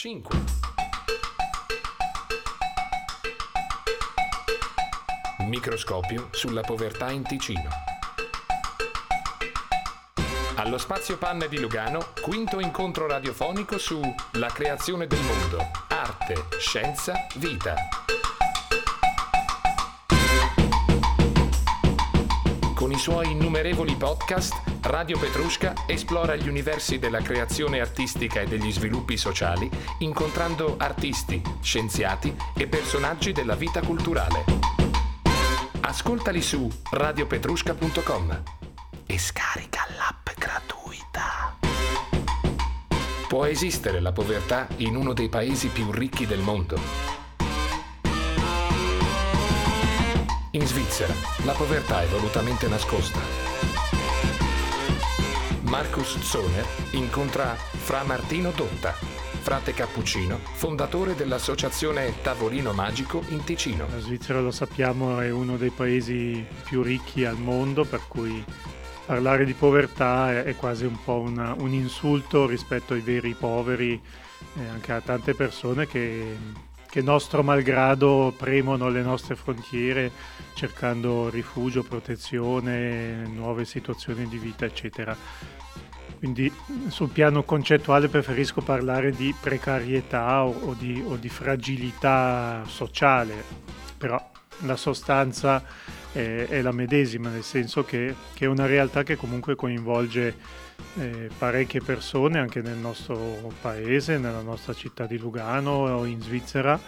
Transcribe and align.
5. 0.00 0.34
Microscopio 5.40 6.28
sulla 6.30 6.62
povertà 6.62 7.10
in 7.10 7.22
Ticino. 7.22 7.68
Allo 10.54 10.78
Spazio 10.78 11.18
Panne 11.18 11.48
di 11.48 11.58
Lugano, 11.58 12.12
quinto 12.22 12.60
incontro 12.60 13.06
radiofonico 13.06 13.76
su 13.76 14.00
La 14.32 14.48
creazione 14.48 15.06
del 15.06 15.20
mondo, 15.20 15.70
arte, 15.88 16.46
scienza, 16.58 17.26
vita. 17.34 17.74
Con 22.74 22.90
i 22.90 22.98
suoi 22.98 23.32
innumerevoli 23.32 23.96
podcast, 23.96 24.69
Radio 24.90 25.16
Petrusca 25.20 25.84
esplora 25.86 26.34
gli 26.34 26.48
universi 26.48 26.98
della 26.98 27.20
creazione 27.20 27.78
artistica 27.78 28.40
e 28.40 28.46
degli 28.46 28.72
sviluppi 28.72 29.16
sociali, 29.16 29.70
incontrando 29.98 30.74
artisti, 30.78 31.40
scienziati 31.60 32.34
e 32.56 32.66
personaggi 32.66 33.30
della 33.30 33.54
vita 33.54 33.80
culturale. 33.82 34.44
Ascoltali 35.82 36.42
su 36.42 36.68
radiopetrusca.com 36.90 38.42
e 39.06 39.16
scarica 39.16 39.86
l'app 39.96 40.28
gratuita. 40.36 41.56
Può 43.28 43.44
esistere 43.44 44.00
la 44.00 44.10
povertà 44.10 44.66
in 44.78 44.96
uno 44.96 45.12
dei 45.12 45.28
paesi 45.28 45.68
più 45.68 45.92
ricchi 45.92 46.26
del 46.26 46.40
mondo? 46.40 46.76
In 50.50 50.66
Svizzera 50.66 51.14
la 51.44 51.52
povertà 51.52 52.02
è 52.02 52.06
volutamente 52.06 52.66
nascosta. 52.66 53.49
Marcus 55.70 56.18
Zoner 56.18 56.66
incontra 56.94 57.54
Fra 57.54 58.02
Martino 58.02 58.50
Dotta, 58.50 58.90
frate 58.90 59.72
cappuccino, 59.72 60.40
fondatore 60.54 61.14
dell'associazione 61.14 62.20
Tavolino 62.22 62.72
Magico 62.72 63.22
in 63.28 63.44
Ticino. 63.44 63.86
La 63.88 64.00
Svizzera, 64.00 64.40
lo 64.40 64.50
sappiamo, 64.50 65.20
è 65.20 65.30
uno 65.30 65.56
dei 65.56 65.70
paesi 65.70 66.44
più 66.64 66.82
ricchi 66.82 67.24
al 67.24 67.38
mondo, 67.38 67.84
per 67.84 68.00
cui 68.08 68.44
parlare 69.06 69.44
di 69.44 69.52
povertà 69.52 70.42
è, 70.42 70.56
quasi 70.56 70.86
un 70.86 70.98
po' 71.04 71.20
una, 71.20 71.54
un 71.56 71.72
insulto 71.72 72.48
rispetto 72.48 72.94
ai 72.94 73.00
veri 73.00 73.34
poveri, 73.34 73.92
e 73.92 74.66
anche 74.66 74.90
a 74.90 75.00
tante 75.00 75.34
persone 75.34 75.86
che, 75.86 76.36
che 76.90 77.00
nostro 77.00 77.44
malgrado 77.44 78.34
premono 78.36 78.88
le 78.88 79.02
nostre 79.02 79.36
frontiere 79.36 80.10
cercando 80.54 81.30
rifugio, 81.30 81.84
protezione, 81.84 83.24
nuove 83.32 83.64
situazioni 83.64 84.26
di 84.26 84.36
vita, 84.36 84.64
eccetera. 84.64 85.58
Quindi 86.20 86.52
sul 86.88 87.08
piano 87.08 87.44
concettuale 87.44 88.08
preferisco 88.08 88.60
parlare 88.60 89.10
di 89.10 89.34
precarietà 89.40 90.44
o, 90.44 90.50
o, 90.50 90.74
di, 90.74 91.02
o 91.02 91.16
di, 91.16 91.30
fragilità 91.30 92.62
sociale, 92.66 93.42
però 93.96 94.22
la 94.66 94.76
sostanza 94.76 95.64
è, 96.12 96.46
è 96.46 96.60
la 96.60 96.72
medesima, 96.72 97.30
nel 97.30 97.42
senso 97.42 97.84
che, 97.84 98.14
che, 98.34 98.44
è 98.44 98.48
una 98.48 98.66
realtà 98.66 99.02
che 99.02 99.16
comunque 99.16 99.54
coinvolge 99.54 100.36
eh, 100.98 101.30
parecchie 101.38 101.80
persone 101.80 102.38
anche 102.38 102.60
nel 102.60 102.76
nostro 102.76 103.50
paese, 103.58 104.18
nella 104.18 104.42
nostra 104.42 104.74
città 104.74 105.06
di 105.06 105.16
Lugano 105.16 105.70
o 105.70 106.04
in 106.04 106.20
Svizzera. 106.20 106.78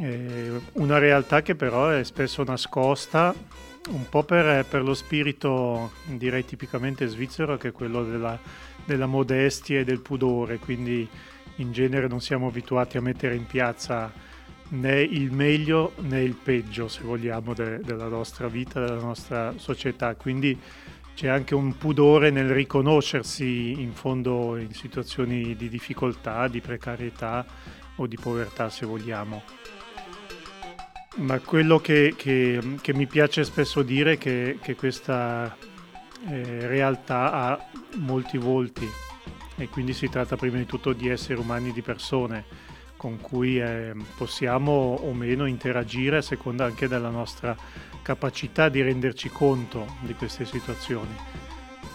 Eh, 0.00 0.50
una 0.74 0.96
realtà 0.96 1.42
che 1.42 1.54
però 1.54 1.90
è 1.90 2.04
spesso 2.04 2.42
nascosta 2.42 3.34
un 3.88 4.08
po' 4.08 4.22
per, 4.22 4.66
per, 4.66 4.82
lo 4.82 4.94
spirito, 4.94 5.92
direi 6.04 6.44
tipicamente 6.44 7.06
svizzero, 7.06 7.56
che 7.56 7.68
è 7.68 7.72
quello 7.72 8.04
della, 8.04 8.38
della, 8.84 9.06
modestia 9.06 9.80
e 9.80 9.84
del 9.84 10.00
pudore, 10.00 10.58
quindi 10.58 11.08
in 11.56 11.72
genere 11.72 12.06
non 12.06 12.20
siamo 12.20 12.48
abituati 12.48 12.98
a 12.98 13.00
mettere 13.00 13.34
in 13.34 13.46
piazza 13.46 14.12
né 14.70 15.00
il 15.00 15.32
meglio 15.32 15.92
né 16.00 16.22
il 16.22 16.34
peggio, 16.34 16.88
se 16.88 17.02
vogliamo, 17.02 17.54
de, 17.54 17.80
della 17.80 18.08
nostra 18.08 18.48
vita, 18.48 18.80
della 18.80 19.00
nostra 19.00 19.54
società. 19.56 20.14
Quindi 20.14 20.58
c'è 21.14 21.28
anche 21.28 21.54
un 21.54 21.76
pudore 21.76 22.30
nel 22.30 22.48
riconoscersi 22.48 23.72
in 23.72 23.92
fondo 23.92 24.56
in 24.56 24.72
situazioni 24.72 25.56
di 25.56 25.68
difficoltà, 25.68 26.48
di 26.48 26.60
precarietà 26.60 27.44
o 27.96 28.06
di 28.06 28.16
povertà, 28.16 28.68
se 28.70 28.86
vogliamo. 28.86 29.42
Ma 31.16 31.40
quello 31.40 31.80
che, 31.80 32.14
che, 32.16 32.76
che, 32.80 32.94
mi 32.94 33.06
piace 33.06 33.42
spesso 33.42 33.82
dire 33.82 34.12
è 34.12 34.18
che, 34.18 34.58
che 34.62 34.76
questa 34.76 35.56
eh, 36.28 36.66
realtà 36.68 37.32
ha 37.32 37.66
molti 37.96 38.38
volti 38.38 38.88
e 39.56 39.68
quindi 39.68 39.92
si 39.92 40.08
tratta 40.08 40.36
prima 40.36 40.56
di 40.56 40.66
tutto 40.66 40.92
di 40.92 41.08
esseri 41.08 41.40
umani, 41.40 41.72
di 41.72 41.82
persone 41.82 42.44
con 42.96 43.20
cui 43.20 43.58
eh, 43.58 43.92
possiamo 44.16 44.72
o 44.72 45.12
meno 45.12 45.46
interagire 45.46 46.18
a 46.18 46.22
seconda 46.22 46.66
anche 46.66 46.86
della 46.86 47.08
nostra 47.08 47.56
capacità 48.02 48.68
di 48.68 48.80
renderci 48.80 49.30
conto 49.30 49.96
di 50.02 50.14
queste 50.14 50.44
situazioni. 50.44 51.14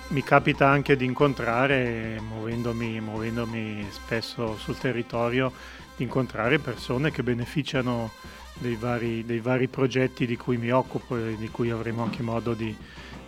Mi 0.09 0.23
capita 0.23 0.67
anche 0.67 0.95
di 0.95 1.05
incontrare, 1.05 2.19
muovendomi, 2.19 2.99
muovendomi 2.99 3.87
spesso 3.91 4.57
sul 4.57 4.77
territorio, 4.77 5.53
di 5.95 6.03
incontrare 6.03 6.59
persone 6.59 7.11
che 7.11 7.23
beneficiano 7.23 8.11
dei 8.57 8.75
vari, 8.75 9.25
dei 9.25 9.39
vari, 9.39 9.67
progetti 9.67 10.25
di 10.25 10.37
cui 10.37 10.57
mi 10.57 10.71
occupo 10.71 11.17
e 11.17 11.35
di 11.37 11.49
cui 11.49 11.69
avremo 11.69 12.03
anche 12.03 12.21
modo 12.21 12.53
di, 12.53 12.75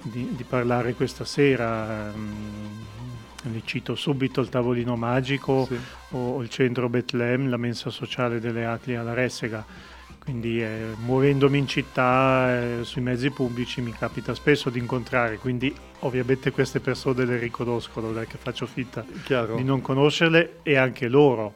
di, 0.01 0.35
di 0.35 0.43
parlare 0.43 0.93
questa 0.93 1.25
sera. 1.25 2.11
Ne 2.11 3.49
mm, 3.49 3.59
cito 3.65 3.95
subito 3.95 4.41
il 4.41 4.49
tavolino 4.49 4.95
magico 4.95 5.65
sì. 5.65 5.77
o, 6.11 6.41
il 6.41 6.49
centro 6.49 6.89
Betlem, 6.89 7.49
la 7.49 7.57
mensa 7.57 7.89
sociale 7.89 8.39
delle 8.39 8.65
Atli 8.65 8.95
alla 8.95 9.13
Ressega. 9.13 9.65
Quindi 10.19 10.61
eh, 10.61 10.93
muovendomi 10.97 11.57
in 11.57 11.67
città, 11.67 12.59
eh, 12.59 12.79
sui 12.81 13.01
mezzi 13.01 13.29
pubblici 13.29 13.79
mi 13.79 13.93
capita 13.93 14.33
spesso 14.33 14.69
di 14.69 14.77
incontrare, 14.77 15.37
quindi 15.37 15.73
ovviamente 15.99 16.51
queste 16.51 16.81
persone 16.81 17.23
le 17.23 17.37
riconosco, 17.37 18.01
non 18.01 18.19
è 18.19 18.27
che 18.27 18.37
faccio 18.37 18.65
finta 18.65 19.05
Chiaro. 19.23 19.55
di 19.55 19.63
non 19.63 19.79
conoscerle 19.79 20.59
e 20.63 20.75
anche 20.75 21.07
loro 21.07 21.53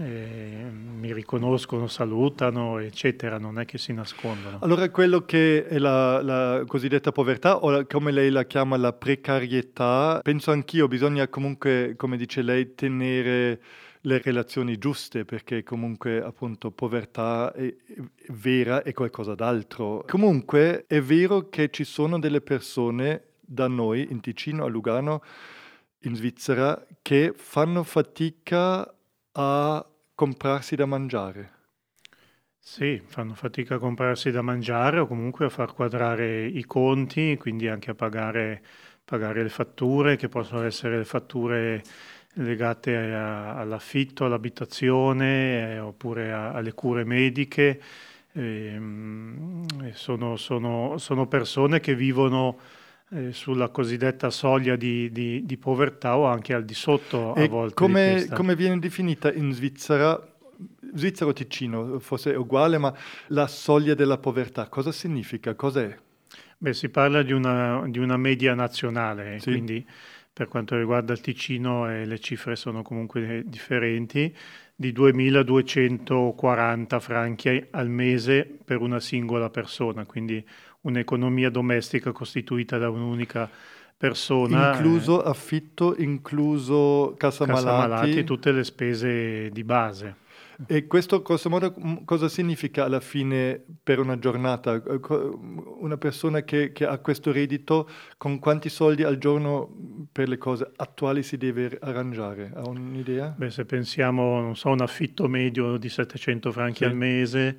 eh, 0.00 0.70
mi 0.70 1.12
riconoscono, 1.12 1.86
salutano, 1.86 2.78
eccetera, 2.78 3.38
non 3.38 3.58
è 3.58 3.66
che 3.66 3.76
si 3.76 3.92
nascondono. 3.92 4.58
Allora 4.60 4.88
quello 4.90 5.24
che 5.24 5.66
è 5.66 5.78
la, 5.78 6.22
la 6.22 6.64
cosiddetta 6.66 7.12
povertà, 7.12 7.58
o 7.58 7.84
come 7.86 8.10
lei 8.10 8.30
la 8.30 8.44
chiama 8.44 8.76
la 8.76 8.92
precarietà, 8.92 10.20
penso 10.22 10.50
anch'io, 10.50 10.88
bisogna 10.88 11.28
comunque, 11.28 11.94
come 11.96 12.16
dice 12.16 12.40
lei, 12.40 12.74
tenere 12.74 13.60
le 14.04 14.18
relazioni 14.22 14.78
giuste 14.78 15.26
perché 15.26 15.62
comunque 15.62 16.22
appunto 16.22 16.70
povertà 16.70 17.52
è, 17.52 17.74
vera 18.28 18.82
è 18.82 18.94
qualcosa 18.94 19.34
d'altro. 19.34 20.04
Comunque 20.06 20.84
è 20.86 21.02
vero 21.02 21.50
che 21.50 21.68
ci 21.70 21.84
sono 21.84 22.18
delle 22.18 22.40
persone 22.40 23.24
da 23.40 23.68
noi 23.68 24.06
in 24.10 24.20
Ticino, 24.20 24.64
a 24.64 24.68
Lugano, 24.68 25.22
in 26.04 26.14
Svizzera, 26.14 26.86
che 27.02 27.34
fanno 27.36 27.82
fatica 27.82 28.90
a 29.32 29.89
comprarsi 30.20 30.76
da 30.76 30.84
mangiare. 30.84 31.50
Sì, 32.58 33.00
fanno 33.06 33.32
fatica 33.32 33.76
a 33.76 33.78
comprarsi 33.78 34.30
da 34.30 34.42
mangiare 34.42 34.98
o 34.98 35.06
comunque 35.06 35.46
a 35.46 35.48
far 35.48 35.72
quadrare 35.72 36.44
i 36.44 36.62
conti, 36.66 37.38
quindi 37.38 37.68
anche 37.68 37.92
a 37.92 37.94
pagare, 37.94 38.62
pagare 39.02 39.42
le 39.42 39.48
fatture, 39.48 40.16
che 40.16 40.28
possono 40.28 40.62
essere 40.64 40.98
le 40.98 41.06
fatture 41.06 41.82
legate 42.34 42.94
a, 42.96 43.56
all'affitto, 43.56 44.26
all'abitazione 44.26 45.76
eh, 45.76 45.78
oppure 45.78 46.32
a, 46.32 46.52
alle 46.52 46.74
cure 46.74 47.04
mediche. 47.04 47.80
E, 48.32 48.78
e 49.84 49.92
sono, 49.94 50.36
sono, 50.36 50.98
sono, 50.98 51.28
persone 51.28 51.80
che 51.80 51.94
vivono 51.94 52.58
eh, 53.12 53.32
sulla 53.32 53.68
cosiddetta 53.68 54.30
soglia 54.30 54.76
di, 54.76 55.10
di, 55.10 55.44
di, 55.44 55.56
povertà 55.56 56.16
o 56.16 56.26
anche 56.26 56.54
al 56.54 56.64
di 56.64 56.74
sotto 56.74 57.32
a 57.32 57.40
e 57.40 57.48
volte. 57.48 57.74
Come, 57.74 58.28
come 58.32 58.54
viene 58.54 58.78
definita 58.78 59.32
in 59.32 59.52
Svizzera? 59.52 60.28
Svizzero 60.92 61.32
Ticino, 61.32 61.98
forse 62.00 62.32
è 62.32 62.36
uguale, 62.36 62.78
ma 62.78 62.92
la 63.28 63.46
soglia 63.46 63.94
della 63.94 64.18
povertà, 64.18 64.68
cosa 64.68 64.92
significa? 64.92 65.54
Cos'è? 65.54 65.96
Beh, 66.58 66.74
si 66.74 66.88
parla 66.88 67.22
di 67.22 67.32
una, 67.32 67.84
di 67.86 67.98
una 67.98 68.16
media 68.16 68.54
nazionale, 68.54 69.38
sì. 69.40 69.50
quindi 69.50 69.86
per 70.32 70.48
quanto 70.48 70.76
riguarda 70.76 71.12
il 71.12 71.20
Ticino 71.20 71.90
eh, 71.90 72.04
le 72.04 72.18
cifre 72.18 72.56
sono 72.56 72.82
comunque 72.82 73.44
differenti, 73.46 74.34
di 74.74 74.92
2.240 74.92 77.00
franchi 77.00 77.66
al 77.70 77.90
mese 77.90 78.58
per 78.64 78.80
una 78.80 78.98
singola 78.98 79.50
persona, 79.50 80.06
quindi 80.06 80.42
un'economia 80.82 81.50
domestica 81.50 82.12
costituita 82.12 82.78
da 82.78 82.88
un'unica 82.90 83.50
persona. 83.96 84.72
Incluso 84.72 85.22
affitto, 85.22 85.94
incluso 85.98 87.14
casa, 87.18 87.44
casa 87.44 87.70
malati. 87.70 87.88
malati 87.88 88.24
tutte 88.24 88.50
le 88.52 88.64
spese 88.64 89.50
di 89.50 89.62
base. 89.62 90.16
E 90.66 90.86
questo, 90.86 91.22
grosso 91.22 91.48
modo, 91.48 91.74
cosa 92.04 92.28
significa 92.28 92.84
alla 92.84 93.00
fine 93.00 93.62
per 93.82 93.98
una 93.98 94.18
giornata? 94.18 94.82
Una 95.80 95.96
persona 95.96 96.42
che, 96.42 96.72
che, 96.72 96.84
ha 96.84 96.98
questo 96.98 97.32
reddito, 97.32 97.88
con 98.18 98.38
quanti 98.38 98.68
soldi 98.68 99.02
al 99.02 99.16
giorno 99.16 99.74
per 100.12 100.28
le 100.28 100.36
cose 100.36 100.70
attuali 100.76 101.22
si 101.22 101.38
deve 101.38 101.78
arrangiare? 101.80 102.52
Ha 102.54 102.68
un'idea? 102.68 103.34
Beh, 103.36 103.50
se 103.50 103.64
pensiamo, 103.64 104.40
non 104.40 104.56
so, 104.56 104.68
un 104.68 104.82
affitto 104.82 105.28
medio 105.28 105.78
di 105.78 105.88
700 105.88 106.52
franchi 106.52 106.78
sì. 106.78 106.84
al 106.84 106.94
mese, 106.94 107.58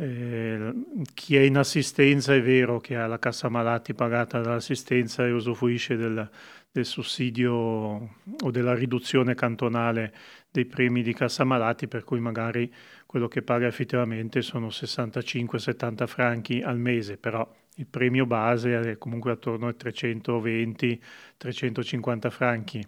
eh, 0.00 0.72
chi 1.12 1.36
è 1.36 1.40
in 1.40 1.58
assistenza 1.58 2.34
è 2.34 2.40
vero 2.40 2.80
che 2.80 2.96
ha 2.96 3.06
la 3.06 3.18
cassa 3.18 3.50
malati 3.50 3.92
pagata 3.92 4.40
dall'assistenza 4.40 5.26
e 5.26 5.30
usufruisce 5.30 5.96
del, 5.96 6.26
del 6.70 6.86
sussidio 6.86 7.52
o 7.52 8.50
della 8.50 8.74
riduzione 8.74 9.34
cantonale 9.34 10.14
dei 10.50 10.64
premi 10.64 11.02
di 11.02 11.12
cassa 11.12 11.44
malati, 11.44 11.86
per 11.86 12.04
cui 12.04 12.18
magari 12.18 12.72
quello 13.04 13.28
che 13.28 13.42
paga 13.42 13.66
effettivamente 13.66 14.40
sono 14.40 14.68
65-70 14.68 16.06
franchi 16.06 16.62
al 16.62 16.78
mese, 16.78 17.18
però 17.18 17.46
il 17.74 17.86
premio 17.86 18.24
base 18.24 18.80
è 18.80 18.96
comunque 18.96 19.32
attorno 19.32 19.66
ai 19.66 19.74
320-350 19.78 22.30
franchi 22.30 22.82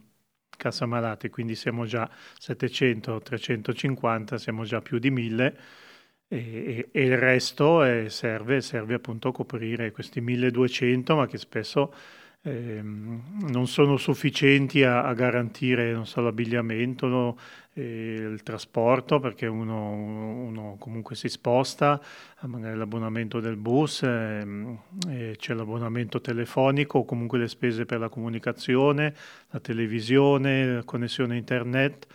cassa 0.56 0.86
malati, 0.86 1.28
quindi 1.28 1.56
siamo 1.56 1.84
già 1.84 2.08
700-350, 2.40 4.36
siamo 4.36 4.64
già 4.64 4.80
più 4.80 4.98
di 4.98 5.10
1000 5.10 5.58
e, 6.36 6.88
e 6.90 7.04
il 7.04 7.16
resto 7.16 7.82
è, 7.82 8.08
serve, 8.08 8.60
serve 8.60 8.94
appunto 8.94 9.28
a 9.28 9.32
coprire 9.32 9.90
questi 9.92 10.20
1200, 10.20 11.16
ma 11.16 11.26
che 11.26 11.38
spesso 11.38 11.92
Ehm, 12.44 13.22
non 13.50 13.68
sono 13.68 13.96
sufficienti 13.96 14.82
a, 14.82 15.04
a 15.04 15.14
garantire 15.14 16.04
so, 16.04 16.20
l'abbigliamento, 16.20 17.06
no, 17.06 17.36
eh, 17.74 17.82
il 18.32 18.42
trasporto, 18.42 19.20
perché 19.20 19.46
uno, 19.46 19.90
uno, 19.92 20.76
comunque 20.80 21.14
si 21.14 21.28
sposta, 21.28 22.00
magari 22.40 22.76
l'abbonamento 22.76 23.38
del 23.38 23.56
bus, 23.56 24.02
ehm, 24.02 24.76
c'è 25.36 25.54
l'abbonamento 25.54 26.20
telefonico 26.20 26.98
o 26.98 27.04
comunque 27.04 27.38
le 27.38 27.46
spese 27.48 27.84
per 27.86 28.00
la 28.00 28.08
comunicazione, 28.08 29.14
la 29.50 29.60
televisione, 29.60 30.74
la 30.74 30.84
connessione 30.84 31.36
internet. 31.36 32.06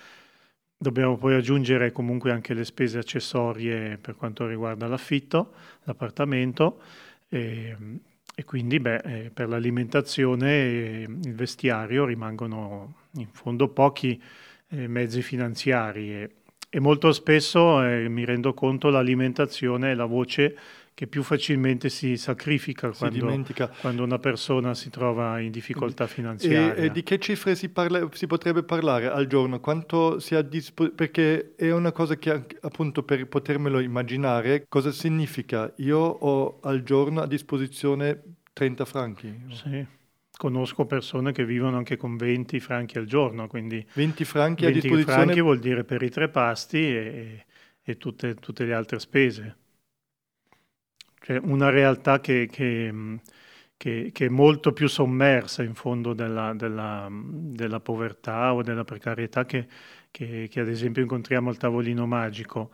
Dobbiamo 0.79 1.17
poi 1.17 1.33
aggiungere 1.33 1.91
comunque 1.91 2.31
anche 2.31 2.53
le 2.53 2.63
spese 2.63 2.99
accessorie 2.99 3.97
per 3.97 4.15
quanto 4.15 4.45
riguarda 4.45 4.87
l'affitto, 4.87 5.53
l'appartamento. 5.83 6.81
E, 7.29 7.69
ehm, 7.69 7.99
e 8.39 8.45
quindi 8.45 8.79
beh, 8.79 8.97
eh, 8.97 9.31
per 9.33 9.49
l'alimentazione 9.49 10.51
e 10.51 11.05
il 11.07 11.33
vestiario 11.33 12.05
rimangono 12.05 12.93
in 13.13 13.25
fondo 13.31 13.69
pochi 13.69 14.21
eh, 14.69 14.87
mezzi 14.87 15.23
finanziari 15.23 16.13
e, 16.13 16.29
e 16.69 16.79
molto 16.79 17.11
spesso 17.13 17.83
eh, 17.83 18.07
mi 18.09 18.25
rendo 18.25 18.53
conto 18.53 18.89
l'alimentazione 18.89 19.91
è 19.91 19.95
la 19.95 20.05
voce 20.05 20.55
che 20.97 21.05
più 21.05 21.21
facilmente 21.21 21.89
si 21.89 22.17
sacrifica 22.17 22.91
si 22.91 22.97
quando, 22.97 23.39
quando, 23.81 24.03
una 24.03 24.17
persona 24.17 24.73
si 24.73 24.89
trova 24.89 25.39
in 25.39 25.51
difficoltà 25.51 26.07
finanziaria. 26.07 26.73
E, 26.73 26.85
e 26.85 26.91
di 26.91 27.03
che 27.03 27.19
cifre 27.19 27.53
si, 27.53 27.69
parla, 27.69 28.09
si, 28.13 28.25
potrebbe 28.25 28.63
parlare 28.63 29.07
al 29.07 29.27
giorno? 29.27 29.59
Quanto 29.59 30.17
si 30.17 30.33
ha 30.33 30.41
dispo- 30.41 30.89
perché 30.89 31.53
è 31.55 31.71
una 31.71 31.91
cosa 31.91 32.15
che 32.15 32.43
appunto 32.61 33.03
per 33.03 33.27
potermelo 33.27 33.79
immaginare, 33.79 34.65
cosa 34.67 34.89
significa? 34.89 35.71
Io 35.75 35.99
ho 35.99 36.57
al 36.61 36.81
giorno 36.81 37.21
a 37.21 37.27
disposizione 37.27 38.23
30 38.53 38.85
franchi? 38.85 39.39
Sì. 39.51 39.85
Conosco 40.35 40.87
persone 40.87 41.31
che 41.31 41.45
vivono 41.45 41.77
anche 41.77 41.95
con 41.95 42.17
20 42.17 42.59
franchi 42.59 42.97
al 42.97 43.05
giorno, 43.05 43.45
quindi 43.45 43.85
20 43.93 44.25
franchi 44.25 44.63
20 44.63 44.77
a 44.77 44.81
disposizione. 44.81 45.21
franchi 45.21 45.41
vuol 45.41 45.59
dire 45.59 45.83
per 45.83 46.01
i 46.01 46.09
tre 46.09 46.27
pasti 46.29 46.79
e, 46.79 47.45
e 47.83 47.97
tutte, 47.97 48.33
tutte 48.33 48.65
le 48.65 48.73
altre 48.73 48.97
spese. 48.97 49.57
Cioè 51.27 51.41
una 51.43 51.69
realtà 51.69 52.21
che, 52.21 52.47
che, 52.49 53.19
che, 53.75 54.11
che, 54.13 54.25
è 54.27 54.29
molto 54.29 54.71
più 54.71 54.87
sommersa 54.87 55.61
in 55.61 55.73
fondo 55.75 56.13
della, 56.13 56.53
della, 56.53 57.09
della 57.11 57.81
povertà 57.81 58.53
o 58.53 58.61
della 58.63 58.85
precarietà 58.85 59.45
che, 59.45 59.67
ad 60.55 60.67
esempio 60.69 61.01
incontriamo 61.01 61.49
al 61.49 61.57
tavolino 61.57 62.07
magico, 62.07 62.71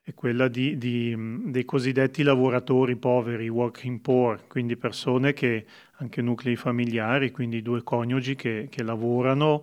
è 0.00 0.14
quella 0.14 0.48
di, 0.48 0.78
di, 0.78 1.14
dei 1.50 1.66
cosiddetti 1.66 2.22
lavoratori 2.22 2.96
poveri, 2.96 3.50
working 3.50 4.00
poor, 4.00 4.46
quindi 4.46 4.78
persone 4.78 5.34
che, 5.34 5.66
anche 5.96 6.22
nuclei 6.22 6.56
familiari, 6.56 7.30
quindi 7.30 7.60
due 7.60 7.82
coniugi 7.82 8.34
che, 8.34 8.70
lavorano. 8.76 9.62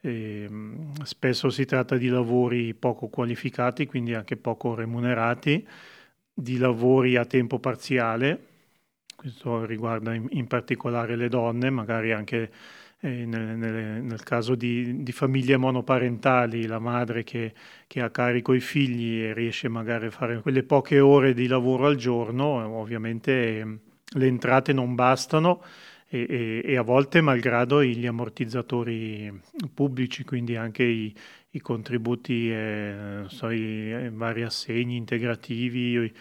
Eh, 0.00 0.48
spesso 1.04 1.50
si 1.50 1.64
tratta 1.66 1.96
di 1.96 2.08
lavori 2.08 2.74
poco 2.74 3.06
qualificati, 3.06 3.86
quindi 3.86 4.12
anche 4.12 4.36
poco 4.36 4.74
remunerati 4.74 5.64
di 6.38 6.58
lavori 6.58 7.16
a 7.16 7.24
tempo 7.24 7.58
parziale, 7.58 8.46
questo 9.16 9.64
riguarda 9.64 10.12
in, 10.12 10.26
in 10.32 10.46
particolare 10.46 11.16
le 11.16 11.28
donne, 11.28 11.70
magari 11.70 12.12
anche 12.12 12.50
eh, 13.00 13.24
nel, 13.24 13.56
nel, 13.56 14.02
nel, 14.02 14.22
caso 14.22 14.54
di, 14.54 15.02
di, 15.02 15.12
famiglie 15.12 15.56
monoparentali, 15.56 16.66
la 16.66 16.78
madre 16.78 17.24
che, 17.24 17.54
che, 17.86 18.02
ha 18.02 18.10
carico 18.10 18.52
i 18.52 18.60
figli 18.60 19.22
e 19.22 19.32
riesce 19.32 19.68
magari 19.68 20.06
a 20.06 20.10
fare 20.10 20.40
quelle 20.42 20.62
poche 20.62 21.00
ore 21.00 21.32
di 21.32 21.46
lavoro 21.46 21.86
al 21.86 21.96
giorno, 21.96 22.44
ovviamente 22.78 23.32
eh, 23.32 23.78
le 24.18 24.26
entrate 24.26 24.74
non 24.74 24.94
bastano 24.94 25.62
e, 26.06 26.26
e, 26.28 26.62
e, 26.62 26.76
a 26.76 26.82
volte 26.82 27.22
malgrado 27.22 27.82
gli 27.82 28.06
ammortizzatori 28.06 29.32
pubblici, 29.72 30.24
quindi 30.24 30.56
anche 30.56 30.82
i, 30.84 31.14
i 31.56 31.60
contributi, 31.60 32.50
eh, 32.52 33.24
so, 33.28 33.50
i, 33.50 34.10
vari 34.12 34.42
assegni 34.42 34.96
integrativi 34.96 35.96
eh, 35.96 36.12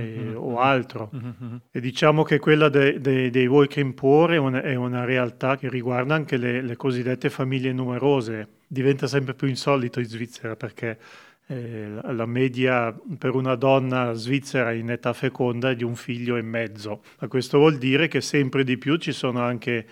mm-hmm. 0.00 0.36
o 0.36 0.58
altro. 0.58 1.10
Mm-hmm. 1.14 1.56
E 1.70 1.80
diciamo 1.80 2.22
che 2.22 2.38
quella 2.38 2.68
de, 2.68 3.00
de, 3.00 3.30
dei 3.30 3.46
working 3.46 3.92
poor 3.92 4.30
è 4.30 4.36
una, 4.36 4.62
è 4.62 4.76
una, 4.76 5.04
realtà 5.04 5.56
che 5.56 5.68
riguarda 5.68 6.14
anche 6.14 6.36
le, 6.36 6.62
le, 6.62 6.76
cosiddette 6.76 7.28
famiglie 7.28 7.72
numerose. 7.72 8.48
Diventa 8.66 9.06
sempre 9.06 9.34
più 9.34 9.48
insolito 9.48 9.98
in 9.98 10.06
Svizzera 10.06 10.54
perché 10.54 10.98
eh, 11.46 11.88
la 12.02 12.26
media 12.26 12.96
per 13.18 13.34
una 13.34 13.56
donna 13.56 14.12
svizzera 14.14 14.72
in 14.72 14.90
età 14.90 15.12
feconda 15.12 15.70
è 15.70 15.76
di 15.76 15.84
un 15.84 15.96
figlio 15.96 16.36
e 16.36 16.42
mezzo. 16.42 17.02
Ma 17.18 17.26
questo 17.26 17.58
vuol 17.58 17.78
dire 17.78 18.06
che 18.06 18.20
sempre 18.20 18.62
di 18.62 18.78
più 18.78 18.96
ci 18.96 19.12
sono 19.12 19.40
anche 19.40 19.86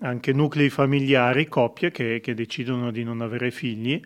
anche 0.00 0.32
nuclei 0.32 0.70
familiari, 0.70 1.46
coppie 1.46 1.92
che, 1.92 2.18
che, 2.20 2.34
decidono 2.34 2.90
di 2.90 3.04
non 3.04 3.20
avere 3.20 3.52
figli 3.52 4.02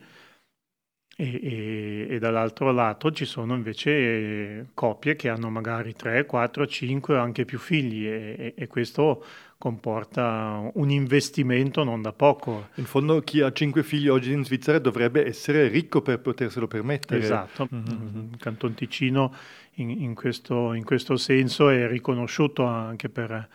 e, 1.20 1.40
e, 1.42 2.06
e, 2.10 2.18
dall'altro 2.20 2.70
lato 2.70 3.10
ci 3.10 3.24
sono 3.24 3.56
invece 3.56 4.68
coppie 4.72 5.16
che 5.16 5.28
hanno 5.28 5.50
magari 5.50 5.92
3, 5.92 6.26
4, 6.26 6.64
5 6.64 7.16
o 7.16 7.20
anche 7.20 7.44
più 7.44 7.58
figli 7.58 8.06
e, 8.06 8.54
e, 8.56 8.66
questo 8.68 9.24
comporta 9.58 10.70
un 10.74 10.90
investimento 10.90 11.82
non 11.82 12.02
da 12.02 12.12
poco. 12.12 12.68
In 12.76 12.84
fondo 12.84 13.20
chi 13.22 13.40
ha 13.40 13.50
5 13.50 13.82
figli 13.82 14.06
oggi 14.06 14.30
in 14.30 14.44
Svizzera 14.44 14.78
dovrebbe 14.78 15.26
essere 15.26 15.66
ricco 15.66 16.02
per 16.02 16.20
poterselo 16.20 16.68
permettere. 16.68 17.18
Esatto, 17.18 17.68
mm-hmm. 17.74 18.32
il 18.34 18.38
Canton 18.38 18.74
Ticino 18.74 19.34
in, 19.72 19.90
in, 19.90 20.14
questo, 20.14 20.72
in 20.72 20.84
questo 20.84 21.16
senso 21.16 21.68
è 21.68 21.88
riconosciuto 21.88 22.62
anche 22.62 23.08
per 23.08 23.48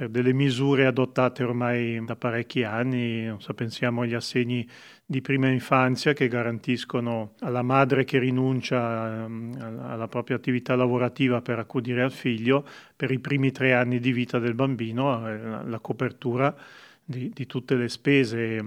per 0.00 0.08
delle 0.08 0.32
misure 0.32 0.86
adottate 0.86 1.42
ormai 1.42 2.02
da 2.02 2.16
parecchi 2.16 2.62
anni, 2.62 3.34
so, 3.38 3.52
pensiamo 3.52 4.00
agli 4.00 4.14
assegni 4.14 4.66
di 5.10 5.22
prima 5.22 5.48
infanzia 5.48 6.12
che 6.12 6.28
garantiscono 6.28 7.32
alla 7.40 7.62
madre 7.62 8.04
che 8.04 8.20
rinuncia 8.20 9.24
um, 9.26 9.56
alla 9.58 10.06
propria 10.06 10.36
attività 10.36 10.76
lavorativa 10.76 11.42
per 11.42 11.58
accudire 11.58 12.04
al 12.04 12.12
figlio 12.12 12.64
per 12.94 13.10
i 13.10 13.18
primi 13.18 13.50
tre 13.50 13.74
anni 13.74 13.98
di 13.98 14.12
vita 14.12 14.38
del 14.38 14.54
bambino 14.54 15.28
eh, 15.28 15.66
la, 15.66 15.78
copertura 15.80 16.54
di, 17.04 17.28
di, 17.34 17.44
tutte 17.46 17.74
le 17.74 17.88
spese 17.88 18.64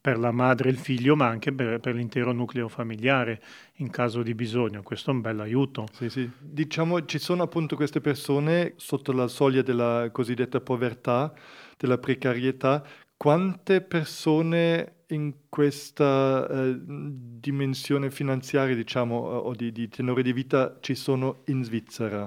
per 0.00 0.20
la 0.20 0.30
madre 0.30 0.68
e 0.68 0.70
il 0.70 0.78
figlio, 0.78 1.16
ma 1.16 1.26
anche 1.26 1.52
per, 1.52 1.80
per, 1.80 1.96
l'intero 1.96 2.30
nucleo 2.30 2.68
familiare 2.68 3.42
in 3.78 3.90
caso 3.90 4.22
di 4.22 4.36
bisogno. 4.36 4.84
Questo 4.84 5.10
è 5.10 5.14
un 5.14 5.20
bel 5.20 5.40
aiuto. 5.40 5.88
Sì, 5.90 6.08
sì. 6.10 6.30
Diciamo, 6.38 7.04
ci 7.06 7.18
sono 7.18 7.42
appunto 7.42 7.74
queste 7.74 8.00
persone 8.00 8.74
sotto 8.76 9.10
la 9.10 9.26
soglia 9.26 9.62
della 9.62 10.10
cosiddetta 10.12 10.60
povertà, 10.60 11.34
della 11.76 11.98
precarietà. 11.98 12.86
Quante 13.16 13.80
persone 13.80 14.93
in 15.08 15.34
questa 15.48 16.48
eh, 16.48 16.76
dimensione 16.78 18.10
finanziaria, 18.10 18.74
diciamo, 18.74 19.16
o 19.16 19.54
di, 19.54 19.72
di 19.72 19.88
tenore 19.88 20.22
di 20.22 20.32
vita 20.32 20.78
ci 20.80 20.94
sono 20.94 21.42
in 21.46 21.64
Svizzera? 21.64 22.26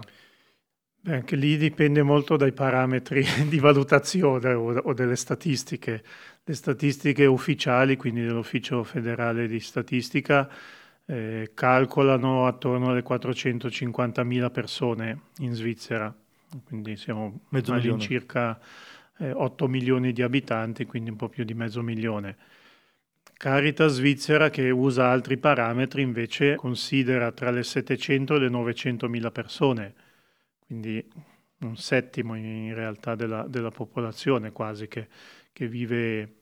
Beh, 0.99 1.13
anche 1.15 1.35
lì 1.35 1.57
dipende 1.57 2.03
molto 2.03 2.35
dai 2.35 2.51
parametri 2.51 3.23
di 3.47 3.59
valutazione 3.59 4.53
o, 4.53 4.77
o 4.77 4.93
delle 4.93 5.15
statistiche. 5.15 6.03
Le 6.43 6.53
statistiche 6.53 7.25
ufficiali, 7.25 7.95
quindi 7.97 8.25
dell'Ufficio 8.25 8.83
federale 8.83 9.47
di 9.47 9.59
statistica, 9.59 10.49
eh, 11.05 11.51
calcolano 11.53 12.47
attorno 12.47 12.89
alle 12.89 13.03
450.000 13.03 14.51
persone 14.51 15.21
in 15.39 15.53
Svizzera, 15.53 16.13
quindi 16.65 16.97
siamo 16.97 17.41
all'incirca 17.67 18.59
eh, 19.19 19.31
8 19.31 19.67
milioni 19.67 20.11
di 20.11 20.21
abitanti, 20.21 20.85
quindi 20.85 21.09
un 21.09 21.15
po' 21.15 21.29
più 21.29 21.43
di 21.43 21.53
mezzo 21.53 21.81
milione. 21.81 22.35
Caritas 23.33 23.93
Svizzera 23.93 24.49
che 24.49 24.69
usa 24.69 25.09
altri 25.09 25.37
parametri 25.37 26.01
invece 26.01 26.55
considera 26.55 27.31
tra 27.31 27.51
le 27.51 27.63
700 27.63 28.35
e 28.35 28.39
le 28.39 28.49
900 28.49 29.07
mila 29.09 29.31
persone, 29.31 29.93
quindi 30.65 31.03
un 31.59 31.75
settimo 31.77 32.35
in 32.35 32.73
realtà 32.73 33.15
della, 33.15 33.45
della 33.47 33.71
popolazione 33.71 34.51
quasi 34.51 34.87
che, 34.87 35.07
che 35.51 35.67
vive 35.67 36.33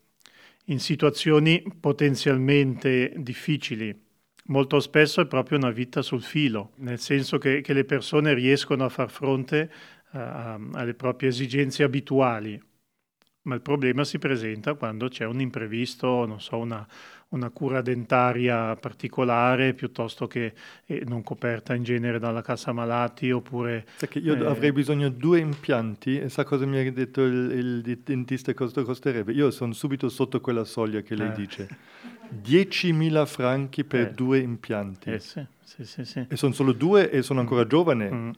in 0.66 0.80
situazioni 0.80 1.64
potenzialmente 1.80 3.14
difficili. 3.18 4.04
Molto 4.48 4.80
spesso 4.80 5.22
è 5.22 5.28
proprio 5.28 5.58
una 5.58 5.72
vita 5.72 6.02
sul 6.02 6.22
filo, 6.22 6.72
nel 6.78 7.00
senso 7.00 7.38
che, 7.38 7.62
che 7.62 7.74
le 7.74 7.86
persone 7.86 8.34
riescono 8.34 8.86
a 8.86 8.90
far 8.90 9.10
fronte 9.10 9.72
a, 10.12 10.60
alle 10.74 10.94
proprie 10.94 11.30
esigenze 11.30 11.84
abituali, 11.84 12.62
ma 13.46 13.56
il 13.56 13.62
problema 13.62 14.04
si 14.04 14.20
presenta 14.20 14.74
quando 14.74 15.08
c'è 15.08 15.26
un 15.26 15.40
imprevisto, 15.40 16.26
non 16.26 16.40
so, 16.42 16.58
una, 16.58 16.86
una 17.30 17.50
cura 17.50 17.82
dentaria 17.82 18.76
particolare 18.76 19.74
piuttosto 19.74 20.28
che 20.28 20.54
eh, 20.86 21.04
non 21.06 21.24
coperta 21.24 21.76
in 21.76 21.84
genere 21.84 22.20
dalla 22.20 22.42
cassa 22.42 22.72
malati 22.72 23.32
oppure... 23.32 23.86
Perché 24.00 24.20
io 24.20 24.36
eh, 24.36 24.46
avrei 24.46 24.72
bisogno 24.72 25.10
di 25.10 25.18
due 25.18 25.40
impianti 25.40 26.20
e 26.20 26.30
sa 26.30 26.44
cosa 26.44 26.66
mi 26.66 26.78
ha 26.78 26.92
detto 26.92 27.24
il, 27.24 27.84
il 27.86 28.00
dentista 28.04 28.54
cosa 28.54 28.84
costerebbe? 28.84 29.32
Io 29.32 29.52
sono 29.52 29.74
subito 29.74 30.10
sotto 30.10 30.42
quella 30.42 30.64
soglia 30.64 31.02
che 31.02 31.16
lei 31.16 31.30
eh. 31.30 31.34
dice. 31.34 31.68
10.000 32.44 33.26
franchi 33.26 33.84
per 33.84 34.08
eh. 34.08 34.12
due 34.12 34.40
impianti. 34.40 35.12
Eh 35.12 35.20
sì, 35.20 35.46
sì, 35.64 35.86
sì, 35.86 36.04
sì. 36.04 36.26
E 36.28 36.36
sono 36.36 36.54
solo 36.54 36.72
due 36.72 37.12
e 37.12 37.22
sono 37.22 37.40
ancora 37.42 37.64
mm. 37.64 37.70
giovane. 37.70 38.12
Mm. 38.12 38.30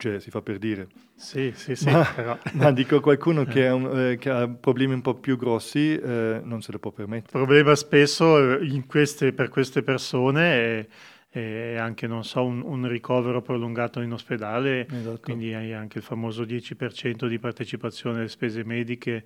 Cioè, 0.00 0.20
si 0.20 0.30
fa 0.30 0.42
per 0.42 0.58
dire. 0.58 0.86
Sì, 1.16 1.52
sì, 1.56 1.74
sì. 1.74 1.90
Ma, 1.90 2.04
però... 2.14 2.38
ma 2.52 2.70
dico 2.70 3.00
qualcuno 3.00 3.42
che, 3.44 3.66
ha 3.66 3.74
un, 3.74 3.98
eh, 3.98 4.16
che, 4.16 4.30
ha 4.30 4.48
problemi 4.48 4.94
un 4.94 5.00
po' 5.02 5.14
più 5.14 5.36
grossi 5.36 5.96
eh, 5.96 6.40
non 6.40 6.62
se 6.62 6.70
lo 6.70 6.78
può 6.78 6.92
permettere. 6.92 7.36
Il 7.36 7.44
problema 7.44 7.74
spesso 7.74 8.60
eh, 8.60 8.84
queste, 8.86 9.32
per 9.32 9.48
queste 9.48 9.82
persone 9.82 10.86
è, 11.30 11.40
è 11.40 11.76
anche, 11.78 12.06
non 12.06 12.22
so, 12.22 12.44
un, 12.44 12.62
un, 12.62 12.86
ricovero 12.86 13.42
prolungato 13.42 14.00
in 14.00 14.12
ospedale, 14.12 14.86
esatto. 14.88 15.18
quindi 15.18 15.52
hai 15.52 15.72
anche 15.72 15.98
il 15.98 16.04
famoso 16.04 16.44
10% 16.44 17.26
di 17.26 17.38
partecipazione 17.40 18.20
alle 18.20 18.28
spese 18.28 18.62
mediche 18.62 19.24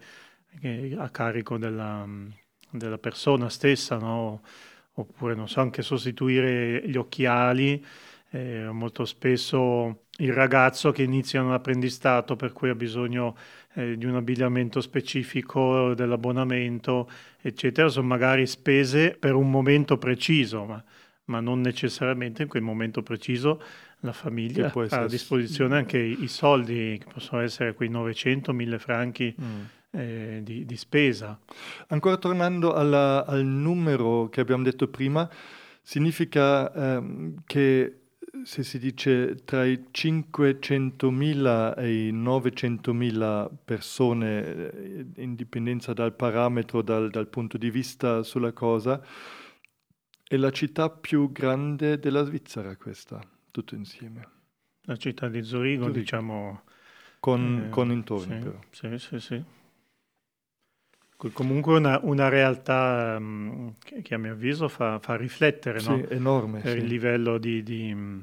a 0.97 1.11
carico 1.11 1.59
della, 1.59 2.09
della 2.71 2.99
persona 2.99 3.51
stessa, 3.51 3.99
no? 3.99 4.41
oppure, 4.95 5.35
non 5.35 5.51
so, 5.51 5.61
anche 5.61 5.83
sostituire 5.83 6.83
gli 6.89 6.97
occhiali 6.97 7.85
eh, 8.31 8.71
molto 8.71 9.05
spesso 9.05 10.02
il 10.19 10.33
ragazzo 10.33 10.93
che 10.93 11.03
inizia 11.03 11.43
un 11.43 11.53
apprendistato 11.53 12.37
per 12.37 12.53
cui 12.53 12.69
ha 12.69 12.75
bisogno 12.75 13.35
eh, 13.75 13.97
di 13.97 14.05
un 14.05 14.17
abbigliamento 14.17 14.81
specifico, 14.81 15.95
dell'abbonamento, 15.95 17.09
eccetera, 17.41 17.89
sono 17.89 18.07
magari 18.07 18.47
spese 18.47 19.17
per 19.19 19.35
un 19.35 19.51
momento 19.51 19.97
preciso, 19.97 20.65
ma, 20.65 20.85
ma 21.25 21.41
non 21.41 21.61
necessariamente 21.61 22.43
in 22.43 22.49
quel 22.49 22.63
momento 22.63 23.03
preciso 23.03 23.63
la 24.01 24.13
famiglia 24.13 24.71
ha 24.71 25.01
a 25.03 25.07
disposizione 25.07 25.77
anche 25.77 25.99
i, 25.99 26.23
i, 26.25 26.29
soldi, 26.29 26.99
che 26.99 27.07
possono 27.11 27.41
essere 27.41 27.73
quei 27.75 27.89
900, 27.89 28.53
1000 28.53 28.79
franchi. 28.79 29.35
Mm. 29.41 29.61
Eh, 29.95 30.41
di, 30.43 30.65
di, 30.65 30.77
spesa. 30.79 31.39
Ancora 31.89 32.17
tornando 32.17 32.73
alla, 32.73 33.27
al 33.27 33.45
numero 33.45 34.31
che 34.31 34.41
abbiamo 34.41 34.63
detto 34.63 34.89
prima, 34.89 35.29
significa 35.83 36.73
ehm, 36.73 37.43
che 37.45 38.02
se 38.45 38.63
si 38.63 38.79
dice 38.79 39.45
tra 39.45 39.65
i 39.65 39.89
500.000 39.91 41.77
e 41.77 42.07
i 42.09 42.13
900.000 42.13 43.51
persone, 43.65 44.73
eh, 44.73 45.07
in 45.17 45.35
dipendenza 45.35 45.93
dal 45.93 46.15
parametro, 46.15 46.83
dal, 46.83 47.11
dal, 47.11 47.29
punto 47.29 47.59
di 47.59 47.71
vista 47.71 48.23
sulla 48.23 48.53
cosa, 48.53 49.05
è 50.27 50.37
la 50.37 50.51
città 50.51 50.89
più 50.89 51.31
grande 51.31 51.99
della 51.99 52.25
Svizzera 52.25 52.75
questa, 52.77 53.21
tutto 53.51 53.75
insieme. 53.75 54.29
La 54.85 54.97
città 54.97 55.29
di 55.29 55.43
Zurigo, 55.43 55.83
Zurigo. 55.85 55.99
diciamo... 55.99 56.63
Con, 57.21 57.67
eh, 57.67 57.69
con 57.69 57.93
intorni 57.93 58.35
sì, 58.35 58.43
però. 58.43 58.59
Sì, 58.71 58.99
sì, 58.99 59.21
sì. 59.21 59.45
Comunque 61.31 61.77
una, 61.77 62.01
una 62.03 62.29
realtà 62.29 63.17
um, 63.19 63.75
che, 63.79 64.03
che, 64.03 64.15
a 64.15 64.19
mio 64.19 64.33
avviso 64.33 64.69
fa, 64.69 64.99
fa 64.99 65.17
riflettere 65.17 65.79
sì, 65.79 65.89
no? 65.89 66.09
enorme, 66.09 66.61
per 66.61 66.73
sì. 66.73 66.79
il 66.79 66.87
livello 66.87 67.39
di, 67.39 67.63
di, 67.63 68.23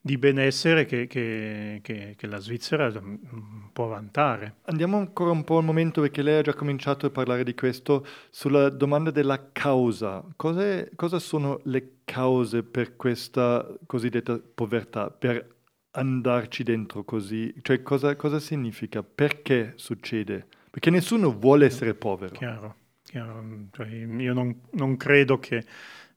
di 0.00 0.18
benessere 0.18 0.84
che, 0.84 1.06
che, 1.06 1.80
che, 1.82 2.26
la 2.26 2.38
Svizzera 2.38 2.92
può 3.72 3.86
vantare. 3.86 4.56
Andiamo 4.64 4.98
ancora 4.98 5.30
un 5.30 5.44
po' 5.44 5.58
al 5.58 5.64
momento 5.64 6.00
perché 6.00 6.22
lei 6.22 6.38
ha 6.38 6.42
già 6.42 6.54
cominciato 6.54 7.06
a 7.06 7.10
parlare 7.10 7.44
di 7.44 7.54
questo, 7.54 8.06
sulla 8.30 8.68
domanda 8.68 9.10
della 9.10 9.50
causa. 9.52 10.24
Cos'è, 10.36 10.90
cosa 10.96 11.18
sono 11.18 11.60
le 11.64 12.00
cause 12.04 12.62
per 12.62 12.96
questa 12.96 13.66
cosiddetta 13.86 14.38
povertà? 14.54 15.10
Per 15.10 15.56
andarci 15.92 16.62
dentro 16.62 17.04
così? 17.04 17.54
Cioè 17.62 17.82
cosa, 17.82 18.16
cosa 18.16 18.38
significa? 18.38 19.02
Perché 19.02 19.72
succede? 19.76 20.46
Perché 20.78 20.90
nessuno 20.90 21.36
vuole 21.36 21.66
essere 21.66 21.94
povero. 21.94 22.36
Chiaro, 22.36 22.76
chiaro. 23.02 23.42
Cioè, 23.72 23.88
io 23.88 24.32
non, 24.32 24.60
non, 24.74 24.96
credo 24.96 25.40
che... 25.40 25.64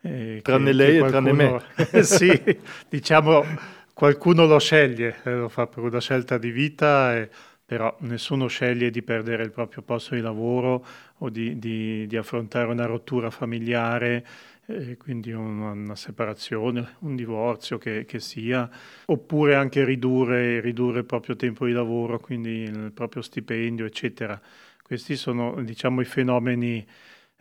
Eh, 0.01 0.39
tranne 0.44 0.65
che, 0.65 0.74
lei 0.74 0.91
che 0.91 1.00
qualcuno, 1.00 1.30
e 1.30 1.34
tranne 1.34 1.94
me. 1.94 2.03
sì, 2.03 2.60
diciamo, 2.88 3.44
qualcuno 3.91 4.46
lo 4.46 4.60
sceglie, 4.60 5.18
eh, 5.24 5.34
lo 5.34 5.50
fa 5.50 5.65
per 5.65 5.82
una 5.82 6.00
scelta 6.00 6.38
di 6.38 6.51
vita, 6.51 7.18
eh, 7.18 7.27
però 7.65 7.96
nessuno 8.01 8.46
sceglie 8.46 8.91
di 8.91 9.01
perdere 9.01 9.41
il 9.41 9.50
proprio 9.50 9.82
posto 9.82 10.13
di 10.13 10.22
lavoro 10.22 10.86
o 11.18 11.30
di, 11.30 11.58
di, 11.58 12.06
di 12.06 12.15
affrontare 12.15 12.68
una 12.68 12.86
rottura 12.86 13.32
familiare 13.32 14.24
eh, 14.71 14.97
quindi 14.97 15.31
una, 15.31 15.71
una, 15.71 15.95
separazione, 15.95 16.95
un 16.99 17.15
divorzio 17.15 17.77
che, 17.77 18.05
che, 18.05 18.19
sia, 18.19 18.69
oppure 19.05 19.55
anche 19.55 19.83
ridurre, 19.83 20.59
ridurre 20.61 20.99
il 20.99 21.05
proprio 21.05 21.35
tempo 21.35 21.65
di 21.65 21.71
lavoro, 21.71 22.19
quindi 22.19 22.61
il 22.63 22.91
proprio 22.93 23.21
stipendio, 23.21 23.85
eccetera. 23.85 24.39
Questi 24.81 25.15
sono 25.15 25.61
diciamo, 25.63 26.01
i 26.01 26.05
fenomeni 26.05 26.85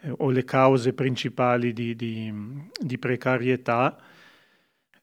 eh, 0.03 0.13
o 0.19 0.31
le 0.31 0.45
cause 0.45 0.93
principali 0.93 1.73
di, 1.73 1.97
di, 1.97 2.33
di 2.81 2.99
precarietà 2.99 3.97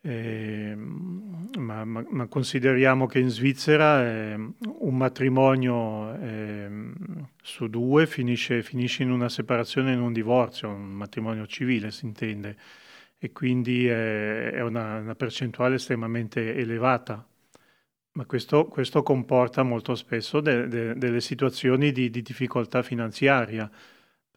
eh, 0.02 0.74
ma, 0.76 1.84
ma, 1.84 2.06
ma, 2.08 2.28
consideriamo 2.28 3.08
che 3.08 3.20
in 3.20 3.30
Svizzera 3.30 4.06
eh, 4.06 4.34
un 4.34 4.96
matrimonio 4.98 6.14
eh, 6.16 6.70
su 7.42 7.68
due 7.68 8.08
finisce, 8.08 8.62
finisce, 8.64 9.04
in 9.04 9.12
una 9.12 9.30
separazione 9.30 9.94
in 9.94 10.00
un 10.00 10.14
divorzio, 10.14 10.70
un 10.70 10.92
matrimonio 10.92 11.46
civile 11.48 11.92
si 11.92 12.06
intende, 12.06 12.58
e 13.18 13.32
quindi 13.32 13.88
è 13.88 14.62
una, 14.62 15.00
una 15.00 15.16
percentuale 15.16 15.76
estremamente 15.76 16.56
elevata. 16.56 17.28
Ma 18.12 18.26
questo, 18.26 18.66
questo 18.66 19.04
comporta 19.04 19.62
molto 19.64 19.94
spesso 19.96 20.40
de, 20.42 20.68
de, 20.68 20.96
delle 20.96 21.22
situazioni 21.22 21.92
di, 21.92 22.10
di 22.10 22.22
difficoltà 22.22 22.82
finanziaria 22.82 23.70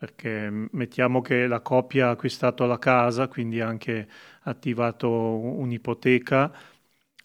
perché 0.01 0.49
mettiamo 0.73 1.21
che 1.21 1.47
la 1.47 1.61
coppia 1.61 2.07
ha 2.09 2.11
acquistato 2.13 2.65
la 2.65 2.79
casa, 2.79 3.29
quindi 3.29 3.61
anche 3.61 4.09
attivato 4.45 5.11
un'ipoteca, 5.11 6.51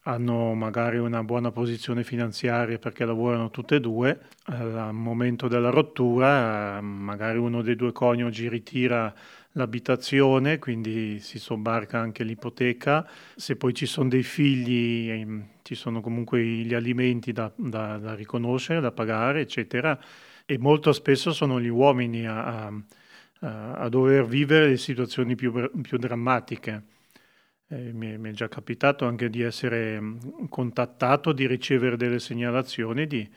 hanno 0.04 0.54
magari 0.56 0.98
una 0.98 1.24
buona 1.24 1.52
posizione 1.52 2.04
finanziaria 2.04 2.78
perché 2.78 3.06
lavorano 3.06 3.50
tutte 3.50 3.76
e 3.76 3.80
due, 3.80 4.20
al 4.48 4.94
momento 4.94 5.48
della 5.48 5.70
rottura 5.70 6.82
magari 6.82 7.38
uno 7.38 7.62
dei 7.62 7.76
due 7.78 7.94
coniugi 7.94 8.50
ritira 8.50 9.14
l'abitazione, 9.54 10.60
quindi 10.60 11.20
si 11.22 11.40
sobbarca 11.40 11.98
anche 12.00 12.26
l'ipoteca, 12.26 13.08
se 13.36 13.56
poi 13.56 13.74
ci 13.74 13.86
sono 13.86 14.10
dei 14.10 14.24
figli 14.24 15.10
ehm, 15.10 15.48
ci 15.62 15.76
sono 15.76 16.02
comunque 16.02 16.44
gli 16.44 16.74
alimenti 16.74 17.32
da, 17.32 17.50
da, 17.56 17.98
da 17.98 18.14
riconoscere, 18.16 18.82
da 18.82 18.92
pagare, 18.92 19.40
eccetera 19.42 19.98
e 20.46 20.58
molto 20.60 20.94
spesso 20.94 21.34
sono 21.34 21.60
gli 21.60 21.68
uomini 21.68 22.28
a, 22.28 22.68
a, 22.68 23.74
a 23.74 23.90
dover 23.90 24.26
vivere 24.26 24.70
le 24.70 24.78
situazioni 24.78 25.36
più, 25.36 25.52
più 25.82 25.98
drammatiche. 25.98 26.84
Eh, 27.68 27.94
mi, 27.94 28.18
mi, 28.20 28.30
è 28.30 28.34
già 28.34 28.48
capitato 28.48 29.08
anche 29.08 29.30
di 29.30 29.42
essere 29.42 30.00
mm, 30.00 30.18
contattato, 30.50 31.32
di 31.34 31.48
ricevere 31.48 31.98
delle 31.98 32.20
segnalazioni 32.20 33.08
di, 33.08 33.28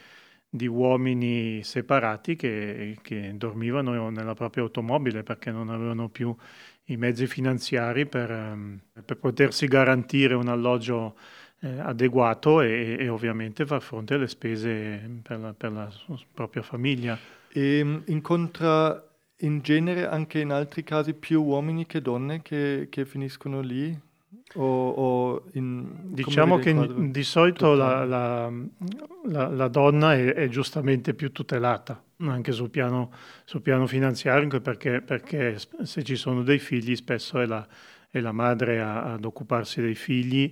di 0.49 0.67
uomini 0.67 1.63
separati 1.63 2.37
che, 2.37 2.99
che, 3.03 3.33
dormivano 3.37 4.11
nella 4.11 4.35
propria 4.35 4.65
automobile 4.65 5.23
perché 5.23 5.51
non 5.51 5.71
avevano 5.71 6.09
più 6.11 6.35
i 6.85 6.97
mezzi 6.97 7.27
finanziari 7.27 8.07
per, 8.07 8.31
mm, 8.31 8.77
per 9.05 9.19
potersi 9.19 9.67
garantire 9.67 10.35
un 10.35 10.49
alloggio 10.49 11.17
eh, 11.61 11.81
adeguato 11.81 12.61
e, 12.61 12.97
e, 12.99 13.09
ovviamente 13.09 13.67
far 13.67 13.83
fronte 13.83 14.15
alle 14.15 14.29
spese 14.29 15.21
per 15.23 15.39
la, 15.41 15.53
per 15.53 15.73
la 15.73 15.91
propria 16.33 16.63
famiglia. 16.63 17.19
E 17.51 17.83
mm, 17.83 17.97
incontra 18.07 19.03
in 19.43 19.61
genere 19.61 20.07
anche 20.07 20.41
in 20.41 20.51
altri 20.51 20.83
casi 20.83 21.15
più 21.15 21.43
uomini 21.43 21.87
che 21.87 22.01
donne 22.01 22.43
che, 22.43 22.87
che 22.91 23.05
finiscono 23.05 23.61
lì? 23.61 24.07
O, 24.55 24.89
o 24.91 25.45
in, 25.53 26.15
diciamo 26.15 26.59
che 26.59 26.71
in, 26.71 27.11
di 27.11 27.23
solito 27.23 27.75
la, 27.75 28.05
la, 28.07 28.51
la, 29.27 29.49
la, 29.49 29.69
donna 29.69 30.15
è, 30.15 30.33
è, 30.33 30.49
giustamente 30.49 31.13
più 31.13 31.33
tutelata, 31.33 32.03
anche 32.21 32.53
sul 32.53 32.71
piano, 32.71 33.13
sul 33.45 33.61
piano 33.61 33.87
finanziario, 33.87 34.49
perché, 34.61 35.03
perché, 35.03 35.59
se 35.83 36.03
ci 36.03 36.17
sono 36.17 36.43
dei 36.43 36.59
figli 36.59 36.97
spesso 36.97 37.39
è 37.41 37.45
la, 37.45 37.67
è 38.09 38.21
madre 38.21 38.81
a, 38.81 39.13
ad 39.13 39.25
occuparsi 39.27 39.83
dei 39.83 39.95
figli 39.95 40.51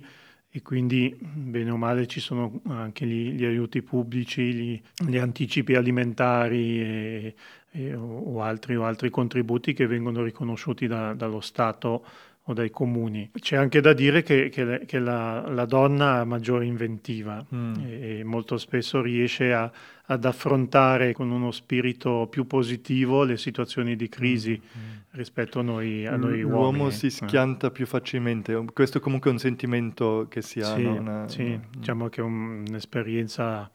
e 0.57 0.61
quindi 0.63 1.15
bene 1.19 1.69
o 1.69 1.77
male 1.77 2.07
ci 2.07 2.19
sono 2.19 2.61
anche 2.67 3.05
gli, 3.05 3.29
gli 3.33 3.45
aiuti 3.45 3.83
pubblici, 3.83 4.41
gli, 4.53 4.81
gli 5.05 5.17
anticipi 5.17 5.75
alimentari 5.75 6.81
e, 6.81 7.35
e, 7.69 7.93
o, 7.93 8.41
altri, 8.41 8.75
o, 8.75 8.83
altri, 8.83 9.11
contributi 9.11 9.73
che 9.73 9.85
vengono 9.85 10.23
riconosciuti 10.23 10.87
da, 10.87 11.13
dallo 11.13 11.41
Stato 11.41 12.03
o 12.49 12.53
dai 12.53 12.69
comuni. 12.69 13.29
C'è 13.33 13.57
anche 13.57 13.81
da 13.81 13.93
dire 13.93 14.23
che, 14.23 14.49
che, 14.49 14.83
che 14.85 14.99
la, 14.99 15.47
la, 15.49 15.65
donna 15.65 16.19
ha 16.19 16.25
maggiore 16.25 16.65
inventiva 16.65 17.45
mm. 17.53 17.73
e, 17.85 18.19
e, 18.19 18.23
molto 18.23 18.57
spesso 18.57 19.01
riesce 19.01 19.53
a, 19.53 19.69
ad 20.05 20.23
affrontare 20.23 21.11
con 21.13 21.29
uno 21.29 21.51
spirito 21.51 22.27
più 22.29 22.47
positivo 22.47 23.23
le 23.23 23.37
situazioni 23.37 23.97
di 23.97 24.07
crisi 24.07 24.59
mm. 24.61 24.79
mm. 24.79 24.95
rispetto 25.11 25.59
a 25.59 25.63
noi, 25.63 26.05
a 26.05 26.15
noi 26.15 26.41
L'uomo 26.41 26.55
uomini. 26.55 26.77
L'uomo 26.77 26.89
si 26.89 27.09
schianta 27.09 27.67
eh. 27.67 27.71
più 27.71 27.85
facilmente, 27.85 28.65
questo 28.73 29.01
comunque 29.01 29.29
è 29.29 29.33
un 29.33 29.39
sentimento 29.39 30.27
che 30.29 30.41
si 30.41 30.61
ha. 30.61 30.73
Sì, 30.73 30.83
una, 30.83 31.27
sì 31.27 31.41
una... 31.43 31.67
diciamo 31.69 32.07
che 32.07 32.21
è 32.21 32.23
un'esperienza 32.23 33.69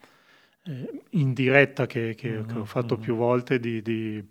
eh, 0.64 1.00
indiretta 1.11 1.87
che, 1.87 2.14
che, 2.17 2.43
che, 2.47 2.59
ho 2.59 2.64
fatto 2.64 2.95
mm-hmm. 2.95 3.05
più 3.05 3.17
volte 3.17 3.61
di, 3.61 3.83
di 3.83 4.25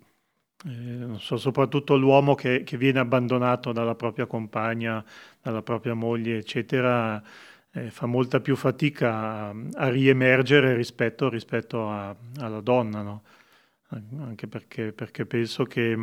eh, 0.65 1.17
so, 1.17 1.37
soprattutto 1.37 1.97
l'uomo 1.97 2.35
che, 2.35 2.63
che, 2.63 2.77
viene 2.77 2.99
abbandonato 2.99 3.71
dalla 3.71 3.95
propria 3.95 4.27
compagna, 4.27 5.03
dalla 5.41 5.63
propria 5.63 5.93
moglie, 5.93 6.37
eccetera, 6.37 7.21
eh, 7.71 7.89
fa 7.89 8.05
molta 8.05 8.39
più 8.41 8.55
fatica 8.55 9.47
a, 9.47 9.55
a 9.73 9.89
riemergere 9.89 10.75
rispetto, 10.75 11.29
rispetto 11.29 11.89
a, 11.89 12.15
alla 12.39 12.61
donna, 12.61 13.01
no? 13.01 13.23
anche 14.19 14.47
perché, 14.47 14.93
perché 14.93 15.25
penso 15.25 15.63
che, 15.65 15.97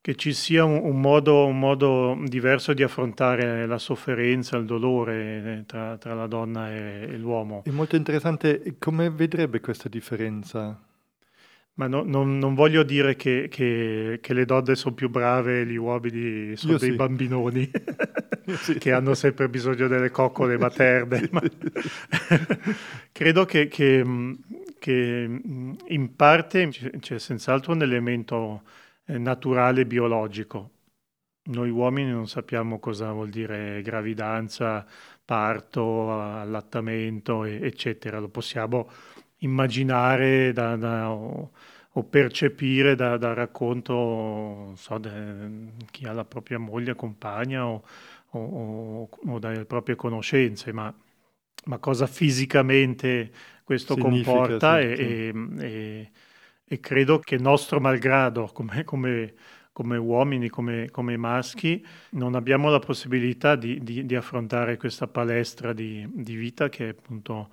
che, 0.00 0.14
ci 0.14 0.32
sia 0.32 0.64
un, 0.64 0.80
un, 0.82 1.00
modo, 1.00 1.44
un, 1.46 1.58
modo, 1.58 2.18
diverso 2.24 2.72
di 2.72 2.82
affrontare 2.82 3.66
la 3.66 3.78
sofferenza, 3.78 4.56
il 4.56 4.66
dolore 4.66 5.58
eh, 5.58 5.64
tra, 5.66 5.98
tra 5.98 6.14
la 6.14 6.26
donna 6.26 6.70
e, 6.70 7.08
e 7.10 7.16
l'uomo. 7.18 7.62
È 7.64 7.70
molto 7.70 7.96
interessante 7.96 8.76
come 8.78 9.10
vedrebbe 9.10 9.60
questa 9.60 9.88
differenza? 9.88 10.80
Ma 11.74 11.86
no, 11.86 12.02
non, 12.02 12.36
non, 12.36 12.54
voglio 12.54 12.82
dire 12.82 13.16
che, 13.16 13.48
che, 13.50 14.18
che, 14.20 14.34
le 14.34 14.44
donne 14.44 14.74
sono 14.74 14.94
più 14.94 15.08
brave 15.08 15.62
e 15.62 15.66
gli 15.66 15.76
uomini 15.76 16.54
sono 16.54 16.72
Io 16.72 16.78
dei 16.78 16.90
sì. 16.90 16.96
bambinoni 16.96 17.70
sì. 18.60 18.74
che 18.78 18.92
hanno 18.92 19.14
sempre 19.14 19.48
bisogno 19.48 19.88
delle 19.88 20.10
coccole 20.10 20.58
materne. 20.58 21.30
Ma... 21.32 21.40
Credo 23.10 23.46
che, 23.46 23.68
che, 23.68 24.04
in 24.84 26.14
parte 26.14 26.68
c'è 26.68 27.18
senz'altro 27.18 27.72
un 27.72 27.80
elemento 27.80 28.62
eh, 29.06 29.16
naturale 29.16 29.86
biologico. 29.86 30.70
Noi 31.44 31.70
uomini 31.70 32.10
non 32.10 32.28
sappiamo 32.28 32.78
cosa 32.78 33.12
vuol 33.12 33.30
dire 33.30 33.80
gravidanza, 33.82 34.86
parto, 35.24 36.12
allattamento, 36.20 37.44
eccetera. 37.44 38.18
Lo 38.18 38.28
possiamo 38.28 38.90
immaginare 39.42 40.52
da, 40.52 40.76
da, 40.76 41.10
o, 41.10 41.52
o, 41.92 42.04
percepire 42.04 42.94
da, 42.94 43.16
da 43.16 43.32
racconto 43.34 44.72
so, 44.76 44.98
de, 44.98 45.72
chi 45.90 46.06
ha 46.06 46.12
la 46.12 46.24
propria 46.24 46.58
moglie, 46.58 46.94
compagna 46.94 47.66
o, 47.66 47.82
o, 48.30 49.08
o 49.26 49.38
dalle 49.38 49.64
proprie 49.64 49.94
conoscenze, 49.96 50.72
ma, 50.72 50.92
ma 51.64 51.78
cosa 51.78 52.06
fisicamente 52.06 53.30
questo 53.64 53.94
Significa, 53.94 54.30
comporta 54.30 54.80
sì, 54.80 54.86
e, 54.86 54.96
sì. 54.96 55.64
E, 55.64 56.10
e, 56.64 56.80
credo 56.80 57.18
che 57.18 57.38
nostro 57.38 57.80
malgrado 57.80 58.46
come, 58.52 58.84
come, 58.84 59.34
come 59.72 59.96
uomini, 59.96 60.48
come, 60.48 60.90
come, 60.90 61.16
maschi, 61.16 61.84
non 62.10 62.34
abbiamo 62.34 62.70
la 62.70 62.78
possibilità 62.78 63.56
di, 63.56 63.82
di, 63.82 64.04
di 64.04 64.14
affrontare 64.14 64.76
questa 64.76 65.06
palestra 65.06 65.72
di, 65.72 66.06
di 66.12 66.34
vita 66.34 66.68
che 66.68 66.86
è 66.86 66.88
appunto 66.90 67.50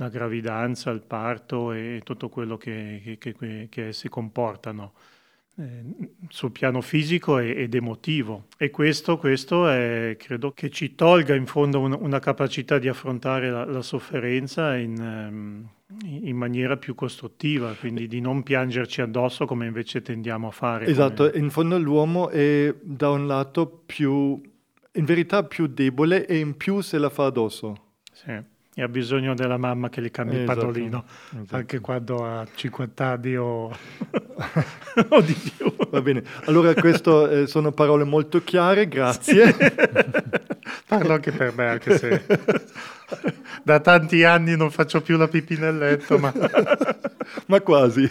la 0.00 0.08
gravidanza, 0.08 0.90
il 0.90 1.02
parto 1.02 1.72
e 1.72 2.00
tutto 2.02 2.30
quello 2.30 2.56
che, 2.56 3.18
che, 3.18 3.34
che, 3.34 3.66
che 3.68 3.86
essi 3.86 4.08
comportano 4.08 4.94
eh, 5.56 5.82
sul 6.28 6.52
piano 6.52 6.80
fisico 6.80 7.38
ed 7.38 7.74
emotivo. 7.74 8.46
E 8.56 8.70
questo, 8.70 9.18
questo 9.18 9.68
è, 9.68 10.16
credo 10.18 10.52
che 10.52 10.70
ci 10.70 10.94
tolga 10.94 11.34
in 11.34 11.44
fondo 11.44 11.80
un, 11.80 11.96
una 12.00 12.18
capacità 12.18 12.78
di 12.78 12.88
affrontare 12.88 13.50
la, 13.50 13.66
la 13.66 13.82
sofferenza 13.82 14.74
in, 14.74 14.98
um, 14.98 15.68
in, 16.06 16.36
maniera 16.36 16.78
più 16.78 16.94
costruttiva, 16.94 17.74
quindi 17.78 18.06
di 18.08 18.20
non 18.20 18.42
piangerci 18.42 19.02
addosso 19.02 19.44
come 19.44 19.66
invece 19.66 20.00
tendiamo 20.00 20.48
a 20.48 20.52
fare. 20.52 20.86
Esatto, 20.86 21.28
come... 21.28 21.38
in 21.38 21.50
fondo 21.50 21.78
l'uomo 21.78 22.30
è 22.30 22.74
da 22.80 23.10
un 23.10 23.26
lato 23.26 23.82
più, 23.84 24.40
in 24.92 25.04
verità 25.04 25.44
più 25.44 25.66
debole 25.66 26.26
e 26.26 26.38
in 26.38 26.56
più 26.56 26.80
se 26.80 26.96
la 26.96 27.10
fa 27.10 27.26
addosso. 27.26 27.88
Sì 28.10 28.58
e 28.80 28.82
ha 28.82 28.88
bisogno 28.88 29.34
della 29.34 29.58
mamma 29.58 29.90
che 29.90 30.00
gli 30.00 30.10
cambi 30.10 30.36
esatto, 30.36 30.50
il 30.52 30.56
padolino, 30.56 31.04
esatto. 31.34 31.56
anche 31.56 31.80
quando 31.80 32.24
ha 32.24 32.46
50 32.52 33.04
anni 33.04 33.36
o, 33.36 33.68
o 35.08 35.20
di 35.20 35.34
più. 35.34 35.74
Va 35.90 36.00
bene, 36.00 36.22
allora 36.46 36.72
queste 36.72 37.42
eh, 37.42 37.46
sono 37.46 37.72
parole 37.72 38.04
molto 38.04 38.42
chiare, 38.42 38.88
grazie. 38.88 39.54
Parlo 40.88 41.12
anche 41.12 41.30
per 41.30 41.52
me, 41.54 41.68
anche 41.68 41.98
se 41.98 42.24
da 43.62 43.80
tanti 43.80 44.24
anni 44.24 44.56
non 44.56 44.70
faccio 44.70 45.02
più 45.02 45.18
la 45.18 45.28
pipì 45.28 45.58
nel 45.58 45.76
letto, 45.76 46.18
ma... 46.18 46.32
ma 47.46 47.60
quasi. 47.60 48.08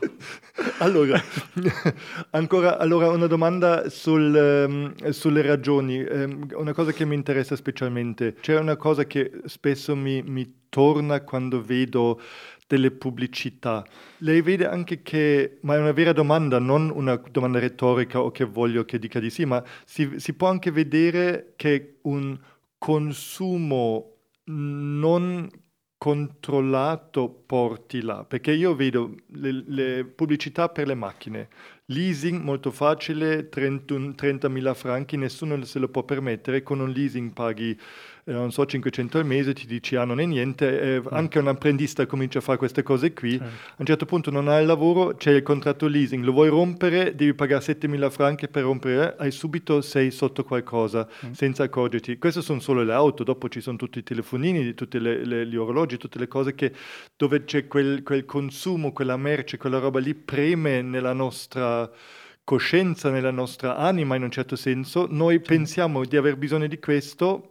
allora, 0.78 1.20
ancora 2.30 2.78
allora 2.78 3.08
una 3.08 3.26
domanda 3.26 3.88
sul, 3.88 4.66
um, 4.68 5.10
sulle 5.10 5.42
ragioni, 5.42 6.00
um, 6.00 6.46
una 6.54 6.72
cosa 6.72 6.92
che 6.92 7.04
mi 7.04 7.14
interessa 7.14 7.56
specialmente. 7.56 8.34
C'è 8.40 8.58
una 8.58 8.76
cosa 8.76 9.04
che 9.04 9.30
spesso 9.44 9.94
mi, 9.94 10.22
mi 10.22 10.64
torna 10.68 11.20
quando 11.22 11.62
vedo 11.62 12.20
delle 12.66 12.92
pubblicità. 12.92 13.84
Lei 14.18 14.42
vede 14.42 14.66
anche 14.66 15.02
che, 15.02 15.58
ma 15.62 15.74
è 15.74 15.78
una 15.78 15.92
vera 15.92 16.12
domanda, 16.12 16.60
non 16.60 16.90
una 16.94 17.20
domanda 17.30 17.58
retorica 17.58 18.20
o 18.20 18.30
che 18.30 18.44
voglio 18.44 18.84
che 18.84 18.98
dica 18.98 19.18
di 19.18 19.28
sì, 19.28 19.44
ma 19.44 19.62
si, 19.84 20.14
si 20.18 20.34
può 20.34 20.48
anche 20.48 20.70
vedere 20.70 21.54
che 21.56 21.98
un 22.02 22.38
consumo 22.78 24.14
non 24.44 25.48
controllato 26.00 27.28
porti 27.28 28.00
là, 28.00 28.24
perché 28.24 28.52
io 28.52 28.74
vedo 28.74 29.16
le, 29.32 29.64
le 29.66 30.04
pubblicità 30.06 30.70
per 30.70 30.86
le 30.86 30.94
macchine, 30.94 31.48
leasing 31.88 32.40
molto 32.40 32.70
facile, 32.70 33.50
30.000 33.50 34.74
franchi, 34.74 35.18
nessuno 35.18 35.62
se 35.62 35.78
lo 35.78 35.90
può 35.90 36.02
permettere, 36.02 36.62
con 36.62 36.80
un 36.80 36.88
leasing 36.88 37.34
paghi 37.34 37.78
non 38.32 38.52
so, 38.52 38.64
500 38.64 39.18
al 39.18 39.26
mese, 39.26 39.52
ti 39.54 39.66
dici 39.66 39.96
ah 39.96 40.04
non 40.04 40.20
è 40.20 40.24
niente, 40.24 40.96
eh, 40.96 41.02
anche 41.10 41.38
un 41.38 41.48
apprendista 41.48 42.06
comincia 42.06 42.38
a 42.38 42.42
fare 42.42 42.58
queste 42.58 42.82
cose 42.82 43.12
qui, 43.12 43.38
certo. 43.38 43.44
a 43.44 43.74
un 43.76 43.86
certo 43.86 44.06
punto 44.06 44.30
non 44.30 44.48
hai 44.48 44.60
il 44.60 44.66
lavoro, 44.66 45.14
c'è 45.14 45.32
il 45.32 45.42
contratto 45.42 45.86
leasing, 45.86 46.24
lo 46.24 46.32
vuoi 46.32 46.48
rompere, 46.48 47.14
devi 47.14 47.34
pagare 47.34 47.64
7.000 47.64 48.10
franchi 48.10 48.48
per 48.48 48.62
rompere, 48.62 49.14
hai 49.18 49.30
subito 49.30 49.80
sei 49.80 50.10
sotto 50.10 50.44
qualcosa 50.44 51.08
mm. 51.26 51.32
senza 51.32 51.64
accorgerti. 51.64 52.18
Queste 52.18 52.42
sono 52.42 52.60
solo 52.60 52.82
le 52.82 52.92
auto, 52.92 53.24
dopo 53.24 53.48
ci 53.48 53.60
sono 53.60 53.76
tutti 53.76 53.98
i 53.98 54.02
telefonini, 54.02 54.74
tutti 54.74 54.98
le, 54.98 55.24
le, 55.24 55.46
gli 55.46 55.56
orologi, 55.56 55.96
tutte 55.96 56.18
le 56.18 56.28
cose 56.28 56.54
che, 56.54 56.72
dove 57.16 57.44
c'è 57.44 57.66
quel, 57.66 58.02
quel 58.02 58.24
consumo, 58.24 58.92
quella 58.92 59.16
merce, 59.16 59.56
quella 59.56 59.78
roba 59.78 59.98
lì 59.98 60.14
preme 60.14 60.82
nella 60.82 61.12
nostra 61.12 61.90
coscienza, 62.44 63.10
nella 63.10 63.30
nostra 63.30 63.76
anima 63.76 64.16
in 64.16 64.24
un 64.24 64.30
certo 64.30 64.56
senso, 64.56 65.06
noi 65.08 65.36
sì. 65.36 65.42
pensiamo 65.42 66.04
di 66.04 66.16
aver 66.16 66.36
bisogno 66.36 66.66
di 66.66 66.80
questo, 66.80 67.50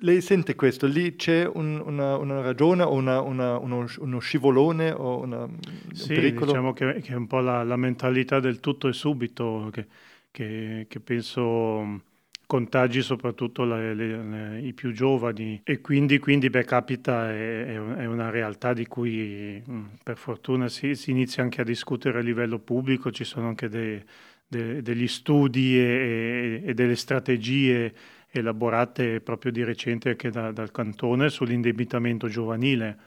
lei 0.00 0.20
sente 0.20 0.54
questo? 0.54 0.86
Lì 0.86 1.16
c'è 1.16 1.46
un, 1.46 1.80
una, 1.84 2.16
una, 2.16 2.40
ragione 2.40 2.82
o 2.82 2.92
una, 2.92 3.20
una, 3.20 3.58
uno, 3.58 3.86
uno, 3.98 4.18
scivolone 4.18 4.90
o 4.90 5.20
un 5.22 5.56
sì, 5.92 6.14
pericolo? 6.14 6.46
diciamo 6.46 6.72
che, 6.72 7.00
che, 7.00 7.12
è 7.12 7.16
un 7.16 7.26
po' 7.26 7.40
la, 7.40 7.62
la, 7.62 7.76
mentalità 7.76 8.40
del 8.40 8.60
tutto 8.60 8.88
e 8.88 8.92
subito 8.92 9.70
che, 9.72 9.86
che, 10.30 10.86
che 10.88 11.00
penso 11.00 12.02
contagi 12.46 13.02
soprattutto 13.02 13.64
le, 13.64 13.94
le, 13.94 14.22
le, 14.22 14.60
i 14.60 14.72
più 14.72 14.92
giovani 14.92 15.60
e 15.64 15.80
quindi, 15.80 16.18
quindi 16.18 16.48
beh, 16.48 16.64
capita, 16.64 17.30
è, 17.30 17.74
è, 17.74 18.04
una 18.04 18.30
realtà 18.30 18.72
di 18.72 18.86
cui 18.86 19.62
mm, 19.68 19.84
per 20.02 20.16
fortuna 20.16 20.68
si, 20.68 20.94
si, 20.94 21.10
inizia 21.10 21.42
anche 21.42 21.60
a 21.62 21.64
discutere 21.64 22.18
a 22.18 22.22
livello 22.22 22.58
pubblico, 22.58 23.10
ci 23.10 23.24
sono 23.24 23.48
anche 23.48 23.68
dei, 23.68 24.00
de, 24.46 24.82
degli 24.82 25.08
studi 25.08 25.78
e, 25.78 26.62
e 26.64 26.74
delle 26.74 26.96
strategie 26.96 27.92
elaborate 28.38 29.20
proprio 29.20 29.52
di 29.52 29.64
recente 29.64 30.10
anche 30.10 30.30
da, 30.30 30.52
dal 30.52 30.70
cantone 30.70 31.28
sull'indebitamento 31.28 32.28
giovanile, 32.28 32.98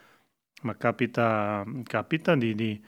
ma 0.64 0.76
capita, 0.76 1.64
capita 1.84 2.36
di, 2.36 2.56
di, 2.56 2.82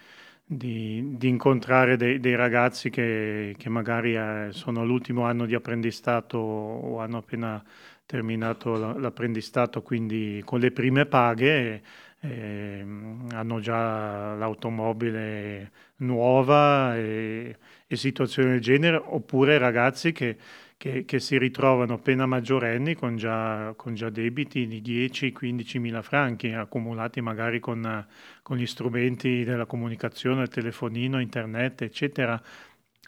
di, 0.46 1.16
di 1.18 1.28
incontrare 1.28 1.98
dei, 1.98 2.20
dei, 2.20 2.36
ragazzi 2.36 2.90
che, 2.90 3.56
che 3.58 3.70
magari 3.70 4.16
eh, 4.16 4.48
sono 4.52 4.82
all'ultimo 4.82 5.24
anno 5.26 5.46
di 5.46 5.56
apprendistato 5.56 6.38
o 6.38 7.00
hanno 7.00 7.18
appena 7.18 7.64
terminato 8.06 8.76
l'apprendistato, 8.98 9.82
quindi 9.82 10.42
con 10.46 10.60
le 10.60 10.72
prime 10.72 11.06
paghe 11.06 11.82
eh, 12.20 12.86
hanno 13.32 13.60
già 13.60 14.36
l'automobile 14.36 15.72
nuova 15.98 16.96
e, 16.98 17.58
e, 17.88 17.96
situazioni 17.96 18.52
del 18.52 18.62
genere, 18.62 18.98
oppure 18.98 19.58
ragazzi 19.58 20.12
che, 20.12 20.38
che, 20.82 21.06
che 21.06 21.20
si 21.20 21.38
ritrovano 21.38 21.94
appena 21.94 22.26
maggiorenni 22.26 22.96
con 22.96 23.16
già, 23.16 23.72
con 23.78 23.94
già 23.94 24.10
debiti 24.10 24.66
di 24.66 24.82
10-15 24.82 25.78
mila 25.78 26.02
franchi 26.02 26.52
accumulati 26.54 27.22
magari 27.22 27.60
con, 27.60 28.04
con 28.42 28.58
gli 28.58 28.66
strumenti 28.66 29.44
della 29.44 29.68
comunicazione, 29.68 30.42
il 30.42 30.48
telefonino, 30.48 31.22
internet, 31.22 31.84
eccetera 31.84 32.42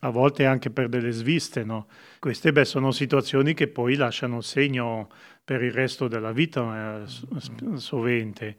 a 0.01 0.09
volte 0.09 0.45
anche 0.45 0.69
per 0.69 0.87
delle 0.87 1.09
sviste. 1.09 1.63
No? 1.63 1.87
Queste 2.19 2.51
beh, 2.51 2.65
sono 2.65 2.91
situazioni 2.91 3.55
che 3.55 3.67
poi 3.67 3.95
lasciano 3.95 4.41
segno 4.41 5.09
per 5.43 5.63
il 5.63 5.71
resto 5.71 6.07
della 6.07 6.31
vita, 6.31 7.01
eh, 7.01 7.77
sovente. 7.77 8.55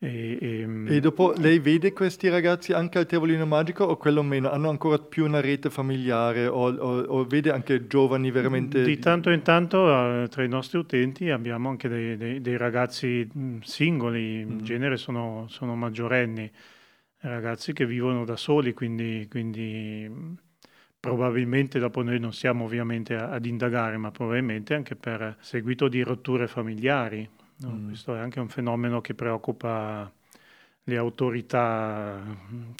E, 0.00 0.38
e, 0.40 0.60
ehm, 0.60 0.86
e, 0.88 1.00
dopo 1.00 1.32
lei 1.36 1.58
vede 1.58 1.92
questi 1.92 2.28
ragazzi 2.28 2.72
anche 2.72 2.98
al 2.98 3.06
tavolino 3.06 3.44
magico 3.46 3.82
o 3.82 3.96
quello 3.96 4.22
meno? 4.22 4.48
Hanno 4.48 4.68
ancora 4.68 4.98
più 4.98 5.24
una 5.24 5.40
rete 5.40 5.70
familiare 5.70 6.46
o, 6.46 6.72
o, 6.72 7.00
o 7.00 7.24
vede 7.24 7.50
anche 7.50 7.88
giovani 7.88 8.30
veramente? 8.30 8.84
Di 8.84 8.98
tanto 9.00 9.30
in 9.30 9.42
tanto 9.42 9.78
uh, 9.78 10.28
tra 10.28 10.44
i 10.44 10.48
nostri 10.48 10.78
utenti 10.78 11.30
abbiamo 11.30 11.68
anche 11.68 11.88
dei, 11.88 12.16
dei, 12.16 12.40
dei 12.40 12.56
ragazzi 12.56 13.28
mm, 13.36 13.58
singoli, 13.62 14.40
in 14.42 14.54
mm. 14.54 14.58
genere 14.60 14.96
sono, 14.96 15.46
sono, 15.48 15.74
maggiorenni, 15.74 16.48
ragazzi 17.22 17.72
che 17.72 17.84
vivono 17.84 18.24
da 18.24 18.36
soli, 18.36 18.74
quindi, 18.74 19.26
quindi 19.28 20.06
mm, 20.08 20.32
probabilmente 21.00 21.80
dopo 21.80 22.02
noi 22.04 22.20
non 22.20 22.32
siamo 22.32 22.66
ovviamente 22.66 23.16
ad 23.16 23.44
indagare, 23.44 23.96
ma 23.96 24.12
probabilmente 24.12 24.74
anche 24.74 24.94
per 24.94 25.38
seguito 25.40 25.88
di 25.88 26.02
rotture 26.02 26.46
familiari 26.46 27.28
No? 27.58 27.70
Mm. 27.70 27.86
Questo 27.86 28.14
è 28.14 28.18
anche 28.18 28.40
un 28.40 28.48
fenomeno 28.48 29.00
che 29.00 29.14
preoccupa 29.14 30.10
le 30.84 30.96
autorità 30.96 32.22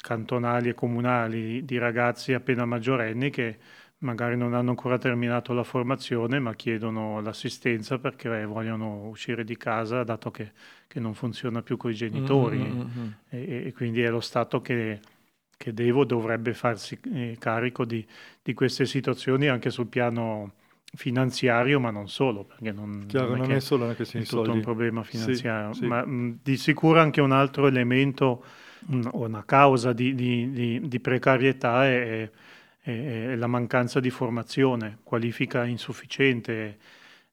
cantonali 0.01 0.71
e 0.71 0.75
comunali 0.75 1.65
di 1.65 1.77
ragazzi 1.77 2.33
appena 2.33 2.65
maggiorenni 2.65 3.31
che 3.31 3.59
magari 3.99 4.37
non 4.37 4.55
hanno 4.55 4.71
ancora 4.71 4.97
terminato 4.97 5.53
la 5.53 5.65
formazione 5.65 6.39
ma 6.39 6.55
chiedono 6.55 7.21
l'assistenza 7.21 7.99
perché 7.99 8.45
vogliono 8.47 9.09
uscire 9.09 9.45
di 9.45 9.57
casa 9.57 10.05
dato 10.05 10.31
che, 10.31 10.53
che 10.87 11.01
non 11.01 11.15
funziona 11.15 11.63
più 11.63 11.77
con 11.77 11.91
i 11.91 11.95
genitori 11.95 12.59
mm-hmm. 12.59 13.09
e, 13.29 13.67
e, 13.67 13.73
quindi 13.73 14.03
è 14.03 14.09
lo 14.09 14.21
Stato 14.21 14.61
che, 14.61 15.01
che 15.57 15.75
devo, 15.75 16.05
dovrebbe 16.05 16.55
farsi 16.55 16.99
eh, 17.13 17.37
carico 17.39 17.85
di, 17.85 18.07
di, 18.41 18.55
queste 18.55 18.87
situazioni 18.87 19.49
anche 19.49 19.71
sul 19.71 19.89
piano 19.89 20.53
finanziario, 20.95 21.81
ma 21.81 21.91
non 21.91 22.09
solo, 22.09 22.45
perché 22.45 22.73
non, 22.73 23.05
Chiaro, 23.07 23.29
non, 23.31 23.37
è, 23.37 23.41
non 23.41 23.51
è, 23.53 23.61
solo 23.61 23.85
una 23.85 23.95
questione 23.95 24.25
di 24.25 24.31
soldi. 24.31 24.51
un 24.51 24.61
problema 24.61 25.03
finanziario, 25.03 25.73
sì, 25.73 25.81
sì. 25.81 25.87
ma 25.87 26.05
mh, 26.05 26.39
di 26.43 26.57
sicuro 26.57 27.01
anche 27.01 27.21
un 27.21 27.33
altro 27.33 27.67
elemento 27.67 28.45
o 29.11 29.27
una 29.27 29.45
causa 29.45 29.93
di, 29.93 30.15
di, 30.15 30.51
di, 30.51 30.81
di 30.89 31.01
precarietà 31.01 31.85
è, 31.87 32.31
è, 32.81 33.31
è, 33.31 33.35
la 33.35 33.47
mancanza 33.47 34.01
di 34.01 34.11
formazione, 34.11 34.99
qualifica 35.03 35.65
insufficiente. 35.65 36.79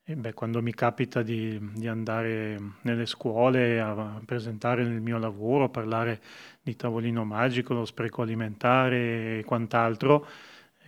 E 0.08 0.16
beh, 0.16 0.34
quando 0.34 0.62
mi 0.62 0.72
capita 0.72 1.24
di, 1.24 1.60
andare 1.88 2.60
nelle 2.82 3.08
scuole 3.08 3.80
a 3.80 4.22
presentare 4.24 4.84
il 4.84 5.02
mio 5.02 5.18
lavoro, 5.18 5.64
a 5.64 5.70
parlare 5.70 6.22
di 6.62 6.76
tavolino 6.76 7.26
magico, 7.26 7.74
lo 7.74 7.86
spreco 7.86 8.22
alimentare 8.22 9.40
e 9.40 9.44
quant'altro, 9.44 10.28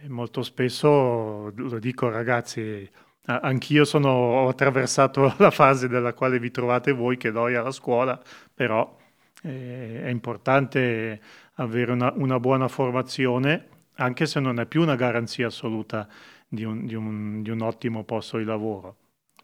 molto 0.08 0.44
spesso 0.44 1.52
lo 1.56 1.80
dico 1.80 2.10
ragazzi, 2.10 2.90
anch'io 3.26 3.86
sono, 3.86 4.10
ho 4.10 4.48
attraversato 4.48 5.34
la 5.38 5.52
fase 5.52 5.88
della 5.88 6.14
quale 6.14 6.40
vi 6.40 6.52
trovate 6.52 6.92
voi 6.92 7.18
che 7.18 7.32
noia 7.32 7.62
la 7.62 7.72
scuola, 7.72 8.20
però 8.54 8.98
eh, 9.44 10.04
è 10.04 10.10
importante 10.10 11.20
avere 11.56 11.92
una, 11.92 12.12
una, 12.16 12.40
buona 12.40 12.68
formazione, 12.68 13.68
anche 13.96 14.26
se 14.26 14.40
non 14.40 14.60
è 14.60 14.66
più 14.66 14.82
una 14.82 14.96
garanzia 14.96 15.48
assoluta 15.48 16.08
di 16.48 16.64
un, 16.64 16.86
di 16.86 16.96
un, 16.96 17.42
di 17.42 17.50
un 17.50 17.62
ottimo 17.62 18.04
posto 18.04 18.38
di 18.38 18.46
lavoro. 18.46 18.96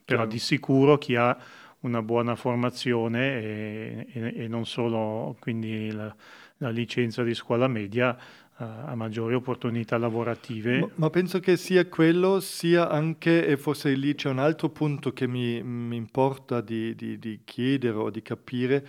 Però 0.05 0.21
Chiaro. 0.21 0.25
di 0.25 0.39
sicuro 0.39 0.97
chi 0.97 1.15
ha 1.15 1.37
una 1.81 2.01
buona 2.01 2.35
formazione 2.35 3.41
e, 3.41 4.07
e, 4.13 4.33
e 4.43 4.47
non 4.47 4.65
solo 4.65 5.35
quindi 5.39 5.91
la, 5.91 6.13
la 6.57 6.69
licenza 6.69 7.23
di 7.23 7.33
scuola 7.33 7.67
media 7.67 8.17
a 8.57 8.95
maggiori 8.95 9.33
opportunità 9.33 9.97
lavorative. 9.97 10.79
Ma, 10.79 10.89
ma, 10.95 11.09
penso 11.09 11.39
che 11.39 11.57
sia 11.57 11.87
quello, 11.87 12.39
sia 12.39 12.89
anche, 12.89 13.45
e 13.45 13.57
forse 13.57 13.93
lì 13.93 14.13
c'è 14.15 14.29
un 14.29 14.39
altro 14.39 14.69
punto 14.69 15.11
che 15.11 15.27
mi, 15.27 15.61
mi 15.63 15.95
importa 15.95 16.61
di, 16.61 16.95
di, 16.95 17.17
di, 17.17 17.41
chiedere 17.43 17.97
o 17.97 18.09
di 18.09 18.21
capire, 18.21 18.87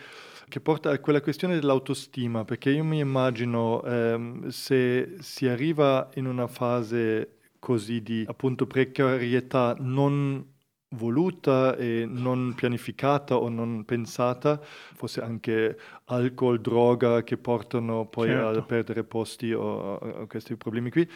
che 0.48 0.60
porta 0.60 0.90
a 0.90 0.98
quella 0.98 1.20
questione 1.20 1.54
dell'autostima, 1.54 2.44
perché 2.44 2.70
io 2.70 2.84
mi 2.84 2.98
immagino 2.98 3.82
ehm, 3.82 4.48
se 4.48 5.16
si 5.20 5.46
arriva 5.46 6.10
in 6.14 6.26
una 6.26 6.46
fase 6.46 7.38
così 7.58 8.02
di 8.02 8.24
appunto 8.28 8.66
precarietà 8.66 9.74
non 9.78 10.52
voluta 10.94 11.76
e 11.76 12.06
non 12.08 12.54
pianificata 12.54 13.36
o 13.36 13.48
non 13.48 13.84
pensata, 13.84 14.60
forse 14.60 15.20
anche 15.20 15.78
alcol, 16.04 16.60
droga 16.60 17.22
che 17.22 17.36
portano 17.36 18.06
poi 18.06 18.28
certo. 18.28 18.58
a 18.58 18.62
perdere 18.62 19.04
posti 19.04 19.52
o 19.52 19.98
a 19.98 20.26
questi 20.26 20.56
problemi 20.56 20.90
qui. 20.90 21.08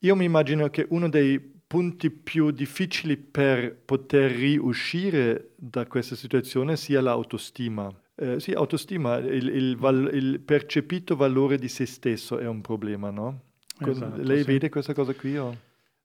Io 0.00 0.16
mi 0.16 0.24
immagino 0.24 0.68
che 0.68 0.86
uno 0.90 1.08
dei 1.08 1.52
punti 1.66 2.10
più 2.10 2.50
difficili 2.50 3.16
per 3.16 3.74
poter 3.74 4.30
riuscire 4.30 5.52
da 5.56 5.86
questa 5.86 6.14
situazione 6.14 6.76
sia 6.76 7.00
l'autostima. 7.00 7.92
Eh, 8.16 8.38
sì, 8.38 8.52
autostima, 8.52 9.16
il, 9.16 9.48
il, 9.48 9.76
val, 9.76 10.08
il, 10.12 10.40
percepito 10.40 11.16
valore 11.16 11.58
di 11.58 11.68
se 11.68 11.84
stesso 11.84 12.38
è 12.38 12.46
un 12.46 12.60
problema, 12.60 13.10
no? 13.10 13.40
Esatto, 13.80 14.22
Lei 14.22 14.42
sì. 14.42 14.46
vede 14.46 14.68
questa 14.68 14.92
cosa 14.92 15.14
qui? 15.14 15.36
O? 15.36 15.56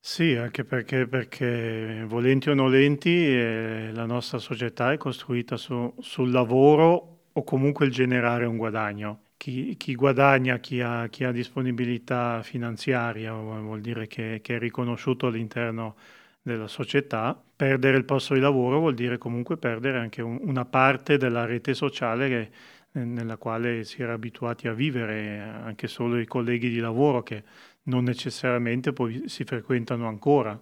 Sì, 0.01 0.35
anche 0.35 0.63
perché, 0.63 1.07
perché 1.07 2.03
volenti 2.07 2.49
o 2.49 2.53
nolenti 2.53 3.09
eh, 3.09 3.91
la 3.93 4.05
nostra 4.05 4.37
società 4.39 4.91
è 4.91 4.97
costruita 4.97 5.55
su, 5.57 5.93
sul 5.99 6.31
lavoro 6.31 7.19
o 7.33 7.43
comunque 7.43 7.85
il 7.85 7.91
generare 7.91 8.45
un 8.45 8.57
guadagno. 8.57 9.23
Chi, 9.37 9.75
chi 9.77 9.95
guadagna, 9.95 10.57
chi 10.59 10.81
ha, 10.81 11.07
chi 11.09 11.23
ha, 11.25 11.31
disponibilità 11.31 12.41
finanziaria, 12.43 13.33
vuol 13.33 13.81
dire 13.81 14.07
che, 14.07 14.39
che, 14.41 14.55
è 14.55 14.59
riconosciuto 14.59 15.27
all'interno 15.27 15.95
della 16.41 16.67
società. 16.67 17.39
Perdere 17.55 17.97
il 17.97 18.05
posto 18.05 18.33
di 18.33 18.39
lavoro 18.39 18.79
vuol 18.79 18.93
dire 18.95 19.17
comunque 19.17 19.57
perdere 19.57 19.99
anche 19.99 20.21
un, 20.21 20.39
una 20.41 20.65
parte 20.65 21.17
della 21.17 21.45
rete 21.45 21.73
sociale 21.73 22.27
che, 22.29 22.49
nella 22.91 23.37
quale 23.37 23.83
si 23.83 24.01
era 24.01 24.13
abituati 24.13 24.67
a 24.67 24.73
vivere, 24.73 25.39
anche 25.39 25.87
solo 25.87 26.17
i 26.19 26.25
colleghi 26.25 26.69
di 26.69 26.79
lavoro 26.79 27.21
che 27.23 27.43
non 27.89 28.03
necessariamente 28.03 28.93
poi 28.93 29.23
si 29.27 29.43
frequentano 29.43 30.07
ancora, 30.07 30.57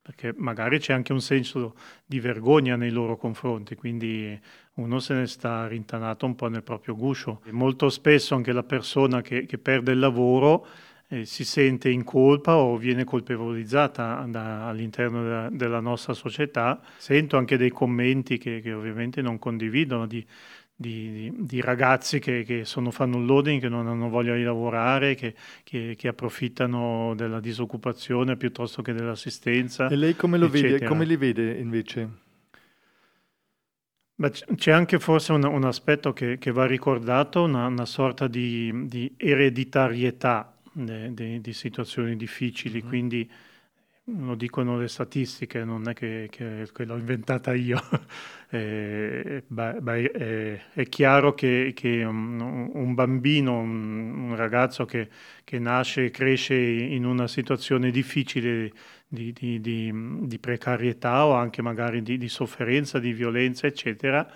perché 0.00 0.32
magari 0.36 0.78
c'è 0.78 0.94
anche 0.94 1.12
un 1.12 1.20
senso 1.20 1.74
di 2.06 2.18
vergogna 2.20 2.76
nei 2.76 2.90
loro 2.90 3.18
confronti, 3.18 3.74
quindi 3.74 4.40
uno 4.74 5.00
se 5.00 5.14
ne 5.14 5.26
sta 5.26 5.66
rintanato 5.66 6.24
un 6.24 6.34
po' 6.34 6.48
nel 6.48 6.62
proprio 6.62 6.94
guscio. 6.96 7.42
E 7.44 7.52
molto 7.52 7.90
spesso 7.90 8.34
anche 8.34 8.52
la 8.52 8.62
persona 8.62 9.20
che, 9.20 9.44
che 9.44 9.58
perde 9.58 9.92
il 9.92 9.98
lavoro 9.98 10.66
eh, 11.08 11.24
si 11.24 11.44
sente 11.44 11.90
in 11.90 12.04
colpa 12.04 12.56
o 12.56 12.76
viene 12.76 13.04
colpevolizzata 13.04 14.24
da, 14.28 14.66
all'interno 14.68 15.22
della, 15.22 15.48
della, 15.50 15.80
nostra 15.80 16.12
società. 16.12 16.80
Sento 16.96 17.36
anche 17.36 17.56
dei 17.56 17.70
commenti 17.70 18.38
che, 18.38 18.60
che 18.60 18.72
ovviamente 18.72 19.20
non 19.22 19.38
condividono 19.38 20.06
di 20.06 20.24
di, 20.80 21.10
di, 21.10 21.32
di 21.36 21.60
ragazzi 21.60 22.20
che, 22.20 22.44
che, 22.44 22.64
sono, 22.64 22.92
fanno 22.92 23.16
un 23.16 23.26
loading, 23.26 23.60
che 23.60 23.68
non 23.68 23.88
hanno 23.88 24.08
voglia 24.08 24.36
di 24.36 24.44
lavorare, 24.44 25.16
che, 25.16 25.34
che, 25.64 25.96
che, 25.98 26.06
approfittano 26.06 27.14
della 27.16 27.40
disoccupazione 27.40 28.36
piuttosto 28.36 28.80
che 28.80 28.92
dell'assistenza. 28.92 29.88
E 29.88 29.96
lei 29.96 30.14
come, 30.14 30.38
lo 30.38 30.48
vede, 30.48 30.86
come 30.86 31.04
li 31.04 31.16
vede 31.16 31.58
invece? 31.58 32.08
Beh, 34.14 34.30
c'è 34.54 34.70
anche 34.70 35.00
forse 35.00 35.32
un, 35.32 35.42
un 35.44 35.64
aspetto 35.64 36.12
che, 36.12 36.38
va 36.52 36.64
ricordato, 36.64 37.42
una, 37.42 37.66
una 37.66 37.84
sorta 37.84 38.28
di, 38.28 38.86
di 38.86 39.12
ereditarietà 39.16 40.54
di 40.72 41.52
situazioni 41.54 42.14
difficili, 42.16 42.78
mm-hmm. 42.78 42.88
quindi 42.88 43.30
lo 44.16 44.34
dicono 44.34 44.78
le 44.78 44.88
statistiche, 44.88 45.64
non 45.64 45.88
è 45.88 45.92
che, 45.92 46.28
che, 46.30 46.68
che 46.72 46.84
l'ho 46.84 46.96
inventata 46.96 47.54
io. 47.54 47.78
eh, 48.50 49.44
beh, 49.46 49.80
beh, 49.80 50.10
è, 50.10 50.60
è, 50.72 50.88
chiaro 50.88 51.34
che, 51.34 51.72
che 51.74 52.04
un, 52.04 52.70
un, 52.72 52.94
bambino, 52.94 53.58
un, 53.58 54.30
un 54.30 54.36
ragazzo 54.36 54.86
che, 54.86 55.08
che, 55.44 55.58
nasce 55.58 56.06
e 56.06 56.10
cresce 56.10 56.54
in 56.54 57.04
una 57.04 57.26
situazione 57.28 57.90
difficile 57.90 58.72
di, 59.06 59.32
di, 59.32 59.60
di, 59.60 59.92
di 60.22 60.38
precarietà 60.38 61.26
o 61.26 61.34
anche 61.34 61.60
magari 61.60 62.02
di, 62.02 62.28
sofferenza, 62.28 62.98
di 62.98 63.12
violenza, 63.12 63.66
eccetera, 63.66 64.26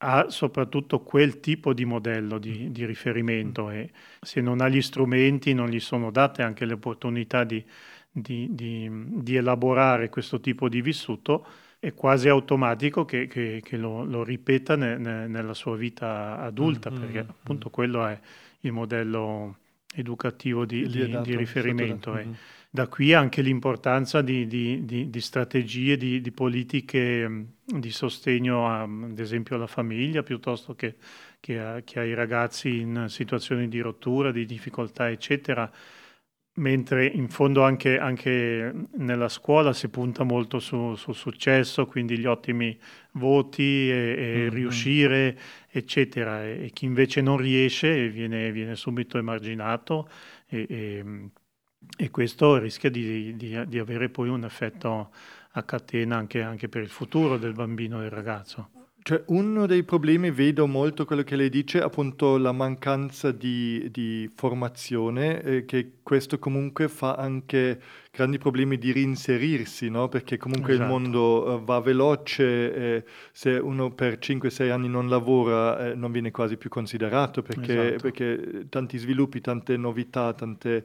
ha 0.00 0.28
soprattutto 0.28 1.00
quel 1.00 1.40
tipo 1.40 1.72
di 1.72 1.84
modello 1.84 2.38
di, 2.38 2.70
di, 2.70 2.84
riferimento 2.84 3.68
e 3.70 3.90
se 4.20 4.40
non 4.40 4.60
ha 4.60 4.68
gli 4.68 4.80
strumenti 4.80 5.54
non 5.54 5.68
gli 5.68 5.80
sono 5.80 6.12
date 6.12 6.42
anche 6.42 6.64
le 6.66 6.74
opportunità 6.74 7.42
di, 7.42 7.64
di, 8.20 8.88
di 8.90 9.36
elaborare 9.36 10.08
questo 10.08 10.40
tipo 10.40 10.68
di 10.68 10.80
vissuto, 10.82 11.46
è 11.78 11.94
quasi 11.94 12.28
automatico 12.28 13.04
che, 13.04 13.26
che, 13.26 13.60
che 13.64 13.76
lo, 13.76 14.04
lo, 14.04 14.24
ripeta 14.24 14.74
ne, 14.76 14.96
ne, 14.98 15.28
nella 15.28 15.54
sua 15.54 15.76
vita 15.76 16.38
adulta, 16.40 16.90
mm-hmm. 16.90 17.00
perché 17.00 17.18
appunto 17.20 17.70
quello 17.70 18.04
è 18.04 18.18
il 18.60 18.72
modello 18.72 19.58
educativo 19.94 20.64
di, 20.64 20.88
di, 20.88 21.20
di 21.22 21.36
riferimento. 21.36 22.12
Mm-hmm. 22.12 22.32
Da 22.70 22.88
qui 22.88 23.14
anche 23.14 23.42
l'importanza 23.42 24.20
di, 24.20 24.46
di, 24.46 24.84
di, 24.84 25.08
di 25.08 25.20
strategie, 25.20 25.96
di, 25.96 26.32
politiche 26.32 27.46
di 27.64 27.90
sostegno, 27.90 28.68
a, 28.68 28.82
ad 28.82 29.18
esempio, 29.18 29.54
alla 29.54 29.66
famiglia 29.66 30.22
piuttosto 30.22 30.74
che, 30.74 30.96
che, 31.40 31.58
a, 31.60 31.80
che 31.82 32.00
ai 32.00 32.12
ragazzi 32.12 32.80
in 32.80 33.06
situazioni 33.08 33.68
di 33.68 33.80
rottura, 33.80 34.32
di 34.32 34.44
difficoltà, 34.44 35.08
eccetera 35.08 35.70
mentre 36.58 37.06
in 37.06 37.28
fondo 37.28 37.62
anche, 37.62 37.98
anche, 37.98 38.72
nella 38.96 39.28
scuola 39.28 39.72
si 39.72 39.88
punta 39.88 40.24
molto 40.24 40.58
sul 40.58 40.96
su 40.98 41.12
successo, 41.12 41.86
quindi 41.86 42.18
gli 42.18 42.26
ottimi 42.26 42.78
voti 43.12 43.90
e, 43.90 44.14
e 44.16 44.36
mm-hmm. 44.42 44.48
riuscire, 44.50 45.38
eccetera, 45.70 46.44
e, 46.44 46.66
e, 46.66 46.70
chi 46.70 46.84
invece 46.84 47.20
non 47.20 47.36
riesce 47.36 48.08
viene, 48.08 48.52
viene 48.52 48.76
subito 48.76 49.18
emarginato 49.18 50.08
e, 50.46 51.30
e, 51.96 52.10
questo 52.10 52.58
rischia 52.58 52.90
di, 52.90 53.36
di, 53.36 53.66
di, 53.66 53.78
avere 53.78 54.08
poi 54.08 54.28
un 54.28 54.44
effetto 54.44 55.10
a 55.52 55.62
catena 55.62 56.16
anche, 56.16 56.42
anche 56.42 56.68
per 56.68 56.82
il 56.82 56.88
futuro 56.88 57.38
del 57.38 57.52
bambino 57.52 57.98
e 57.98 58.02
del 58.02 58.10
ragazzo. 58.10 58.77
Cioè, 59.00 59.22
uno 59.28 59.64
dei 59.66 59.84
problemi, 59.84 60.30
vedo 60.30 60.66
molto 60.66 61.06
quello 61.06 61.22
che 61.22 61.34
lei 61.36 61.48
dice, 61.48 61.80
appunto 61.80 62.36
la 62.36 62.52
mancanza 62.52 63.32
di, 63.32 63.88
di 63.90 64.30
formazione, 64.34 65.40
eh, 65.42 65.64
che 65.64 65.92
questo 66.02 66.38
comunque 66.38 66.88
fa 66.88 67.14
anche 67.14 67.80
grandi 68.10 68.36
problemi 68.36 68.76
di 68.76 68.92
reinserirsi, 68.92 69.88
no? 69.88 70.08
perché 70.08 70.36
comunque 70.36 70.74
esatto. 70.74 70.84
il 70.84 70.90
mondo 70.90 71.54
uh, 71.54 71.64
va 71.64 71.80
veloce, 71.80 72.74
eh, 72.74 73.04
se 73.32 73.52
uno 73.52 73.92
per 73.92 74.18
5-6 74.18 74.70
anni 74.70 74.88
non 74.88 75.08
lavora 75.08 75.90
eh, 75.90 75.94
non 75.94 76.12
viene 76.12 76.30
quasi 76.30 76.56
più 76.56 76.68
considerato, 76.68 77.42
perché, 77.42 77.94
esatto. 77.94 78.02
perché 78.02 78.66
tanti 78.68 78.98
sviluppi, 78.98 79.40
tante 79.40 79.76
novità, 79.76 80.34
tante 80.34 80.84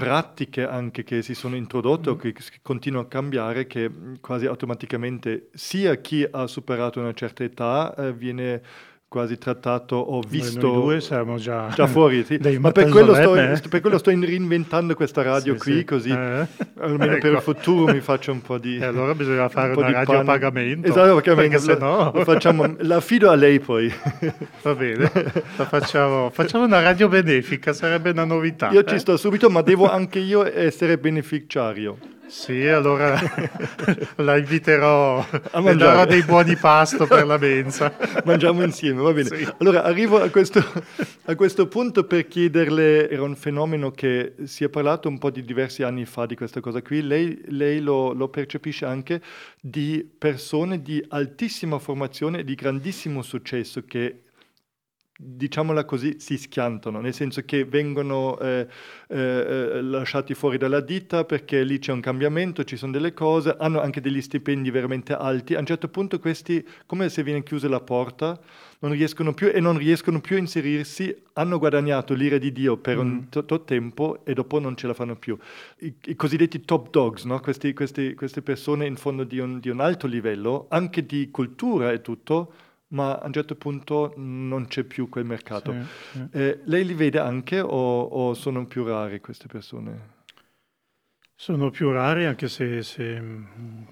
pratiche 0.00 0.66
anche 0.66 1.04
che 1.04 1.22
si 1.22 1.34
sono 1.34 1.56
introdotte 1.56 2.10
mm. 2.10 2.12
o 2.12 2.16
che, 2.16 2.32
che 2.32 2.42
continuano 2.62 3.06
a 3.06 3.08
cambiare 3.08 3.66
che 3.66 3.90
quasi 4.20 4.46
automaticamente 4.46 5.48
sia 5.52 5.96
chi 5.96 6.26
ha 6.28 6.46
superato 6.46 7.00
una 7.00 7.12
certa 7.12 7.44
età 7.44 7.94
eh, 7.94 8.12
viene 8.12 8.62
quasi 9.10 9.38
trattato, 9.38 9.96
ho 9.96 10.20
visto... 10.20 10.68
Noi 10.68 10.82
due 10.82 11.00
siamo 11.00 11.36
già, 11.36 11.66
già 11.74 11.88
fuori, 11.88 12.22
sì. 12.22 12.38
ma 12.60 12.70
per 12.70 12.88
quello, 12.90 13.12
sto, 13.12 13.32
per 13.68 13.80
quello, 13.80 13.98
sto, 13.98 14.10
reinventando 14.10 14.94
questa 14.94 15.22
radio 15.22 15.54
sì, 15.54 15.58
qui, 15.58 15.76
sì. 15.78 15.84
così 15.84 16.10
eh. 16.10 16.46
almeno 16.78 17.14
ecco. 17.14 17.20
per 17.22 17.32
il 17.32 17.40
futuro 17.40 17.92
mi 17.92 17.98
faccio 17.98 18.30
un 18.30 18.40
po' 18.40 18.58
di... 18.58 18.78
E 18.80 18.84
allora 18.84 19.12
bisogna 19.16 19.48
fare 19.48 19.72
un 19.72 19.78
una 19.78 19.90
radio 19.90 20.12
pan... 20.12 20.20
a 20.20 20.24
pagamento. 20.24 20.86
Esatto, 20.86 21.14
perché, 21.14 21.34
perché 21.34 21.58
se 21.58 21.76
no... 21.76 22.12
Lo 22.14 22.22
facciamo, 22.22 22.76
la 22.78 23.00
fido 23.00 23.30
a 23.30 23.34
lei 23.34 23.58
poi. 23.58 23.92
Va 24.62 24.74
bene, 24.76 25.08
facciamo, 25.08 26.30
facciamo, 26.30 26.66
una 26.66 26.80
radio 26.80 27.08
benefica, 27.08 27.72
sarebbe 27.72 28.10
una 28.10 28.24
novità. 28.24 28.70
Io 28.70 28.80
eh? 28.80 28.86
ci 28.86 29.00
sto 29.00 29.16
subito, 29.16 29.50
ma 29.50 29.62
devo 29.62 29.90
anche 29.90 30.20
io 30.20 30.46
essere 30.46 30.98
beneficiario. 30.98 31.98
Sì, 32.30 32.64
allora 32.68 33.18
la 34.16 34.36
inviterò 34.36 35.18
a 35.18 35.60
mangiare. 35.60 35.76
darò 35.76 36.04
dei 36.06 36.22
buoni 36.22 36.54
pasto 36.54 37.08
per 37.08 37.26
la 37.26 37.36
mensa. 37.36 37.92
Mangiamo 38.24 38.62
insieme, 38.62 39.02
va 39.02 39.12
bene. 39.12 39.36
Sì. 39.36 39.48
Allora 39.58 39.82
arrivo 39.82 40.22
a 40.22 40.28
questo, 40.28 40.62
a 41.24 41.34
questo, 41.34 41.66
punto 41.66 42.04
per 42.04 42.28
chiederle, 42.28 43.10
era 43.10 43.22
un 43.22 43.34
fenomeno 43.34 43.90
che 43.90 44.34
si 44.44 44.62
è 44.62 44.68
parlato 44.68 45.08
un 45.08 45.18
po' 45.18 45.30
di 45.30 45.44
diversi 45.44 45.82
anni 45.82 46.04
fa 46.04 46.24
di 46.26 46.36
questa 46.36 46.60
cosa 46.60 46.80
qui, 46.82 47.02
lei, 47.02 47.36
lei 47.48 47.80
lo, 47.80 48.12
lo 48.12 48.28
percepisce 48.28 48.84
anche 48.84 49.20
di 49.60 50.08
persone 50.16 50.82
di 50.82 51.04
altissima 51.08 51.80
formazione 51.80 52.38
e 52.38 52.44
di 52.44 52.54
grandissimo 52.54 53.22
successo 53.22 53.82
che 53.84 54.20
diciamola 55.22 55.84
così, 55.84 56.16
si 56.18 56.38
schiantano, 56.38 57.00
nel 57.00 57.12
senso 57.12 57.42
che 57.44 57.64
vengono 57.64 58.38
eh, 58.38 58.66
eh, 59.08 59.82
lasciati 59.82 60.32
fuori 60.32 60.56
dalla 60.56 60.80
ditta 60.80 61.24
perché 61.24 61.62
lì 61.62 61.78
c'è 61.78 61.92
un 61.92 62.00
cambiamento, 62.00 62.64
ci 62.64 62.76
sono 62.76 62.92
delle 62.92 63.12
cose, 63.12 63.54
hanno 63.58 63.80
anche 63.80 64.00
degli 64.00 64.22
stipendi 64.22 64.70
veramente 64.70 65.12
alti. 65.12 65.54
A 65.54 65.58
un 65.58 65.66
certo 65.66 65.88
punto 65.88 66.18
questi, 66.18 66.66
come 66.86 67.10
se 67.10 67.22
viene 67.22 67.42
chiusa 67.42 67.68
la 67.68 67.80
porta, 67.80 68.40
non 68.78 68.92
riescono 68.92 69.34
più 69.34 69.50
e 69.52 69.60
non 69.60 69.76
riescono 69.76 70.22
più 70.22 70.36
a 70.36 70.38
inserirsi, 70.38 71.14
hanno 71.34 71.58
guadagnato 71.58 72.14
l'ira 72.14 72.38
di 72.38 72.50
Dio 72.50 72.78
per 72.78 72.96
mm. 72.96 73.00
un 73.00 73.28
tot 73.28 73.64
tempo 73.64 74.24
e 74.24 74.32
dopo 74.32 74.58
non 74.58 74.74
ce 74.74 74.86
la 74.86 74.94
fanno 74.94 75.16
più. 75.16 75.36
I, 75.80 75.92
i 76.06 76.16
cosiddetti 76.16 76.62
top 76.62 76.88
dogs, 76.88 77.24
no? 77.24 77.40
questi, 77.40 77.74
questi, 77.74 78.14
queste 78.14 78.40
persone 78.40 78.86
in 78.86 78.96
fondo 78.96 79.24
di 79.24 79.38
un, 79.38 79.60
di 79.60 79.68
un 79.68 79.80
alto 79.80 80.06
livello, 80.06 80.66
anche 80.70 81.04
di 81.04 81.28
cultura 81.30 81.92
e 81.92 82.00
tutto, 82.00 82.52
ma 82.90 83.18
a 83.18 83.26
un 83.26 83.32
certo 83.32 83.54
punto 83.54 84.14
non 84.16 84.66
c'è 84.66 84.84
più 84.84 85.08
quel 85.08 85.24
mercato. 85.24 85.72
Sì, 85.72 86.18
sì. 86.18 86.28
Eh, 86.32 86.60
lei 86.64 86.84
li 86.84 86.94
vede 86.94 87.18
anche 87.18 87.60
o, 87.60 88.02
o, 88.02 88.34
sono 88.34 88.66
più 88.66 88.84
rare 88.84 89.20
queste 89.20 89.46
persone? 89.46 90.18
Sono 91.34 91.70
più 91.70 91.90
rari 91.90 92.26
anche 92.26 92.48
se, 92.48 92.82
se, 92.82 93.22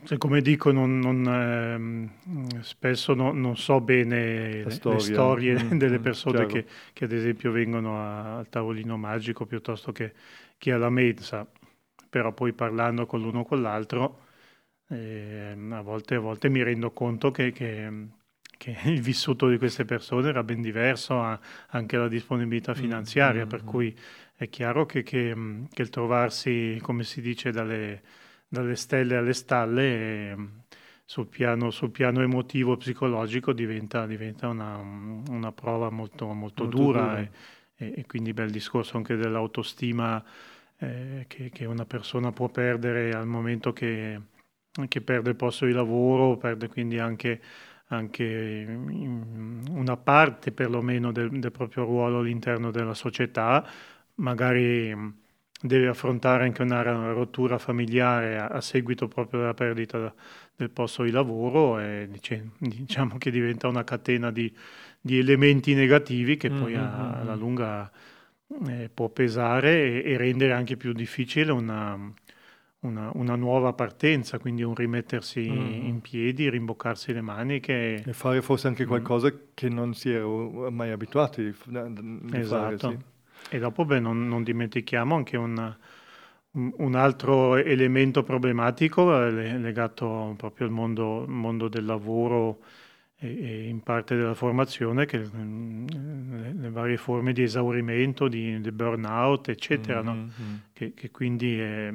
se 0.04 0.18
come 0.18 0.42
dico, 0.42 0.70
non, 0.70 0.98
non, 0.98 2.10
eh, 2.54 2.62
spesso 2.62 3.14
no, 3.14 3.32
non 3.32 3.56
so 3.56 3.80
bene 3.80 4.64
le, 4.64 4.64
le, 4.64 4.98
storie 4.98 5.64
mm, 5.64 5.72
delle 5.78 5.98
mm, 5.98 6.02
persone 6.02 6.44
che, 6.44 6.66
che, 6.92 7.04
ad 7.04 7.12
esempio 7.12 7.50
vengono 7.50 7.98
a, 7.98 8.36
al 8.36 8.48
tavolino 8.50 8.98
magico 8.98 9.46
piuttosto 9.46 9.92
che, 9.92 10.12
che, 10.58 10.72
alla 10.72 10.90
mensa, 10.90 11.48
però 12.10 12.32
poi 12.32 12.52
parlando 12.52 13.06
con 13.06 13.22
l'uno 13.22 13.40
o 13.40 13.44
con 13.46 13.62
l'altro 13.62 14.26
eh, 14.88 15.56
a, 15.70 15.80
volte, 15.80 16.16
a 16.16 16.20
volte 16.20 16.50
mi 16.50 16.62
rendo 16.62 16.90
conto 16.90 17.30
che, 17.30 17.52
che 17.52 17.90
che 18.58 18.76
il 18.84 19.00
vissuto 19.00 19.48
di 19.48 19.56
queste 19.56 19.86
persone 19.86 20.28
era 20.28 20.42
ben 20.42 20.60
diverso, 20.60 21.38
anche 21.68 21.96
la 21.96 22.08
disponibilità 22.08 22.72
mm, 22.72 22.74
finanziaria, 22.74 23.40
mm-hmm. 23.40 23.48
per 23.48 23.62
mm. 23.62 23.66
cui 23.66 23.98
è 24.36 24.48
chiaro 24.50 24.84
che, 24.84 25.02
che, 25.02 25.34
mm, 25.34 25.64
che, 25.72 25.80
il 25.80 25.88
trovarsi, 25.88 26.78
come 26.82 27.04
si 27.04 27.22
dice, 27.22 27.50
dalle, 27.50 28.02
dalle 28.46 28.76
stelle 28.76 29.16
alle 29.16 29.32
stalle, 29.32 29.82
eh, 29.82 30.36
sul, 31.04 31.26
piano, 31.26 31.70
sul, 31.70 31.90
piano, 31.90 32.20
emotivo 32.20 32.74
e 32.74 32.76
psicologico 32.76 33.54
diventa, 33.54 34.04
diventa 34.06 34.48
una, 34.48 34.76
una, 34.76 35.52
prova 35.52 35.88
molto, 35.88 36.26
molto, 36.26 36.64
molto 36.64 36.66
dura, 36.66 37.00
dura. 37.00 37.18
E, 37.20 37.30
e, 37.76 37.94
e, 37.96 38.06
quindi 38.06 38.34
bel 38.34 38.50
discorso 38.50 38.98
anche 38.98 39.16
dell'autostima 39.16 40.22
eh, 40.76 41.24
che, 41.26 41.48
che, 41.48 41.64
una 41.64 41.86
persona 41.86 42.30
può 42.32 42.48
perdere 42.48 43.12
al 43.12 43.26
momento 43.26 43.72
che, 43.72 44.20
che 44.86 45.00
perde 45.00 45.30
il 45.30 45.36
posto 45.36 45.64
di 45.64 45.72
lavoro, 45.72 46.36
perde 46.36 46.68
quindi 46.68 46.98
anche 46.98 47.40
anche 47.88 48.66
una 49.70 49.96
parte 49.96 50.52
perlomeno 50.52 51.12
del, 51.12 51.30
del 51.38 51.52
proprio 51.52 51.84
ruolo 51.84 52.18
all'interno 52.18 52.70
della 52.70 52.94
società, 52.94 53.66
magari 54.16 54.94
deve 55.60 55.88
affrontare 55.88 56.44
anche 56.44 56.62
una 56.62 56.82
rottura 56.82 57.58
familiare 57.58 58.38
a, 58.38 58.60
seguito 58.60 59.08
proprio 59.08 59.40
della 59.40 59.54
perdita 59.54 60.14
del 60.54 60.70
posto 60.70 61.02
di 61.02 61.10
lavoro 61.10 61.80
e 61.80 62.08
diciamo 62.58 63.18
che 63.18 63.30
diventa 63.30 63.66
una 63.66 63.84
catena 63.84 64.30
di, 64.30 64.54
di 65.00 65.18
elementi 65.18 65.74
negativi 65.74 66.36
che 66.36 66.50
poi 66.50 66.74
mm-hmm. 66.74 66.82
a, 66.82 67.18
alla 67.20 67.34
lunga 67.34 67.90
eh, 68.68 68.88
può 68.92 69.08
pesare 69.08 70.02
e, 70.02 70.12
e, 70.12 70.16
rendere 70.16 70.52
anche 70.52 70.76
più 70.76 70.92
difficile 70.92 71.50
una, 71.50 72.12
una, 72.80 73.10
una, 73.14 73.34
nuova 73.34 73.72
partenza, 73.72 74.38
quindi 74.38 74.62
un 74.62 74.74
rimettersi 74.74 75.40
mm. 75.40 75.86
in 75.86 76.00
piedi, 76.00 76.48
rimboccarsi 76.48 77.12
le 77.12 77.20
maniche. 77.20 78.02
E 78.04 78.12
fare 78.12 78.40
forse 78.40 78.68
anche 78.68 78.84
mm. 78.84 78.88
qualcosa 78.88 79.32
mm. 79.32 79.36
che 79.54 79.68
non 79.68 79.94
si 79.94 80.10
era 80.10 80.26
mai 80.70 80.90
abituati 80.90 81.42
di 81.42 82.36
esatto. 82.38 82.78
fare. 82.78 82.78
Sì. 82.78 83.56
E 83.56 83.58
dopo 83.58 83.84
beh, 83.84 84.00
non, 84.00 84.28
non, 84.28 84.42
dimentichiamo 84.42 85.16
anche 85.16 85.36
un, 85.36 85.74
un, 86.52 86.94
altro 86.94 87.56
elemento 87.56 88.22
problematico 88.22 89.24
eh, 89.24 89.58
legato 89.58 90.34
proprio 90.36 90.66
al 90.66 90.72
mondo, 90.72 91.24
mondo 91.26 91.68
del 91.68 91.84
lavoro 91.84 92.60
e, 93.16 93.66
in 93.68 93.80
parte 93.80 94.14
della 94.14 94.34
formazione, 94.34 95.04
che 95.06 95.18
mm, 95.18 95.86
le, 96.30 96.54
le 96.54 96.70
varie 96.70 96.96
forme 96.96 97.32
di 97.32 97.42
esaurimento, 97.42 98.28
di, 98.28 98.60
di 98.60 98.70
burnout, 98.70 99.48
eccetera, 99.48 100.00
mm-hmm. 100.02 100.16
no? 100.16 100.60
Che, 100.72 100.94
che, 100.94 101.10
quindi... 101.10 101.58
È, 101.58 101.92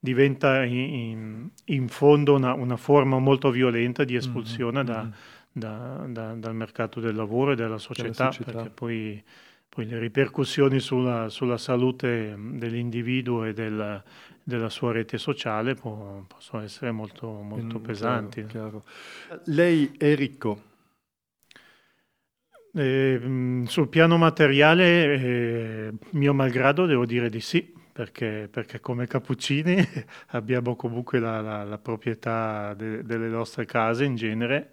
diventa 0.00 0.64
in, 0.64 1.48
in 1.66 1.88
fondo 1.88 2.34
una, 2.34 2.54
una, 2.54 2.78
forma 2.78 3.18
molto 3.18 3.50
violenta 3.50 4.02
di 4.02 4.16
espulsione 4.16 4.82
mm-hmm. 4.82 4.86
da, 4.86 5.02
mm-hmm. 5.02 5.12
da, 5.52 6.06
da, 6.08 6.34
dal 6.34 6.54
mercato 6.54 7.00
del 7.00 7.14
lavoro 7.14 7.52
e 7.52 7.56
dalla 7.56 7.76
società, 7.76 8.32
società. 8.32 8.50
perché 8.50 8.70
poi, 8.70 9.22
poi, 9.68 9.86
le 9.86 9.98
ripercussioni 9.98 10.80
sulla, 10.80 11.28
sulla 11.28 11.58
salute 11.58 12.34
dell'individuo 12.34 13.44
e 13.44 13.52
del, 13.52 14.02
della 14.42 14.70
sua 14.70 14.92
rete 14.92 15.18
sociale 15.18 15.74
può, 15.74 16.24
possono 16.26 16.62
essere 16.62 16.90
molto, 16.92 17.30
molto 17.30 17.78
mm, 17.78 17.82
pesanti. 17.82 18.46
Chiaro, 18.46 18.84
chiaro. 19.26 19.42
Lei 19.44 19.92
è 19.98 20.14
ricco? 20.14 20.68
Eh, 22.72 23.64
sul 23.66 23.88
piano 23.88 24.16
materiale, 24.16 25.14
eh, 25.14 25.92
mio 26.12 26.32
malgrado, 26.32 26.86
devo 26.86 27.04
dire 27.04 27.28
di 27.28 27.40
sì, 27.40 27.74
perché, 28.00 28.48
perché 28.50 28.80
come 28.80 29.06
Cappuccini 29.06 29.76
abbiamo 30.28 30.74
comunque 30.74 31.18
la, 31.18 31.42
la, 31.42 31.64
la 31.64 31.76
proprietà 31.76 32.72
de, 32.72 33.04
delle 33.04 33.28
nostre 33.28 33.66
case 33.66 34.04
in 34.04 34.14
genere. 34.16 34.70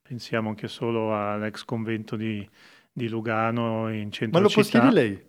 Pensiamo 0.00 0.48
anche 0.48 0.66
solo 0.66 1.14
all'ex 1.14 1.62
convento 1.64 2.16
di, 2.16 2.48
di 2.90 3.06
Lugano 3.10 3.92
in 3.92 4.10
centro 4.10 4.38
Ma 4.38 4.42
lo 4.42 4.48
città. 4.48 4.62
possiede 4.62 4.90
lei? 4.94 5.22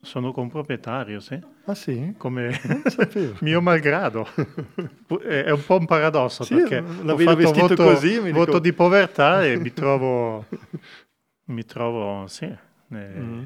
Sono 0.00 0.32
comproprietario, 0.32 1.20
sì. 1.20 1.38
Ah 1.66 1.74
sì? 1.76 2.14
Come 2.18 2.50
mio 3.42 3.60
malgrado. 3.60 4.26
È 5.22 5.50
un 5.50 5.64
po' 5.64 5.76
un 5.76 5.86
paradosso 5.86 6.42
Sì, 6.42 6.56
perché 6.56 6.78
ho 6.78 7.16
fatto 7.16 7.52
voto, 7.52 7.74
così, 7.76 8.18
voto 8.18 8.30
dico- 8.44 8.58
di 8.58 8.72
povertà 8.72 9.46
e 9.46 9.56
mi 9.56 9.72
trovo, 9.72 10.44
mi 11.44 11.64
trovo, 11.64 12.26
sì. 12.26 12.46
eh, 12.46 12.58
Mm. 12.90 13.42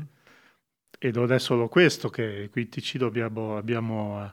E 0.98 1.10
non 1.12 1.32
è 1.32 1.38
solo 1.38 1.68
questo, 1.68 2.08
che 2.10 2.48
qui 2.50 2.62
in 2.62 2.68
Ticino 2.70 3.06
abbiamo, 3.06 3.56
abbiamo 3.56 4.32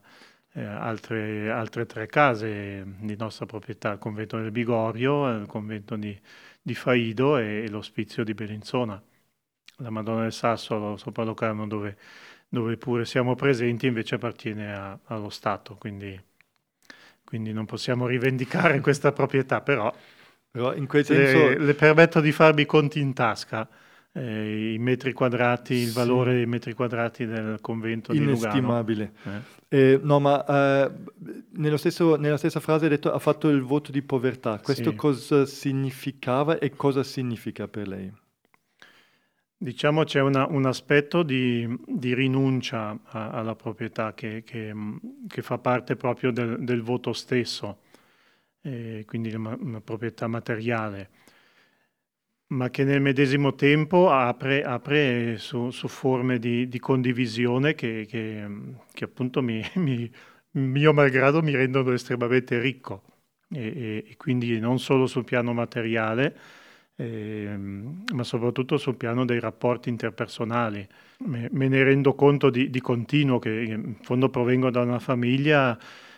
eh, 0.54 0.63
altre, 0.63 1.49
altre 1.52 1.86
tre 1.86 2.08
case 2.08 2.84
di 2.99 3.15
nostra 3.17 3.45
proprietà, 3.45 3.91
il 3.93 3.99
convento 3.99 4.38
del 4.38 4.52
Bigorio, 4.52 5.30
il 5.38 5.45
convento 5.47 5.95
di, 5.95 6.17
di 6.62 6.73
Faido 6.76 7.38
e, 7.38 7.67
l'ospizio 7.69 8.23
di 8.23 8.34
Bellinzona. 8.34 9.02
La 9.78 9.89
Madonna 9.89 10.23
del 10.23 10.34
Sasso 10.34 10.97
sopra 10.97 11.23
Locarno 11.23 11.67
dove, 11.67 11.97
dove 12.47 12.78
pure 12.78 13.06
siamo 13.06 13.36
presenti 13.36 13.88
invece 13.88 14.15
appartiene 14.15 14.73
a- 14.76 14.99
allo 15.06 15.30
Stato, 15.30 15.76
quindi, 15.78 16.19
quindi 17.23 17.54
non 17.54 17.65
possiamo 17.65 18.08
rivendicare 18.08 18.80
questa 18.82 19.12
proprietà, 19.12 19.62
però 19.62 19.93
Però 20.52 20.73
senso... 21.02 21.39
le, 21.39 21.58
le 21.58 21.73
permetto 21.76 22.21
di 22.21 22.32
farmi 22.32 22.62
i 22.63 22.65
conti 22.65 22.99
in 22.99 23.13
tasca. 23.13 23.67
Eh, 24.13 24.73
I 24.73 24.78
metri 24.78 25.12
quadrati, 25.13 25.73
il 25.73 25.88
Sì. 25.89 25.95
valore 25.95 26.34
dei 26.36 26.45
metri 26.45 26.73
quadrati 26.73 27.26
del 27.26 27.58
convento 27.62 28.12
di 28.12 28.19
Lugano. 28.19 28.38
Inestimabile. 28.39 29.13
Eh. 29.69 29.91
Eh, 29.93 29.99
no, 30.04 30.19
ma 30.19 30.45
eh, 30.45 30.91
nello 31.54 31.78
stesso- 31.78 32.15
nella 32.15 32.38
stessa 32.38 32.60
frase 32.60 32.84
hai 32.86 32.91
detto 32.91 33.12
ha 33.12 33.17
fatto 33.19 33.49
il 33.49 33.62
voto 33.62 33.91
di 33.91 34.02
povertà. 34.04 34.60
Questo 34.60 34.91
Sì. 34.91 34.95
cosa 34.95 35.45
significava 35.47 36.60
e 36.60 36.69
cosa 36.71 37.02
significa 37.04 37.67
per 37.67 37.88
lei? 37.88 38.12
Diciamo 39.58 40.04
c'è 40.04 40.19
una- 40.19 40.45
un 40.47 40.65
aspetto 40.65 41.23
di, 41.23 41.65
di 41.88 42.13
rinuncia 42.13 42.99
a- 43.04 43.30
alla 43.30 43.56
proprietà 43.56 44.13
che, 44.13 44.43
che, 44.43 44.73
che 45.28 45.41
fa 45.41 45.58
parte 45.58 45.95
proprio 45.95 46.32
del, 46.32 46.63
del 46.65 46.82
voto 46.82 47.13
stesso, 47.13 47.80
eh, 48.62 49.04
quindi 49.08 49.34
una, 49.34 49.56
una 49.58 49.80
proprietà 49.80 50.28
materiale, 50.28 51.10
ma 52.47 52.69
che 52.69 52.84
nel 52.84 53.01
medesimo 53.01 53.56
tempo 53.56 54.10
apre, 54.12 54.63
apre 54.63 55.38
su, 55.38 55.71
su 55.71 55.88
forme 55.88 56.38
di, 56.39 56.67
di 56.67 56.79
condivisione 56.79 57.73
che, 57.73 58.06
che, 58.08 58.47
che 58.93 59.03
appunto 59.06 59.41
mi, 59.41 59.63
mi- 59.75 60.12
mio 60.51 60.93
malgrado 60.93 61.41
mi 61.41 61.56
rendono 61.56 61.91
estremamente 61.93 62.60
ricco 62.60 63.01
e, 63.49 63.60
e- 63.65 64.06
e 64.12 64.17
quindi 64.17 64.60
non 64.60 64.77
solo 64.79 65.08
sul 65.08 65.23
piano 65.23 65.51
materiale, 65.53 66.38
ehm, 66.95 68.03
ma 68.13 68.23
soprattutto 68.23 68.77
sul 68.77 68.95
piano 68.97 69.25
dei 69.25 69.39
rapporti 69.39 69.89
interpersonali. 69.89 70.88
Me, 71.25 71.47
me 71.51 71.67
ne 71.67 71.84
rendo 71.84 72.13
conto 72.15 72.49
di, 72.51 72.69
di 72.69 72.82
continuo 72.82 73.39
che 73.39 73.49
in 73.49 73.95
fondo 74.01 74.29
provengo 74.29 74.69
da 74.69 74.82
una 74.82 74.99
famiglia 74.99 75.77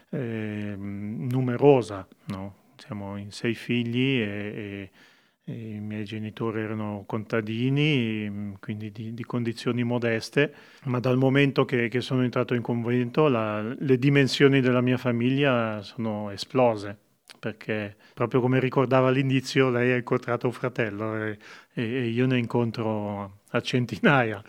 ehm, 0.10 1.28
numerosa, 1.30 2.06
no? 2.28 2.64
siamo 2.78 3.16
in 3.18 3.32
sei 3.32 3.54
figli 3.56 4.20
e- 4.20 4.26
e 4.56 4.92
i 5.46 5.80
miei 5.80 6.04
genitori 6.06 6.62
erano 6.62 7.04
contadini, 7.06 8.26
ehm, 8.26 8.60
quindi 8.60 8.92
di, 8.92 9.14
di 9.14 9.24
condizioni 9.24 9.84
modeste, 9.84 10.54
ma 10.86 11.00
dal 11.00 11.18
momento 11.18 11.66
che, 11.66 11.88
che 11.88 12.02
sono 12.02 12.24
entrato 12.24 12.54
in 12.56 12.62
convento 12.62 13.28
la- 13.28 13.62
le 13.62 13.98
dimensioni 13.98 14.60
della 14.62 14.82
mia 14.82 14.98
famiglia 14.98 15.82
sono 15.84 16.30
esplose 16.32 16.98
perché 17.40 17.96
proprio 18.14 18.42
come 18.42 18.60
ricordava 18.60 19.10
all'inizio, 19.10 19.70
lei 19.70 19.92
ha 19.92 19.96
incontrato 19.98 20.48
un 20.48 20.54
fratello 20.54 21.16
e, 21.24 21.38
e- 21.74 21.84
e 21.84 22.08
io 22.08 22.26
ne 22.26 22.38
incontro 22.38 23.42
a 23.50 23.62
centinaia, 23.62 24.42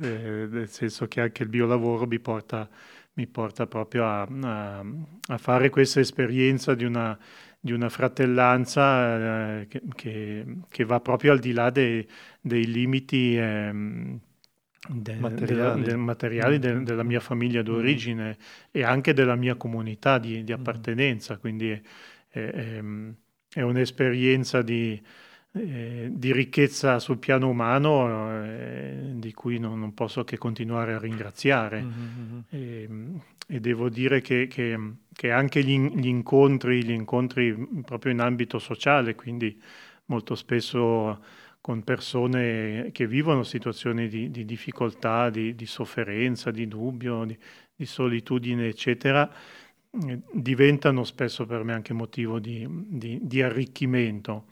eh, 0.00 0.46
nel 0.50 0.68
senso 0.68 1.06
che 1.06 1.20
anche 1.20 1.42
il 1.42 1.48
mio 1.50 1.66
lavoro 1.66 2.06
mi 2.06 2.18
porta, 2.18 2.68
mi 3.14 3.26
porta 3.26 3.66
proprio 3.66 4.04
a, 4.06 4.22
a- 4.22 4.84
a 5.28 5.38
fare 5.38 5.70
questa 5.70 6.00
esperienza 6.00 6.74
di 6.74 6.84
una, 6.84 7.16
di 7.64 7.72
una 7.72 7.88
fratellanza 7.88 9.60
eh, 9.60 9.66
che, 9.68 9.82
che- 9.94 10.44
che 10.68 10.84
va 10.84 11.00
proprio 11.00 11.32
al 11.32 11.38
di 11.38 11.52
là 11.52 11.70
dei, 11.70 12.06
dei 12.40 12.66
limiti 12.66 13.36
ehm, 13.36 14.18
de- 14.88 15.20
Materiali. 15.20 15.44
della- 15.44 15.76
del- 15.76 15.96
materiali 15.98 16.58
Mm. 16.58 16.82
della 16.84 17.02
mia 17.04 17.20
famiglia 17.20 17.62
d'origine 17.62 18.36
e 18.72 18.82
anche 18.82 19.12
della 19.12 19.36
mia 19.36 19.54
comunità 19.56 20.18
di, 20.18 20.42
di 20.42 20.52
appartenenza, 20.52 21.36
quindi 21.38 21.70
è, 21.70 21.80
è- 22.30 22.82
è 23.54 23.60
un'esperienza 23.62 24.62
di, 24.62 25.00
eh, 25.52 26.08
di 26.12 26.32
ricchezza 26.32 26.98
sul 26.98 27.18
piano 27.18 27.48
umano 27.48 28.42
eh, 28.44 29.12
di 29.14 29.32
cui 29.34 29.58
non, 29.58 29.78
non 29.78 29.94
posso 29.94 30.24
che 30.24 30.38
continuare 30.38 30.94
a 30.94 30.98
ringraziare. 30.98 31.82
Mhm, 31.82 32.44
E, 32.48 32.88
e 33.48 33.60
devo 33.60 33.88
dire 33.88 34.20
che, 34.20 34.46
che- 34.46 34.78
che 35.12 35.30
anche 35.30 35.62
gli, 35.62 35.78
gli 35.78 36.06
incontri, 36.06 36.84
gli 36.84 36.90
incontri 36.90 37.54
proprio 37.84 38.12
in 38.12 38.20
ambito 38.20 38.58
sociale, 38.58 39.14
quindi 39.14 39.60
molto 40.06 40.34
spesso 40.34 41.20
con 41.60 41.84
persone 41.84 42.90
che 42.92 43.06
vivono 43.06 43.44
situazioni 43.44 44.08
di, 44.08 44.30
di 44.30 44.44
difficoltà, 44.44 45.30
di, 45.30 45.54
di 45.54 45.66
sofferenza, 45.66 46.50
di 46.50 46.66
dubbio, 46.66 47.24
di, 47.24 47.38
di 47.74 47.86
solitudine, 47.86 48.66
eccetera, 48.66 49.32
eh, 49.90 50.20
diventano 50.32 51.04
spesso 51.04 51.46
per 51.46 51.62
me 51.62 51.72
anche 51.72 51.92
motivo 51.92 52.40
di, 52.40 53.42
arricchimento. 53.42 54.46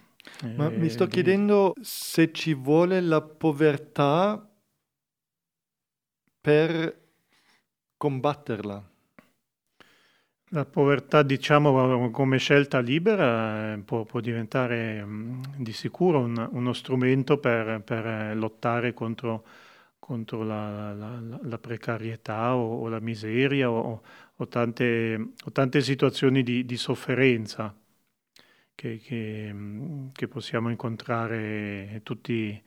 Ma 0.56 0.70
eh, 0.70 0.76
mi 0.76 0.88
sto 0.88 1.06
chiedendo 1.06 1.74
se 1.80 2.30
ci 2.30 2.54
vuole 2.54 3.00
la 3.00 3.22
povertà 3.22 4.48
per 6.40 7.08
combatterla. 7.96 8.89
La 10.52 10.64
povertà, 10.64 11.22
diciamo, 11.22 12.10
come 12.10 12.38
scelta 12.38 12.80
libera 12.80 13.72
eh, 13.74 13.78
può, 13.78 14.04
può 14.04 14.20
diventare 14.20 15.04
mh, 15.04 15.62
di 15.62 15.72
sicuro 15.72 16.18
un- 16.20 16.48
uno 16.52 16.72
strumento 16.72 17.38
per, 17.38 17.80
per, 17.82 18.04
eh, 18.06 18.34
lottare 18.34 18.92
contro, 18.92 19.44
contro 19.98 20.42
la, 20.42 20.92
la- 20.92 21.20
la- 21.42 21.58
precarietà 21.58 22.54
o, 22.56 22.80
o 22.82 22.88
la 22.88 23.00
miseria 23.00 23.70
o, 23.70 24.02
o 24.36 24.48
tante, 24.48 25.14
o 25.44 25.52
tante 25.52 25.80
situazioni 25.82 26.42
di, 26.42 26.64
di 26.66 26.76
sofferenza 26.76 27.72
che, 28.74 28.98
che, 28.98 29.52
mh, 29.52 30.12
che 30.12 30.28
possiamo 30.28 30.70
incontrare 30.70 32.00
tutti, 32.02 32.60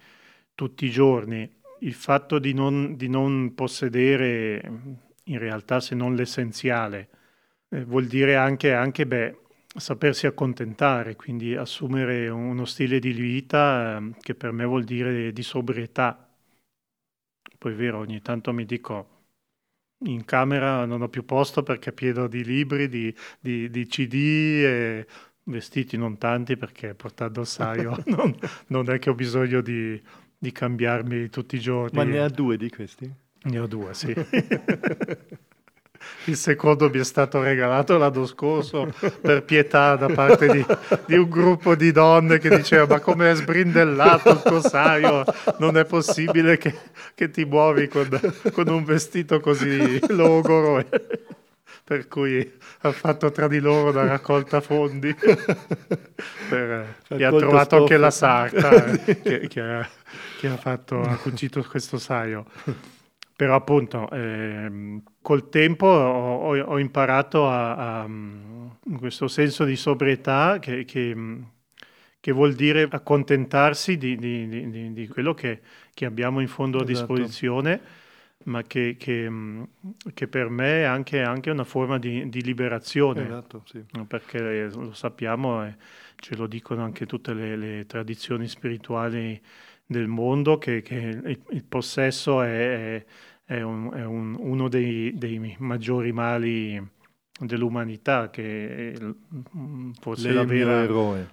tutti 0.56 0.86
i 0.86 0.90
giorni. 0.90 1.50
Il 1.80 1.94
fatto 1.94 2.40
di 2.40 2.54
non, 2.54 2.96
di 2.96 3.10
non 3.10 3.54
possedere 3.56 4.62
mh, 4.70 4.96
in 5.26 5.40
realtà 5.40 5.80
se 5.80 5.96
non 5.96 6.16
l'essenziale 6.16 7.10
eh, 7.74 7.84
vuol 7.86 8.06
dire 8.06 8.36
anche, 8.36 8.74
anche, 8.74 9.06
beh, 9.08 9.38
sapersi 9.76 10.28
accontentare, 10.28 11.16
quindi 11.16 11.56
assumere 11.56 12.30
uno 12.30 12.66
stile 12.66 13.00
di 13.00 13.12
vita 13.12 13.98
eh, 13.98 14.12
che 14.22 14.36
per 14.36 14.52
me 14.52 14.66
vuol 14.66 14.84
dire 14.84 15.32
di 15.34 15.44
sobrietà. 15.44 16.30
Poi 17.58 17.72
è 17.72 17.76
vero, 17.76 18.00
ogni 18.00 18.22
tanto 18.22 18.52
mi 18.54 18.66
dico, 18.66 19.08
in 20.06 20.26
camera 20.26 20.86
non 20.86 21.02
ho 21.02 21.10
più 21.10 21.24
posto 21.26 21.64
perché 21.64 21.90
è 21.92 21.94
pieno 21.94 22.28
di 22.28 22.44
libri, 22.44 22.90
di, 22.90 23.14
di- 23.40 23.70
di 23.70 23.88
CD 23.88 24.14
e 24.14 25.08
vestiti 25.46 25.98
non 25.98 26.18
tanti 26.18 26.56
perché 26.58 26.94
portando 26.94 27.44
saio 27.44 27.98
non, 28.08 28.36
non 28.68 28.90
è 28.90 29.00
che 29.00 29.10
ho 29.10 29.16
bisogno 29.16 29.62
di, 29.62 30.02
di 30.38 30.52
cambiarmi 30.52 31.30
tutti 31.30 31.56
i 31.56 31.60
giorni. 31.60 31.98
Ma 31.98 32.04
ne 32.04 32.20
ha 32.20 32.30
due 32.30 32.58
di 32.58 32.70
questi? 32.70 33.12
Ne 33.46 33.60
ho 33.60 33.68
due, 33.68 33.94
sì. 33.94 34.14
Il 36.26 36.38
secondo 36.38 36.90
mi 36.90 37.00
è 37.00 37.04
stato 37.04 37.42
regalato 37.42 37.98
l'anno 37.98 38.26
scorso 38.26 38.94
per 39.22 39.44
pietà 39.44 39.96
da 39.96 40.08
parte 40.08 40.48
di, 40.48 40.66
di 41.06 41.16
un 41.16 41.30
gruppo 41.30 41.76
di 41.76 41.92
donne 41.92 42.40
che 42.40 42.50
diceva 42.56 42.86
ma 42.88 43.00
come 43.00 43.32
è 43.32 43.36
sbrindellato 43.36 44.30
il 44.30 44.42
tuo 44.44 44.62
saio, 44.62 45.24
non 45.58 45.78
è 45.78 45.86
possibile 45.86 46.58
che, 46.58 46.74
che 47.14 47.30
ti 47.30 47.46
muovi 47.46 47.88
con, 47.88 48.08
con 48.54 48.68
un 48.70 48.84
vestito 48.84 49.40
così 49.40 50.00
logoro. 50.14 50.86
Per 51.86 52.08
cui 52.08 52.50
ha 52.82 52.92
fatto 52.94 53.30
tra 53.32 53.50
di 53.50 53.60
loro 53.60 53.90
una 53.90 54.06
raccolta 54.06 54.62
fondi. 54.62 55.14
Per, 56.50 56.96
e 57.10 57.24
ha 57.24 57.30
trovato 57.30 57.76
anche 57.76 57.96
stoffe. 57.96 57.98
la 57.98 58.12
sarta 58.12 58.86
eh, 58.86 59.22
che, 59.22 59.48
che 59.48 59.60
ha, 59.60 59.90
che 60.40 60.48
ha 60.48 60.56
fatto, 60.56 61.02
ha 61.02 61.18
cucito 61.18 61.62
questo 61.64 61.98
saio. 61.98 62.46
Però 63.36 63.56
appunto 63.56 64.10
ehm, 64.12 65.02
col 65.22 65.50
tempo 65.50 65.88
ho, 65.88 66.56
ho- 66.56 66.78
imparato 66.80 67.48
a, 67.48 68.02
a, 68.02 68.08
mm, 68.08 68.68
questo 68.98 69.28
senso 69.28 69.66
di 69.66 69.76
sobrietà 69.76 70.60
che, 70.60 70.86
che, 70.86 71.16
mm, 71.16 71.42
che 72.20 72.32
vuol 72.32 72.54
dire 72.54 72.88
accontentarsi 72.90 73.98
di, 73.98 74.16
di, 74.18 74.48
di, 74.48 74.94
di 74.94 75.08
quello 75.08 75.34
che, 75.34 75.62
che, 75.94 76.06
abbiamo 76.06 76.42
in 76.42 76.48
fondo 76.48 76.78
a 76.78 76.84
esatto. 76.84 77.14
disposizione, 77.14 77.82
ma 78.46 78.62
che, 78.62 78.98
che, 79.00 79.28
mm, 79.30 79.64
che, 80.14 80.28
per 80.28 80.50
me 80.50 80.82
è 80.82 80.84
anche, 80.84 81.22
anche 81.22 81.50
una 81.50 81.64
forma 81.64 81.98
di, 81.98 82.30
liberazione, 82.44 83.26
esatto, 83.26 83.64
sì. 83.66 83.84
perché 84.08 84.70
lo 84.70 84.94
sappiamo 84.94 85.66
e 85.66 85.76
ce 86.18 86.36
lo 86.36 86.46
dicono 86.46 86.84
anche 86.84 87.08
tutte 87.08 87.34
le, 87.34 87.56
le 87.56 87.86
tradizioni 87.88 88.48
spirituali 88.48 89.42
del 89.86 90.08
mondo, 90.08 90.58
che, 90.58 90.84
il, 90.86 91.40
il, 91.50 91.64
possesso 91.66 92.42
è, 92.42 93.04
è, 93.44 93.62
un, 93.62 93.92
è 93.94 94.04
un, 94.04 94.36
uno 94.40 94.68
dei, 94.68 95.18
dei 95.18 95.56
maggiori 95.60 96.12
mali 96.12 96.82
dell'umanità, 97.40 98.30
che 98.30 98.94
è 98.94 99.14
forse 100.00 100.32
la 100.32 100.44
vera, 100.44 100.86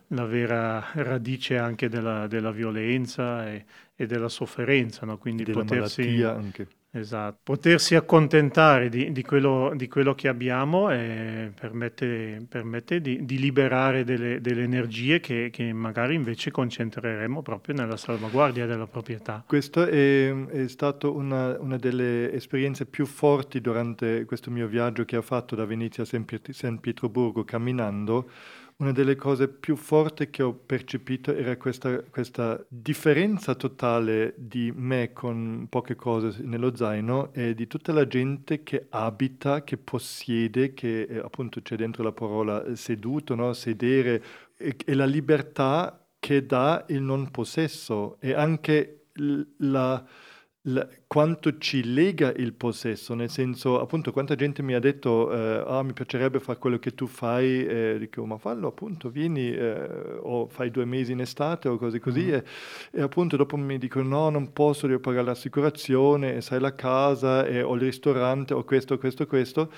la 0.08 0.24
vera, 0.24 0.86
radice 0.94 1.58
anche 1.58 1.88
della, 1.88 2.26
della 2.26 2.50
violenza 2.50 3.48
e, 3.48 3.64
e, 3.94 4.06
della 4.06 4.28
sofferenza, 4.28 5.04
no? 5.06 5.18
quindi 5.18 5.44
della 5.44 5.60
potersi, 5.60 6.22
anche. 6.22 6.68
Esatto. 6.92 7.38
Potersi 7.44 7.94
accontentare 7.94 8.88
di, 8.88 9.12
di, 9.12 9.22
quello, 9.22 9.72
di, 9.76 9.86
quello, 9.86 10.12
che 10.16 10.26
abbiamo 10.26 10.90
eh, 10.90 11.52
permette, 11.58 12.44
permette 12.48 13.00
di, 13.00 13.24
di, 13.24 13.38
liberare 13.38 14.02
delle, 14.02 14.40
delle 14.40 14.64
energie 14.64 15.20
che, 15.20 15.50
che, 15.52 15.72
magari 15.72 16.16
invece 16.16 16.50
concentreremo 16.50 17.42
proprio 17.42 17.76
nella 17.76 17.96
salvaguardia 17.96 18.66
della 18.66 18.88
proprietà. 18.88 19.44
Questa 19.46 19.86
è, 19.86 20.34
è 20.46 20.66
stata 20.66 21.08
una, 21.08 21.56
una, 21.60 21.76
delle 21.76 22.32
esperienze 22.32 22.86
più 22.86 23.06
forti 23.06 23.60
durante 23.60 24.24
questo 24.24 24.50
mio 24.50 24.66
viaggio 24.66 25.04
che 25.04 25.16
ho 25.16 25.22
fatto 25.22 25.54
da 25.54 25.64
Venezia 25.64 26.02
a 26.02 26.06
San 26.06 26.80
Pietroburgo 26.80 27.44
camminando 27.44 28.28
una 28.80 28.92
delle 28.92 29.14
cose 29.14 29.48
più 29.48 29.76
forti 29.76 30.30
che 30.30 30.42
ho 30.42 30.52
percepito 30.54 31.34
era 31.34 31.56
questa, 31.56 32.00
questa, 32.00 32.64
differenza 32.66 33.54
totale 33.54 34.34
di 34.36 34.72
me 34.74 35.12
con 35.12 35.66
poche 35.68 35.94
cose 35.94 36.42
nello 36.42 36.74
zaino 36.74 37.32
e 37.32 37.54
di 37.54 37.66
tutta 37.66 37.92
la 37.92 38.06
gente 38.06 38.62
che 38.62 38.86
abita, 38.88 39.64
che 39.64 39.76
possiede, 39.76 40.72
che 40.72 41.02
eh, 41.02 41.18
appunto 41.18 41.60
c'è 41.60 41.76
dentro 41.76 42.02
la 42.02 42.12
parola 42.12 42.74
seduto, 42.74 43.34
no? 43.34 43.52
sedere, 43.52 44.22
e, 44.56 44.74
e 44.82 44.94
la 44.94 45.06
libertà 45.06 46.06
che 46.18 46.46
dà 46.46 46.84
il 46.88 47.02
non 47.02 47.30
possesso 47.30 48.16
e 48.18 48.32
anche 48.32 49.04
la 49.58 50.02
la, 50.72 50.88
quanto 51.06 51.58
ci 51.58 51.92
lega 51.92 52.32
il 52.36 52.52
possesso, 52.52 53.14
nel 53.14 53.30
senso, 53.30 53.80
appunto, 53.80 54.12
quanta 54.12 54.34
gente 54.34 54.62
mi 54.62 54.74
ha 54.74 54.78
detto, 54.78 55.32
eh, 55.32 55.64
ah, 55.66 55.82
mi 55.82 55.92
piacerebbe 55.92 56.40
fare 56.40 56.58
quello 56.58 56.78
che 56.78 56.94
tu 56.94 57.06
fai, 57.06 57.66
e 57.66 57.96
dico, 57.98 58.24
ma 58.24 58.38
fallo 58.38 58.68
appunto, 58.68 59.08
vieni, 59.10 59.52
eh, 59.52 60.18
o 60.20 60.46
fai 60.46 60.70
due 60.70 60.84
mesi 60.84 61.12
in 61.12 61.20
estate 61.20 61.68
o 61.68 61.76
cose 61.78 61.98
così, 62.00 62.24
mm. 62.24 62.32
e, 62.32 62.44
e, 62.92 63.02
appunto 63.02 63.36
dopo 63.36 63.56
mi 63.56 63.78
dicono, 63.78 64.08
no, 64.08 64.30
non 64.30 64.52
posso, 64.52 64.86
devo 64.86 65.00
pagare 65.00 65.26
l'assicurazione, 65.26 66.36
e 66.36 66.40
sai 66.40 66.60
la 66.60 66.74
casa, 66.74 67.44
e 67.44 67.62
ho 67.62 67.74
il 67.74 67.80
ristorante, 67.80 68.54
o 68.54 68.64
questo, 68.64 68.98
questo, 68.98 69.26
questo, 69.26 69.70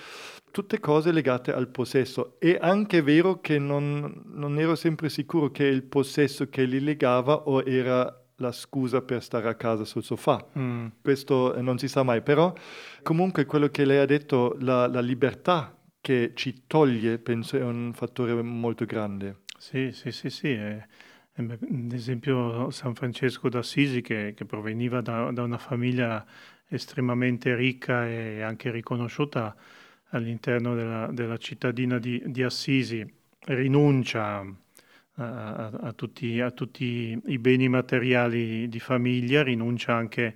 tutte 0.50 0.78
cose 0.80 1.12
legate 1.12 1.52
al 1.52 1.68
possesso. 1.68 2.36
È 2.38 2.58
anche 2.60 3.02
vero 3.02 3.40
che 3.40 3.58
non, 3.58 4.22
non 4.34 4.58
ero 4.58 4.74
sempre 4.74 5.08
sicuro 5.08 5.50
che 5.50 5.64
il 5.64 5.82
possesso 5.82 6.48
che 6.48 6.64
li 6.64 6.80
legava 6.80 7.48
o 7.48 7.62
era 7.62 8.21
la 8.42 8.52
scusa 8.52 9.00
per 9.00 9.22
stare 9.22 9.48
a 9.48 9.54
casa 9.54 9.84
sul 9.84 10.02
sofà. 10.02 10.44
Mm. 10.58 10.86
Questo 11.00 11.58
non 11.62 11.78
si 11.78 11.88
sa 11.88 12.02
mai, 12.02 12.20
però 12.20 12.52
comunque 13.02 13.46
quello 13.46 13.68
che 13.68 13.84
lei 13.84 13.98
ha 13.98 14.04
detto, 14.04 14.56
la, 14.60 14.86
la 14.88 15.00
libertà 15.00 15.74
che 16.00 16.32
ci 16.34 16.64
toglie, 16.66 17.18
penso 17.18 17.56
è 17.56 17.62
un 17.62 17.92
fattore 17.94 18.42
molto 18.42 18.84
grande. 18.84 19.42
Sì, 19.56 19.92
sì, 19.92 20.10
sì, 20.10 20.28
sì. 20.28 20.50
È, 20.50 20.86
è, 21.32 21.42
ad 21.42 21.92
esempio 21.92 22.70
San 22.70 22.94
Francesco 22.94 23.48
d'Assisi 23.48 24.02
che, 24.02 24.34
che 24.36 24.44
proveniva 24.44 25.00
da, 25.00 25.30
da, 25.30 25.42
una 25.44 25.58
famiglia 25.58 26.26
estremamente 26.66 27.54
ricca 27.54 28.08
e 28.08 28.42
anche 28.42 28.70
riconosciuta 28.70 29.54
all'interno 30.08 30.74
della, 30.74 31.08
della 31.12 31.36
cittadina 31.36 31.98
di, 31.98 32.20
di 32.26 32.42
Assisi, 32.42 33.06
rinuncia 33.46 34.44
a, 35.22 35.66
a, 35.68 35.92
tutti, 35.92 36.40
a, 36.40 36.50
tutti, 36.50 37.20
i 37.26 37.38
beni 37.38 37.68
materiali 37.68 38.68
di 38.68 38.80
famiglia, 38.80 39.42
rinuncia 39.42 39.94
anche 39.94 40.34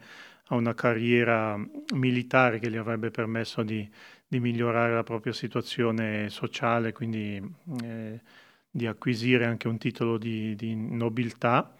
a 0.48 0.54
una 0.54 0.74
carriera 0.74 1.58
militare 1.94 2.58
che 2.58 2.70
gli 2.70 2.76
avrebbe 2.76 3.10
permesso 3.10 3.62
di, 3.62 3.88
di 4.26 4.40
migliorare 4.40 4.94
la 4.94 5.02
propria 5.02 5.32
situazione 5.32 6.28
sociale, 6.30 6.92
quindi 6.92 7.42
eh, 7.82 8.20
di 8.70 8.86
acquisire 8.86 9.44
anche 9.46 9.68
un 9.68 9.78
titolo 9.78 10.18
di, 10.18 10.54
di 10.54 10.74
nobiltà. 10.74 11.74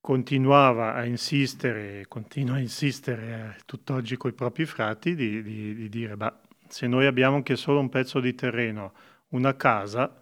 Continuava 0.00 0.94
a 0.94 1.04
insistere, 1.04 2.06
continua 2.08 2.56
a 2.56 2.60
insistere 2.60 3.56
eh, 3.56 3.62
tutt'oggi 3.66 4.16
con 4.16 4.30
i 4.30 4.34
propri 4.34 4.64
frati 4.64 5.14
di, 5.14 5.42
di 5.42 5.88
dire, 5.88 6.16
bah, 6.16 6.40
se 6.68 6.86
noi 6.86 7.06
abbiamo 7.06 7.36
anche 7.36 7.56
solo 7.56 7.80
un 7.80 7.88
pezzo 7.88 8.20
di 8.20 8.34
terreno, 8.34 8.92
una 9.30 9.54
casa, 9.56 10.19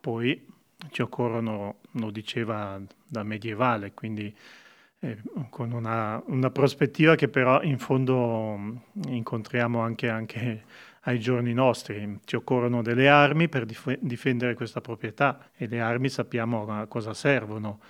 poi 0.00 0.46
ci 0.90 1.02
occorrono, 1.02 1.76
lo 1.92 2.10
diceva 2.10 2.80
da 3.06 3.22
medievale, 3.22 3.92
quindi 3.92 4.34
eh, 5.00 5.18
con 5.50 5.72
una, 5.72 6.22
una, 6.26 6.50
prospettiva 6.50 7.14
che 7.14 7.28
però 7.28 7.62
in 7.62 7.78
fondo 7.78 8.56
mm, 8.56 8.76
incontriamo 9.08 9.80
anche, 9.80 10.08
anche, 10.08 10.64
ai 11.02 11.20
giorni 11.20 11.52
nostri. 11.52 12.18
Ci 12.24 12.36
occorrono 12.36 12.82
delle 12.82 13.08
armi 13.08 13.48
per 13.48 13.64
dif- 13.64 13.98
difendere 14.00 14.54
questa 14.54 14.80
proprietà 14.80 15.50
e 15.56 15.66
le 15.66 15.80
armi 15.80 16.08
sappiamo 16.08 16.66
a 16.68 16.86
cosa 16.86 17.14
servono. 17.14 17.80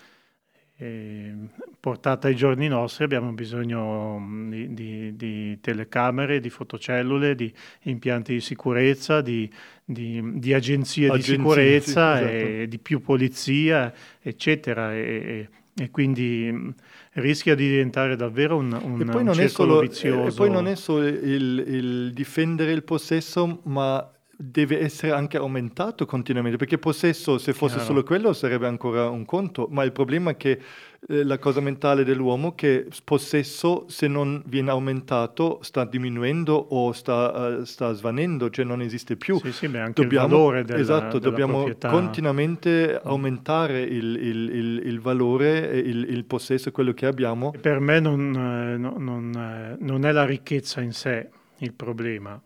E, 0.80 1.34
portata 1.80 2.28
ai 2.28 2.36
giorni 2.36 2.68
nostri 2.68 3.02
abbiamo 3.02 3.32
bisogno 3.32 4.18
mm, 4.20 4.50
di, 4.50 4.74
di, 4.74 5.16
di, 5.16 5.60
telecamere, 5.60 6.38
di 6.38 6.50
fotocellule, 6.50 7.34
di 7.34 7.52
impianti 7.82 8.34
di 8.34 8.40
sicurezza, 8.40 9.20
di, 9.20 9.50
di 9.84 10.54
agenzie, 10.54 11.10
di 11.10 11.22
sicurezza, 11.22 12.18
sì, 12.18 12.24
esatto. 12.24 12.66
di 12.66 12.78
più 12.78 13.00
polizia, 13.00 13.92
eccetera. 14.20 14.94
E, 14.94 15.48
e 15.74 15.90
quindi 15.90 16.48
mm, 16.52 16.68
rischia 17.14 17.54
di 17.54 17.68
diventare 17.68 18.14
davvero 18.14 18.56
un, 18.56 18.78
un, 18.80 19.00
e 19.00 19.04
poi 19.04 19.24
non 19.24 19.36
un 19.36 19.42
è 19.42 19.48
solo, 19.48 19.80
vizioso. 19.80 20.28
E 20.28 20.46
poi 20.46 20.50
non 20.50 20.68
è 20.68 20.76
solo 20.76 21.06
il, 21.06 21.64
il 21.66 22.12
difendere 22.12 22.72
il 22.72 22.84
possesso, 22.84 23.62
ma 23.64 24.12
deve 24.40 24.78
essere 24.78 25.10
anche 25.10 25.36
aumentato 25.36 26.06
continuamente, 26.06 26.56
perché 26.56 26.78
possesso, 26.78 27.38
se 27.38 27.52
fosse 27.52 27.74
Chiaro. 27.74 27.88
solo 27.88 28.02
quello, 28.04 28.32
sarebbe 28.32 28.68
ancora 28.68 29.10
un 29.10 29.24
conto, 29.24 29.66
ma 29.68 29.82
il 29.82 29.90
problema 29.90 30.30
è 30.30 30.36
che 30.36 30.60
eh, 31.08 31.24
la 31.24 31.38
cosa 31.38 31.58
mentale 31.58 32.04
dell'uomo 32.04 32.52
è 32.52 32.54
che 32.54 32.86
possesso, 33.02 33.86
se 33.88 34.06
non 34.06 34.40
viene 34.46 34.70
aumentato, 34.70 35.58
sta 35.62 35.84
diminuendo 35.84 36.54
o 36.54 36.92
sta, 36.92 37.58
uh, 37.58 37.64
sta 37.64 37.92
svanendo, 37.92 38.48
cioè 38.48 38.64
non 38.64 38.80
esiste 38.80 39.16
più. 39.16 39.40
Sì, 39.40 39.50
sì, 39.50 39.66
beh, 39.66 39.80
anche 39.80 40.02
dobbiamo, 40.02 40.26
il 40.26 40.30
valore 40.30 40.64
della, 40.64 40.78
Esatto, 40.78 41.18
della 41.18 41.30
dobbiamo 41.30 41.54
proprietà. 41.54 41.88
continuamente 41.88 43.00
aumentare 43.02 43.80
il, 43.80 44.14
il, 44.14 44.50
il, 44.54 44.82
il 44.84 45.00
valore, 45.00 45.58
il, 45.78 46.24
possesso, 46.26 46.70
quello 46.70 46.92
che 46.92 47.06
abbiamo. 47.06 47.52
Per 47.60 47.80
me 47.80 47.98
non, 47.98 48.34
eh, 48.36 48.76
non, 48.76 49.76
non 49.80 50.04
è 50.04 50.12
la 50.12 50.24
ricchezza 50.24 50.80
in 50.80 50.92
sé 50.92 51.28
il 51.58 51.72
problema, 51.72 52.40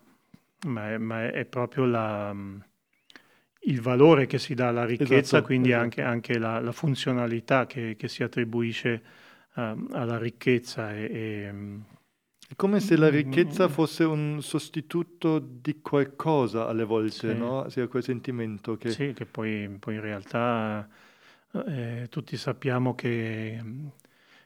ma 0.65 0.91
è, 0.91 0.97
ma 0.97 1.29
è 1.29 1.45
proprio 1.45 1.85
la, 1.85 2.35
il 3.61 3.81
valore 3.81 4.25
che 4.25 4.39
si 4.39 4.53
dà 4.53 4.69
alla 4.69 4.85
ricchezza, 4.85 5.15
esatto, 5.15 5.43
quindi 5.45 5.69
esatto. 5.69 5.83
anche, 5.83 6.01
anche 6.01 6.37
la, 6.37 6.59
la, 6.59 6.71
funzionalità 6.71 7.65
che, 7.65 7.95
che 7.97 8.07
si 8.07 8.23
attribuisce 8.23 9.03
uh, 9.55 9.87
alla 9.91 10.17
ricchezza. 10.17 10.93
E, 10.93 11.03
e, 11.03 11.53
è 12.47 12.55
come 12.55 12.79
se 12.79 12.97
la 12.97 13.09
ricchezza 13.09 13.67
fosse 13.67 14.03
un 14.03 14.41
sostituto 14.41 15.39
di 15.39 15.81
qualcosa 15.81 16.67
alle 16.67 16.83
volte, 16.83 17.31
sì. 17.31 17.37
no? 17.37 17.69
Sia 17.69 17.87
quel 17.87 18.03
sentimento 18.03 18.77
che... 18.77 18.91
Sì, 18.91 19.13
che 19.13 19.25
poi, 19.25 19.77
poi 19.79 19.95
in 19.95 20.01
realtà 20.01 20.87
eh, 21.67 22.07
tutti 22.09 22.35
sappiamo 22.35 22.95
che 22.95 23.61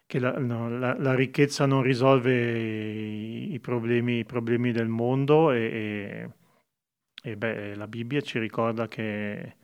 che 0.08 0.20
la, 0.20 0.32
no, 0.40 0.70
la, 0.70 0.96
la, 0.98 1.14
ricchezza 1.16 1.66
non 1.66 1.82
risolve 1.84 2.34
i, 2.34 3.54
i, 3.54 3.60
problemi, 3.60 4.20
i 4.20 4.26
problemi, 4.26 4.72
del 4.72 4.88
mondo 4.88 5.52
e, 5.52 5.60
e, 7.24 7.30
e 7.30 7.38
beh, 7.38 7.76
la 7.76 7.88
Bibbia 7.88 8.22
ci 8.22 8.40
ricorda 8.40 8.88
che, 8.88 9.58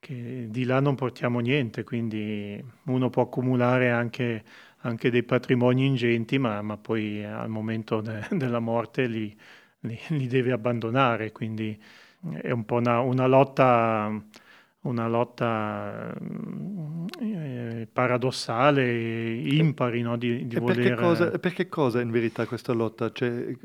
che, 0.00 0.46
di 0.50 0.64
là 0.64 0.80
non 0.80 0.96
portiamo 0.96 1.38
niente, 1.40 1.84
quindi 1.84 2.62
uno 2.86 3.10
può 3.10 3.22
accumulare 3.22 3.90
anche, 3.90 4.44
anche 4.78 5.10
dei 5.10 5.22
patrimoni 5.22 5.86
ingenti, 5.86 6.38
ma, 6.38 6.60
ma 6.62 6.76
poi 6.76 7.24
al 7.24 7.48
momento 7.48 8.00
de, 8.00 8.26
della 8.32 8.60
morte 8.60 9.06
li, 9.06 9.36
li, 9.80 9.98
li, 10.08 10.26
deve 10.26 10.52
abbandonare, 10.52 11.32
quindi 11.32 11.80
è 12.42 12.50
un 12.50 12.64
po' 12.64 12.76
una, 12.76 13.00
una 13.00 13.26
lotta 13.26 14.10
una 14.86 15.08
lotta 15.08 16.14
eh, 17.20 17.88
paradossale, 17.92 19.34
impari 19.34 20.02
no? 20.02 20.16
di, 20.16 20.46
di 20.46 20.56
voler... 20.56 20.76
Perché 20.76 20.94
cosa, 20.94 21.38
perché 21.38 21.68
cosa 21.68 22.00
in 22.00 22.10
verità 22.10 22.46
questa 22.46 22.72
lotta? 22.72 23.10
Cioè, 23.12 23.56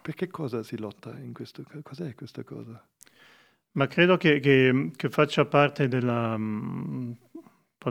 perché 0.00 0.28
cosa 0.28 0.62
si 0.62 0.78
lotta 0.78 1.16
in 1.18 1.32
questo? 1.32 1.64
Cos'è 1.82 2.14
questa 2.14 2.42
cosa? 2.44 2.82
Ma 3.72 3.86
credo 3.86 4.16
che, 4.16 4.40
che, 4.40 4.90
che 4.96 5.08
faccia 5.10 5.44
parte 5.44 5.88
della, 5.88 6.36
mm, 6.36 7.12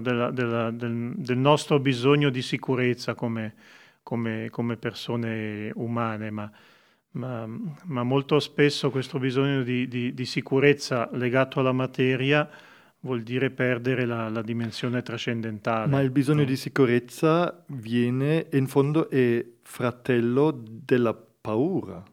della, 0.02 0.32
della, 0.32 0.72
del, 0.72 1.14
del, 1.16 1.38
nostro 1.38 1.80
bisogno 1.80 2.30
di 2.30 2.42
sicurezza 2.42 3.14
come, 3.14 3.54
come, 4.04 4.50
come 4.50 4.78
persone 4.78 5.72
umane, 5.76 6.32
ma, 6.32 6.52
ma, 7.12 7.48
ma, 7.86 8.04
molto 8.04 8.40
spesso 8.40 8.90
questo 8.90 9.20
bisogno 9.20 9.64
di, 9.64 9.88
di, 9.88 10.14
di, 10.14 10.26
sicurezza 10.26 11.10
legato 11.14 11.60
alla 11.60 11.72
materia 11.72 12.50
vuol 13.08 13.24
dire 13.24 13.50
perdere 13.50 14.06
la, 14.06 14.30
la 14.30 14.42
dimensione 14.42 15.02
trascendentale. 15.02 15.88
Ma 15.88 16.02
il 16.02 16.12
bisogno 16.12 16.42
no? 16.42 16.46
di 16.46 16.58
sicurezza 16.58 17.64
viene, 17.68 18.48
in 18.52 18.68
fondo, 18.68 19.10
è 19.10 19.44
fratello 19.62 20.52
della 20.52 21.14
paura. 21.16 22.04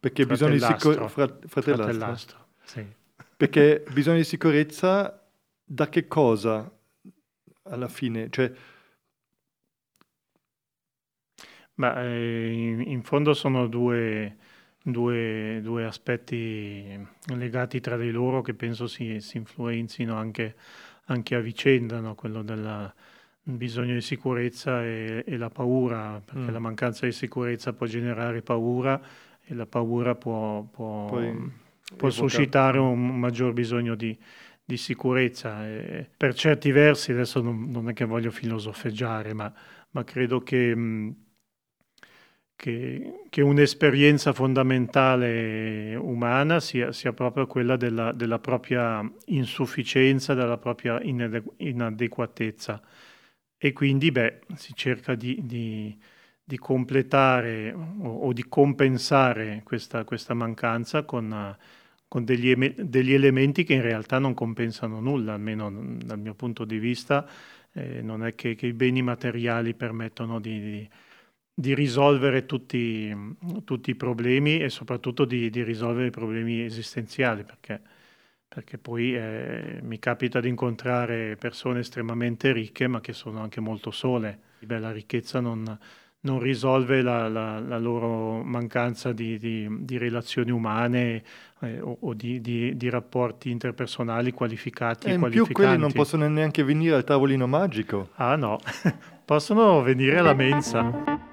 Perché 0.00 0.26
bisogno 0.26 0.54
di 0.54 0.60
sicurezza... 0.60 1.08
Frat- 1.08 1.46
fratellastro. 1.46 1.92
fratellastro 1.94 2.46
sì. 2.64 2.84
Perché 3.36 3.84
bisogno 3.92 4.16
di 4.16 4.24
sicurezza 4.24 5.24
da 5.64 5.88
che 5.88 6.08
cosa 6.08 6.70
alla 7.62 7.88
fine? 7.88 8.28
Cioè... 8.30 8.52
Ma 11.74 12.02
eh, 12.02 12.52
in, 12.52 12.80
in, 12.80 13.02
fondo 13.04 13.34
sono 13.34 13.68
due, 13.68 14.36
due, 14.82 15.60
due, 15.62 15.84
aspetti 15.84 16.98
legati 17.34 17.80
tra 17.80 17.96
di 17.96 18.10
loro 18.10 18.42
che 18.42 18.54
penso 18.54 18.86
si, 18.86 19.20
si 19.20 19.36
influenzino 19.36 20.16
anche, 20.16 20.54
anche, 21.06 21.34
a 21.34 21.40
vicenda, 21.40 22.00
no? 22.00 22.14
quello 22.14 22.42
del 22.42 22.92
bisogno 23.42 23.94
di 23.94 24.00
sicurezza 24.00 24.84
e, 24.84 25.24
e 25.26 25.36
la 25.36 25.50
paura, 25.50 26.20
perché 26.24 26.50
mm. 26.50 26.52
la 26.52 26.58
mancanza 26.58 27.06
di 27.06 27.12
sicurezza 27.12 27.72
può 27.72 27.86
generare 27.86 28.42
paura 28.42 29.00
e 29.44 29.54
la 29.54 29.66
paura 29.66 30.14
può, 30.14 30.62
può, 30.62 31.18
può 31.96 32.10
suscitare 32.10 32.78
un 32.78 33.18
maggior 33.18 33.52
bisogno 33.54 33.94
di, 33.94 34.16
di 34.62 34.76
sicurezza. 34.76 35.66
E 35.66 36.06
per 36.14 36.34
certi 36.34 36.70
versi, 36.70 37.12
adesso 37.12 37.40
non, 37.40 37.70
non, 37.70 37.88
è 37.88 37.94
che 37.94 38.04
voglio 38.04 38.30
filosofeggiare, 38.30 39.32
ma, 39.32 39.50
ma 39.90 40.04
credo 40.04 40.42
che, 40.42 40.76
mm, 40.76 41.10
che, 42.58 43.26
che, 43.30 43.40
un'esperienza 43.40 44.32
fondamentale 44.32 45.94
umana 45.94 46.58
sia, 46.58 46.90
sia 46.92 47.12
proprio 47.12 47.46
quella 47.46 47.76
della, 47.76 48.10
della, 48.12 48.40
propria 48.40 49.08
insufficienza, 49.26 50.34
della 50.34 50.58
propria 50.58 51.00
inade- 51.02 51.44
inadeguatezza. 51.58 52.82
E 53.56 53.72
quindi 53.72 54.10
beh, 54.10 54.40
si 54.56 54.72
cerca 54.74 55.14
di, 55.14 55.38
di 55.44 55.96
di 56.48 56.56
completare 56.56 57.74
o, 57.74 58.20
o 58.20 58.32
di 58.32 58.46
compensare 58.48 59.60
questa, 59.64 60.04
questa 60.04 60.32
mancanza 60.32 61.02
con, 61.02 61.54
con 62.08 62.24
degli, 62.24 62.54
degli, 62.56 63.12
elementi 63.12 63.64
che 63.64 63.74
in 63.74 63.82
realtà 63.82 64.18
non 64.18 64.32
compensano 64.32 64.98
nulla, 64.98 65.34
almeno 65.34 65.70
dal 66.02 66.18
mio 66.18 66.32
punto 66.34 66.64
di 66.64 66.78
vista. 66.78 67.28
Eh, 67.72 68.00
non 68.00 68.24
è 68.24 68.34
che, 68.34 68.54
che, 68.54 68.66
i 68.66 68.72
beni 68.72 69.02
materiali 69.02 69.74
permettono 69.74 70.40
di, 70.40 70.58
di, 70.58 70.88
di 71.58 71.74
risolvere 71.74 72.46
tutti, 72.46 73.12
tutti, 73.64 73.90
i 73.90 73.96
problemi 73.96 74.60
e 74.60 74.68
soprattutto 74.68 75.24
di, 75.24 75.50
di 75.50 75.64
risolvere 75.64 76.06
i 76.06 76.10
problemi 76.10 76.62
esistenziali, 76.62 77.42
perché, 77.42 77.80
perché 78.46 78.78
poi 78.78 79.16
eh, 79.16 79.80
mi 79.82 79.98
capita 79.98 80.38
di 80.38 80.48
incontrare 80.48 81.34
persone 81.34 81.80
estremamente 81.80 82.52
ricche 82.52 82.86
ma 82.86 83.00
che 83.00 83.12
sono 83.12 83.40
anche 83.40 83.58
molto 83.58 83.90
sole. 83.90 84.38
Beh, 84.60 84.78
la 84.78 84.92
ricchezza 84.92 85.40
non 85.40 85.76
non 86.20 86.40
risolve 86.40 87.00
la, 87.00 87.28
la, 87.28 87.60
la 87.60 87.78
loro 87.78 88.42
mancanza 88.42 89.12
di, 89.12 89.38
di, 89.38 89.68
di 89.84 89.98
relazioni 89.98 90.50
umane 90.50 91.22
eh, 91.60 91.80
o, 91.80 91.96
o 92.00 92.14
di, 92.14 92.40
di, 92.40 92.90
rapporti 92.90 93.50
interpersonali 93.50 94.32
qualificati. 94.32 95.08
E 95.08 95.12
in 95.12 95.28
più 95.30 95.46
quelli 95.52 95.78
non 95.78 95.92
possono 95.92 96.28
neanche 96.28 96.64
venire 96.64 96.96
al 96.96 97.04
tavolino 97.04 97.46
magico. 97.46 98.10
Ah 98.14 98.34
no, 98.34 98.58
possono 99.24 99.80
venire 99.82 100.18
alla 100.18 100.34
mensa. 100.34 101.27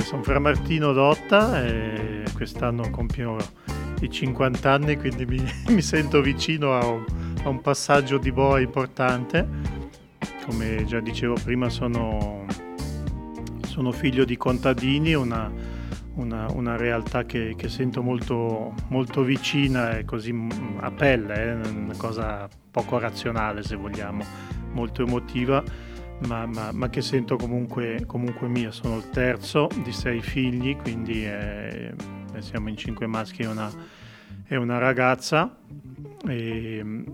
Sono 0.00 0.22
Fra 0.22 0.38
Martino 0.38 0.92
Dotta 0.92 1.64
e 1.64 2.24
quest'anno 2.34 2.90
compio 2.90 3.36
i 4.00 4.10
50 4.10 4.70
anni, 4.70 4.96
quindi 4.96 5.26
mi, 5.26 5.42
mi 5.68 5.82
sento 5.82 6.20
vicino 6.20 6.78
a 6.78 6.86
un 6.86 7.04
a 7.46 7.48
un 7.48 7.60
passaggio 7.60 8.18
di 8.18 8.32
boa 8.32 8.60
importante. 8.60 9.46
Come 10.44 10.84
già 10.84 11.00
dicevo 11.00 11.34
prima, 11.42 11.68
sono, 11.68 12.44
sono 13.64 13.92
figlio 13.92 14.24
di 14.24 14.36
contadini, 14.36 15.14
una, 15.14 15.50
una, 16.14 16.50
una 16.50 16.76
realtà 16.76 17.24
che, 17.24 17.54
che, 17.56 17.68
sento 17.68 18.02
molto, 18.02 18.74
molto 18.88 19.22
vicina 19.22 19.96
e 19.96 20.04
così 20.04 20.34
a 20.80 20.90
pelle, 20.90 21.62
eh, 21.62 21.68
una 21.68 21.96
cosa 21.96 22.48
poco 22.70 22.98
razionale 22.98 23.62
se 23.62 23.76
vogliamo, 23.76 24.24
molto 24.72 25.02
emotiva, 25.02 25.62
ma, 26.20 26.46
ma, 26.46 26.72
ma 26.72 26.88
che 26.88 27.02
sento 27.02 27.36
comunque, 27.36 28.04
comunque, 28.06 28.48
mia. 28.48 28.70
Sono 28.70 28.96
il 28.96 29.10
terzo 29.10 29.68
di 29.82 29.92
sei 29.92 30.20
figli, 30.20 30.76
quindi 30.76 31.24
eh, 31.24 31.92
siamo 32.38 32.68
in 32.68 32.76
cinque 32.76 33.06
maschi 33.06 33.42
e 33.42 33.46
una, 33.46 33.70
e 34.46 34.56
una 34.56 34.78
ragazza. 34.78 35.56
E, 36.26 37.04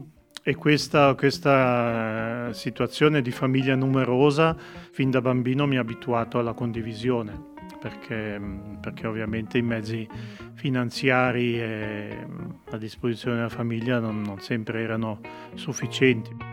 e 0.45 0.55
questa, 0.57 1.15
questa, 1.15 2.53
situazione 2.53 3.23
di 3.23 3.31
famiglia 3.31 3.77
numerosa 3.77 4.57
fin 4.91 5.11
da 5.11 5.21
bambino 5.21 5.67
mi 5.67 5.77
ha 5.77 5.81
abituato 5.81 6.39
alla 6.39 6.53
condivisione, 6.53 7.51
perché, 7.81 8.41
perché 8.81 9.07
ovviamente 9.07 9.59
i 9.59 9.63
mezzi 9.63 10.09
finanziari 10.55 11.61
a 11.61 12.77
disposizione 12.77 13.37
della 13.37 13.49
famiglia 13.49 14.01
non, 14.01 14.21
non 14.23 14.41
sempre 14.41 14.81
erano 14.81 15.21
sufficienti. 15.55 16.52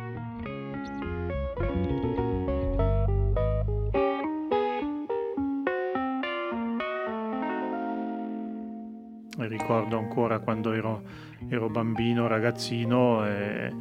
Ricordo 9.70 10.00
ancora 10.00 10.40
quando 10.40 10.74
ero, 10.74 11.04
ero 11.48 11.70
bambino, 11.70 12.28
ragazzino, 12.28 13.24
e 13.28 13.72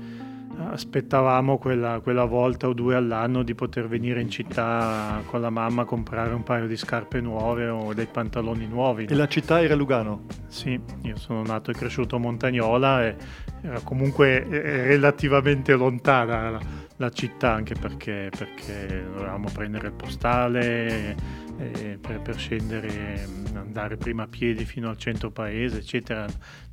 aspettavamo 0.71 1.57
quella, 1.57 2.01
quella, 2.03 2.27
volta 2.27 2.69
o 2.69 2.75
due 2.75 2.95
all'anno 2.95 3.43
di 3.43 3.55
poter 3.55 3.89
venire 3.89 4.21
in 4.21 4.29
città 4.29 5.23
con 5.25 5.41
la 5.41 5.49
mamma 5.49 5.83
a 5.83 5.85
comprare 5.87 6.35
un 6.35 6.43
paio 6.43 6.67
di 6.67 6.77
scarpe 6.77 7.23
nuove 7.23 7.69
o 7.69 7.95
dei 7.95 8.07
pantaloni 8.07 8.67
nuovi. 8.67 9.07
E 9.07 9.15
la 9.15 9.29
città 9.29 9.63
era 9.63 9.75
Lugano? 9.75 10.27
Sì, 10.49 10.79
io 11.05 11.17
sono 11.17 11.43
nato 11.43 11.71
e 11.71 11.75
cresciuto 11.75 12.17
a 12.17 12.19
Montagnola 12.19 13.07
e 13.07 13.17
era 13.63 13.81
comunque 13.81 14.45
relativamente 14.47 15.75
lontana 15.75 16.51
la, 16.51 16.61
la 16.97 17.11
città 17.11 17.53
anche 17.55 17.75
perché, 17.75 18.31
perché 18.37 19.07
dovevamo 19.11 19.49
prendere 19.53 19.87
il 19.87 19.95
postale 19.95 21.47
per, 21.59 22.21
per, 22.23 22.37
scendere, 22.37 23.27
andare 23.55 23.97
prima 23.97 24.25
a 24.25 24.29
piedi 24.29 24.65
fino 24.65 24.89
al 24.89 24.97
centro 24.97 25.31
paese, 25.31 25.79
eccetera, 25.79 26.27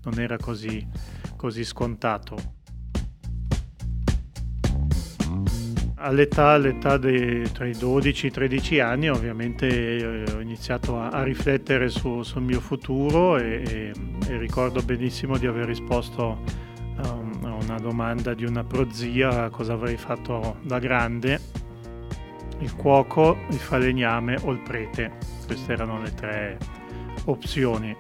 non 0.04 0.20
era 0.20 0.38
così, 0.38 0.86
così 1.36 1.64
scontato. 1.64 2.64
All'età, 5.98 6.50
all'età 6.50 6.98
dei, 6.98 7.52
tra 7.52 7.66
i 7.66 7.72
12 7.76 8.26
e 8.26 8.30
i 8.30 8.32
13 8.32 8.80
anni 8.80 9.10
ovviamente 9.10 9.68
eh, 9.68 10.32
ho 10.34 10.40
iniziato 10.40 11.00
a, 11.00 11.10
a 11.10 11.24
riflettere 11.24 11.90
su, 11.90 12.22
sul 12.22 12.44
mio 12.44 12.60
futuro 12.60 13.38
e, 13.38 13.64
e, 13.66 13.92
e, 14.28 14.38
ricordo 14.38 14.84
benissimo 14.84 15.40
di 15.40 15.48
aver 15.48 15.66
risposto 15.66 16.44
a, 16.98 17.10
a 17.10 17.54
una 17.54 17.80
domanda 17.80 18.36
di 18.36 18.46
una 18.46 18.64
prozia 18.64 19.50
cosa 19.50 19.74
avrei 19.74 19.98
fatto 19.98 20.58
da 20.62 20.78
grande 20.78 21.65
il 22.60 22.76
cuoco, 22.76 23.38
il 23.50 23.58
falegname 23.58 24.38
o 24.44 24.52
il 24.52 24.60
prete. 24.60 25.12
Queste 25.46 25.74
erano 25.74 26.02
le 26.02 26.14
tre 26.14 26.58
opzioni. 27.26 27.96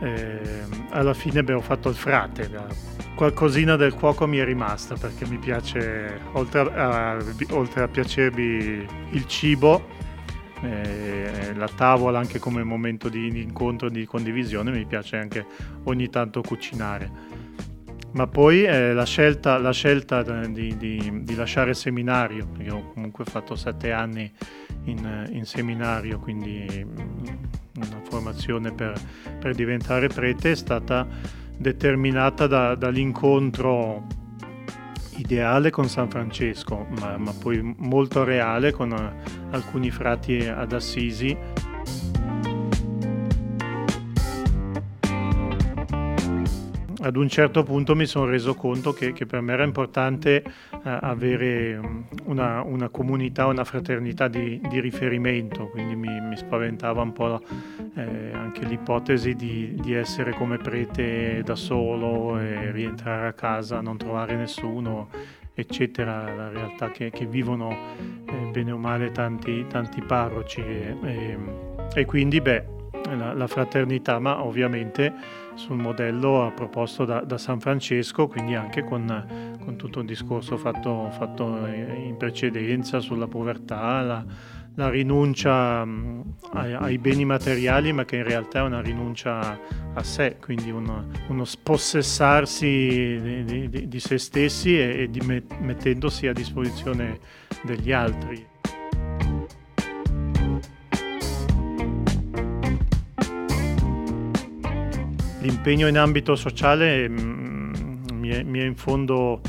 Eh, 0.00 0.62
alla 0.90 1.14
fine 1.14 1.38
abbiamo 1.40 1.60
fatto 1.60 1.88
il 1.88 1.94
frate. 1.94 2.50
Qualcosina 3.14 3.76
del 3.76 3.94
cuoco 3.94 4.26
mi 4.26 4.38
è 4.38 4.44
rimasta 4.44 4.94
perché 4.94 5.26
mi 5.26 5.36
piace, 5.36 6.20
oltre 6.32 6.60
a, 6.60 7.18
oltre 7.50 7.82
a 7.82 7.88
piacermi 7.88 8.86
il 9.10 9.26
cibo, 9.26 9.98
eh, 10.62 11.52
la 11.54 11.68
tavola 11.68 12.18
anche 12.18 12.38
come 12.38 12.62
momento 12.62 13.08
di, 13.08 13.42
incontro, 13.42 13.90
di 13.90 14.06
condivisione, 14.06 14.70
mi 14.70 14.86
piace 14.86 15.16
anche 15.16 15.46
ogni 15.84 16.08
tanto 16.08 16.40
cucinare 16.40 17.29
ma 18.12 18.26
poi 18.26 18.64
eh, 18.64 18.92
la 18.92 19.04
scelta, 19.04 19.58
la 19.58 19.72
scelta 19.72 20.22
di, 20.22 20.76
di, 20.76 21.22
di, 21.22 21.34
lasciare 21.34 21.70
il 21.70 21.76
seminario, 21.76 22.46
perché 22.46 22.70
ho 22.70 22.92
comunque 22.92 23.24
fatto 23.24 23.54
sette 23.54 23.92
anni 23.92 24.30
in, 24.84 25.28
in 25.30 25.44
seminario, 25.44 26.18
quindi 26.18 26.84
mm, 26.84 27.26
una 27.76 28.00
formazione 28.08 28.72
per, 28.72 29.00
per, 29.38 29.54
diventare 29.54 30.08
prete, 30.08 30.52
è 30.52 30.56
stata 30.56 31.06
determinata 31.56 32.46
da, 32.46 32.74
dall'incontro 32.74 34.06
ideale 35.16 35.70
con 35.70 35.88
San 35.88 36.08
Francesco, 36.08 36.86
ma, 36.98 37.16
ma 37.16 37.32
poi 37.32 37.74
molto 37.78 38.24
reale 38.24 38.72
con 38.72 38.90
uh, 38.90 39.54
alcuni 39.54 39.90
frati 39.90 40.46
ad 40.46 40.72
Assisi 40.72 41.36
ad 47.02 47.16
un 47.16 47.28
certo 47.28 47.62
punto 47.62 47.94
mi 47.94 48.06
sono 48.06 48.26
reso 48.26 48.54
conto 48.54 48.92
che, 48.92 49.12
che 49.12 49.24
per 49.26 49.40
me 49.40 49.52
era 49.52 49.64
importante 49.64 50.42
eh, 50.42 50.78
avere 50.82 51.78
mm, 51.78 52.02
una, 52.24 52.62
una, 52.62 52.88
comunità, 52.88 53.46
una 53.46 53.64
fraternità 53.64 54.28
di, 54.28 54.60
di 54.68 54.80
riferimento, 54.80 55.68
quindi 55.68 55.96
mi, 55.96 56.20
mi, 56.20 56.36
spaventava 56.36 57.02
un 57.02 57.12
po' 57.12 57.40
eh, 57.94 58.32
anche 58.32 58.64
l'ipotesi 58.64 59.34
di, 59.34 59.74
di, 59.80 59.94
essere 59.94 60.32
come 60.32 60.58
prete 60.58 61.42
da 61.42 61.54
solo 61.54 62.38
e 62.38 62.70
rientrare 62.70 63.28
a 63.28 63.32
casa, 63.32 63.80
non 63.80 63.96
trovare 63.96 64.36
nessuno, 64.36 65.08
eccetera, 65.54 66.34
la 66.34 66.48
realtà 66.50 66.90
che, 66.90 67.10
che 67.10 67.26
vivono 67.26 67.70
eh, 68.26 68.50
bene 68.52 68.72
o 68.72 68.78
male 68.78 69.10
tanti, 69.10 69.66
tanti 69.68 70.02
parroci. 70.02 70.60
E, 70.60 70.96
e, 71.02 71.38
e 71.94 72.04
quindi, 72.04 72.40
beh, 72.40 72.78
la, 73.16 73.32
la, 73.32 73.46
fraternità, 73.46 74.18
ma 74.18 74.44
ovviamente 74.44 75.12
sul 75.60 75.76
modello 75.76 76.50
proposto 76.54 77.04
da, 77.04 77.20
da 77.20 77.36
San 77.36 77.60
Francesco, 77.60 78.26
quindi 78.26 78.54
anche 78.54 78.82
con, 78.82 79.58
con 79.62 79.76
tutto 79.76 80.00
il 80.00 80.06
discorso 80.06 80.56
fatto, 80.56 81.10
fatto, 81.10 81.66
in 81.66 82.16
precedenza 82.16 82.98
sulla 82.98 83.28
povertà, 83.28 84.00
la, 84.00 84.24
la 84.76 84.88
rinuncia 84.88 85.82
ai, 85.82 86.72
ai, 86.72 86.96
beni 86.96 87.26
materiali, 87.26 87.92
ma 87.92 88.06
che 88.06 88.16
in 88.16 88.24
realtà 88.24 88.60
è 88.60 88.62
una 88.62 88.80
rinuncia 88.80 89.58
a 89.92 90.02
sé, 90.02 90.38
quindi 90.40 90.70
uno, 90.70 91.06
uno 91.28 91.44
spossessarsi 91.44 93.44
di, 93.44 93.68
di, 93.68 93.88
di, 93.88 94.00
se 94.00 94.16
stessi 94.16 94.78
e, 94.78 95.02
e 95.02 95.10
di 95.10 95.44
mettendosi 95.58 96.26
a 96.26 96.32
disposizione 96.32 97.18
degli 97.62 97.92
altri. 97.92 98.49
L'impegno 105.40 105.88
in 105.88 105.98
ambito 105.98 106.36
sociale 106.36 107.08
mh, 107.08 107.20
mm, 107.20 108.08
mi, 108.12 108.28
è, 108.28 108.42
mi, 108.42 108.58
è, 108.60 108.64
in 108.64 108.76
fondo 108.76 109.40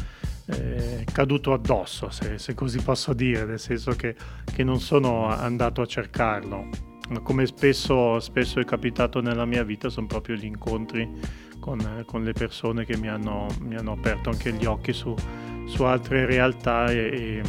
eh, 0.46 1.06
caduto 1.12 1.54
addosso, 1.54 2.10
se, 2.10 2.38
se, 2.38 2.54
così 2.54 2.82
posso 2.82 3.14
dire, 3.14 3.46
nel 3.46 3.60
senso 3.60 3.92
che, 3.92 4.16
che, 4.54 4.64
non 4.64 4.80
sono 4.80 5.28
andato 5.28 5.82
a 5.82 5.86
cercarlo. 5.86 6.68
Ma 7.10 7.20
come 7.20 7.46
spesso, 7.46 8.20
spesso, 8.20 8.60
è 8.60 8.66
capitato 8.66 9.22
nella 9.22 9.46
mia 9.46 9.64
vita, 9.64 9.90
sono 9.90 10.08
proprio 10.08 10.36
gli 10.36 10.46
incontri 10.46 11.08
con, 11.60 12.04
con 12.06 12.24
le 12.24 12.32
persone 12.32 12.86
che 12.86 12.98
mi 12.98 13.10
hanno, 13.10 13.48
mi 13.60 13.76
hanno, 13.76 13.92
aperto 13.92 14.30
anche 14.30 14.54
gli 14.54 14.66
occhi 14.66 14.94
su, 14.94 15.14
su 15.66 15.84
altre 15.84 16.26
realtà 16.26 16.90
e, 16.90 16.96
e, 16.98 17.42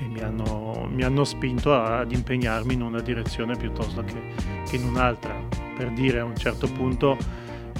e 0.00 0.06
mi, 0.08 0.20
hanno, 0.20 0.88
mi, 0.90 1.04
hanno, 1.04 1.22
spinto 1.22 1.72
ad 1.72 2.10
impegnarmi 2.10 2.74
in 2.74 2.82
una 2.82 3.00
direzione 3.00 3.56
piuttosto 3.56 4.02
che, 4.02 4.34
che 4.68 4.76
in 4.76 4.84
un'altra 4.84 5.61
per 5.82 5.90
dire 5.90 6.20
a 6.20 6.24
un 6.24 6.36
certo 6.36 6.70
punto 6.70 7.18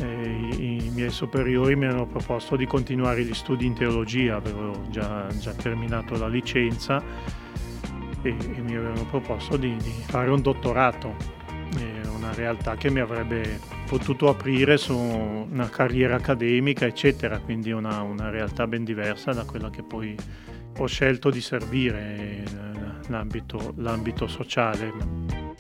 eh, 0.01 0.55
i, 0.59 0.87
i, 0.87 0.91
miei 0.91 1.11
superiori 1.11 1.77
mi 1.77 1.87
hanno 1.87 2.05
proposto 2.05 2.57
di 2.57 2.67
continuare 2.67 3.23
gli 3.23 3.33
studi 3.33 3.65
in 3.65 3.75
teologia, 3.75 4.37
avevo 4.37 4.83
già, 4.89 5.29
già 5.39 5.53
terminato 5.53 6.19
la 6.19 6.27
licenza 6.27 7.01
e, 8.23 8.29
e, 8.29 8.61
mi 8.61 8.75
avevano 8.75 9.05
proposto 9.05 9.57
di, 9.57 9.77
di 9.77 9.93
fare 10.07 10.31
un 10.31 10.43
dottorato, 10.43 11.15
eh, 11.79 12.09
una 12.09 12.35
realtà 12.35 12.75
che 12.75 12.91
mi 12.91 12.99
avrebbe 12.99 13.61
potuto 13.87 14.29
aprire 14.29 14.77
su 14.79 14.97
una 14.97 15.69
carriera 15.69 16.17
accademica, 16.17 16.87
eccetera, 16.87 17.39
quindi 17.39 17.71
una, 17.71 18.03
una 18.03 18.31
realtà 18.31 18.67
ben 18.67 18.83
diversa 18.83 19.33
da 19.33 19.45
quella 19.45 19.71
che 19.71 19.85
poi 19.85 20.17
ho 20.77 20.87
scelto 20.87 21.31
di 21.31 21.41
servire, 21.41 22.17
eh, 22.17 22.45
l'ambito, 23.07 23.75
l'ambito 23.77 24.27
sociale 24.27 25.52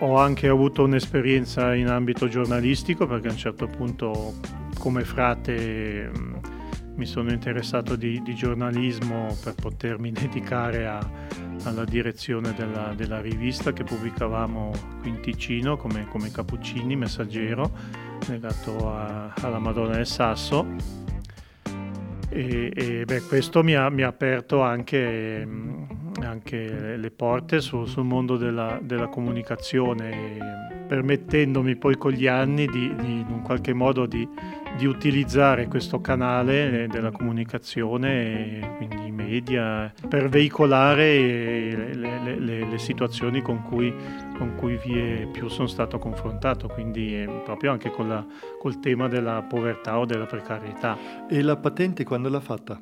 ho 0.00 0.18
anche 0.18 0.48
avuto 0.48 0.84
un'esperienza 0.84 1.74
in 1.74 1.88
ambito 1.88 2.28
giornalistico 2.28 3.06
perché 3.06 3.28
a 3.28 3.30
un 3.32 3.36
certo 3.38 3.66
punto 3.66 4.34
come 4.78 5.04
frate 5.04 6.10
mm, 6.14 6.34
mi 6.96 7.06
sono 7.06 7.30
interessato 7.30 7.96
di, 7.96 8.20
di 8.22 8.34
giornalismo 8.34 9.36
per 9.42 9.54
potermi 9.54 10.12
dedicare 10.12 10.86
a, 10.86 10.98
alla 11.64 11.84
direzione 11.84 12.52
della, 12.54 12.92
della, 12.94 13.20
rivista 13.20 13.72
che 13.72 13.84
pubblicavamo 13.84 14.72
qui 15.00 15.10
in 15.10 15.20
Ticino 15.20 15.76
come, 15.76 16.06
come 16.08 16.30
Cappuccini, 16.30 16.96
messaggero, 16.96 17.70
legato 18.28 18.90
a, 18.90 19.32
alla 19.34 19.58
Madonna 19.58 19.96
del 19.96 20.06
Sasso. 20.06 20.66
E, 22.28 22.72
e 22.74 23.04
beh, 23.04 23.22
questo 23.22 23.62
mi 23.62 23.74
ha, 23.74 23.88
mi 23.88 24.02
ha 24.02 24.08
aperto 24.08 24.60
anche 24.60 25.44
mm, 25.44 25.84
anche 26.36 26.96
le 26.96 27.10
porte 27.10 27.60
su, 27.60 27.86
sul 27.86 28.04
mondo 28.04 28.36
della, 28.36 28.78
della, 28.82 29.08
comunicazione, 29.08 30.84
permettendomi 30.86 31.76
poi 31.76 31.96
con 31.96 32.12
gli 32.12 32.26
anni 32.26 32.66
di, 32.66 32.94
di 32.94 33.24
in 33.26 33.40
qualche 33.42 33.72
modo 33.72 34.06
di, 34.06 34.28
di, 34.76 34.86
utilizzare 34.86 35.66
questo 35.66 36.00
canale 36.00 36.86
della 36.88 37.10
comunicazione, 37.10 38.74
quindi 38.76 39.06
i 39.06 39.10
media, 39.10 39.92
per 40.08 40.28
veicolare 40.28 41.18
le, 41.74 41.94
le, 41.94 42.38
le, 42.38 42.68
le 42.68 42.78
situazioni 42.78 43.40
con 43.40 43.62
cui, 43.62 43.92
con 44.36 44.54
cui 44.56 44.78
più 45.32 45.48
sono 45.48 45.68
stato 45.68 45.98
confrontato, 45.98 46.68
quindi 46.68 47.22
eh, 47.22 47.42
proprio 47.44 47.72
anche 47.72 47.90
con 47.90 48.08
la, 48.08 48.24
col 48.58 48.78
tema 48.80 49.08
della 49.08 49.42
povertà 49.42 49.98
o 49.98 50.04
della 50.04 50.26
precarietà. 50.26 51.26
E 51.28 51.40
la 51.42 51.56
patente 51.56 52.04
quando 52.04 52.28
l'ha 52.28 52.40
fatta? 52.40 52.78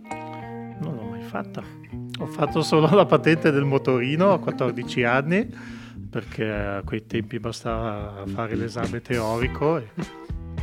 Non 0.81 0.97
l'ho 0.97 1.05
mai 1.05 1.23
fatta. 1.23 2.04
Ho 2.21 2.27
fatto 2.27 2.63
solo 2.63 2.89
la 2.95 3.07
patente 3.07 3.51
del 3.51 3.65
motorino 3.65 4.33
a 4.33 4.39
14 4.39 5.03
anni 5.03 5.49
perché 6.09 6.49
a 6.49 6.83
quei 6.85 7.07
tempi 7.07 7.41
bastava 7.41 8.23
fare 8.27 8.55
l'esame 8.55 9.01
teorico 9.01 9.79
e, 9.79 9.89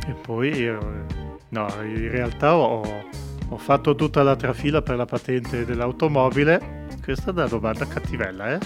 e 0.06 0.14
poi 0.14 0.48
io, 0.48 1.04
no, 1.50 1.68
in 1.82 2.10
realtà 2.10 2.56
ho, 2.56 2.82
ho, 3.48 3.56
fatto 3.58 3.94
tutta 3.94 4.22
la 4.22 4.34
trafila 4.34 4.80
per 4.80 4.96
la 4.96 5.04
patente 5.04 5.66
dell'automobile. 5.66 6.86
Questa 7.04 7.28
è 7.28 7.32
una 7.34 7.46
domanda 7.46 7.86
cattivella, 7.86 8.54
eh? 8.54 8.58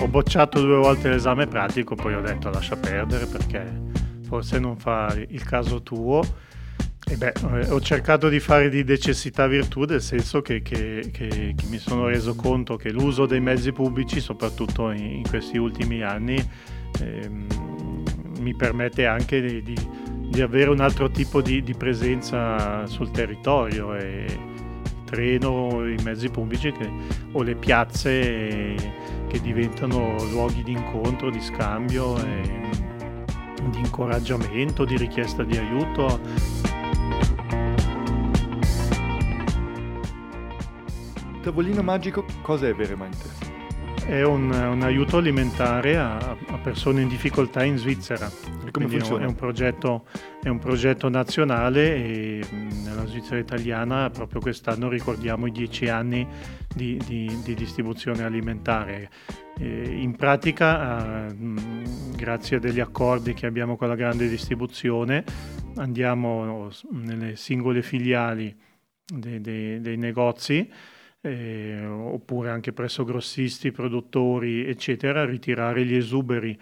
Ho 0.00 0.08
bocciato 0.08 0.62
due 0.62 0.76
volte 0.76 1.10
l'esame 1.10 1.46
pratico, 1.46 1.94
poi 1.94 2.14
ho 2.14 2.22
detto 2.22 2.48
lascia 2.48 2.76
perdere 2.76 3.26
perché 3.26 3.82
forse 4.22 4.58
non 4.58 4.78
fa 4.78 5.14
il 5.28 5.44
caso 5.44 5.82
tuo 5.82 6.22
e 7.08 7.16
beh, 7.16 7.32
eh, 7.60 7.70
ho 7.70 7.80
cercato 7.80 8.28
di 8.28 8.40
fare 8.40 8.68
di 8.68 8.82
necessità 8.82 9.46
virtù, 9.46 9.84
nel 9.84 10.02
senso 10.02 10.42
che, 10.42 10.60
che, 10.60 11.10
che, 11.12 11.54
che, 11.56 11.66
mi 11.68 11.78
sono 11.78 12.08
reso 12.08 12.34
conto 12.34 12.76
che 12.76 12.90
l'uso 12.90 13.26
dei 13.26 13.40
mezzi 13.40 13.70
pubblici, 13.70 14.20
soprattutto 14.20 14.90
in, 14.90 15.04
in 15.04 15.22
questi 15.28 15.56
ultimi 15.56 16.02
anni, 16.02 16.36
ehm, 17.00 17.46
mi 18.40 18.54
permette 18.56 19.06
anche 19.06 19.40
di, 19.40 19.62
di, 19.62 19.76
di, 20.30 20.40
avere 20.40 20.68
un 20.70 20.80
altro 20.80 21.08
tipo 21.08 21.40
di, 21.40 21.62
di 21.62 21.74
presenza 21.74 22.86
sul 22.86 23.12
territorio. 23.12 23.94
E 23.94 24.54
treno, 25.04 25.86
i 25.86 25.96
mezzi 26.02 26.28
pubblici 26.28 26.74
o 27.32 27.42
le 27.42 27.54
piazze 27.54 28.74
che 29.28 29.40
diventano 29.40 30.16
luoghi 30.30 30.64
di 30.64 30.72
incontro, 30.72 31.30
di 31.30 31.40
scambio, 31.40 32.14
di 33.70 33.78
incoraggiamento, 33.78 34.84
di 34.84 34.96
richiesta 34.96 35.44
di 35.44 35.56
aiuto. 35.56 36.74
Tavolino 41.46 41.80
magico 41.80 42.24
cosa 42.42 42.66
è 42.66 42.74
veramente? 42.74 43.54
È 44.04 44.20
un, 44.22 44.50
un 44.50 44.82
aiuto 44.82 45.18
alimentare 45.18 45.96
a, 45.96 46.16
a, 46.16 46.58
persone 46.58 47.02
in 47.02 47.08
difficoltà 47.08 47.62
in 47.62 47.76
Svizzera. 47.76 48.28
E 48.64 48.72
come 48.72 48.88
funziona? 48.88 49.22
È 49.22 49.28
un, 49.28 49.36
progetto, 49.36 50.06
è 50.42 50.48
un 50.48 50.58
progetto 50.58 51.08
nazionale 51.08 51.94
e 51.94 52.44
nella 52.50 53.06
Svizzera 53.06 53.38
italiana 53.38 54.10
proprio 54.10 54.40
quest'anno 54.40 54.88
ricordiamo 54.88 55.46
i 55.46 55.52
dieci 55.52 55.88
anni 55.88 56.26
di, 56.74 57.00
di, 57.06 57.40
di 57.44 57.54
distribuzione 57.54 58.24
alimentare. 58.24 59.08
in 59.60 60.16
pratica, 60.16 61.32
grazie 62.16 62.56
a 62.56 62.60
degli 62.60 62.80
accordi 62.80 63.34
che 63.34 63.46
abbiamo 63.46 63.76
con 63.76 63.86
la 63.86 63.94
grande 63.94 64.28
distribuzione, 64.28 65.22
andiamo 65.76 66.70
nelle 66.90 67.36
singole 67.36 67.82
filiali 67.82 68.52
dei, 69.06 69.40
dei, 69.40 69.80
dei 69.80 69.96
negozi 69.96 70.68
eh, 71.26 71.84
oppure 71.84 72.50
anche 72.50 72.72
presso 72.72 73.04
grossisti, 73.04 73.72
produttori, 73.72 74.66
eccetera, 74.66 75.24
ritirare 75.24 75.84
gli 75.84 75.94
esuberi, 75.94 76.58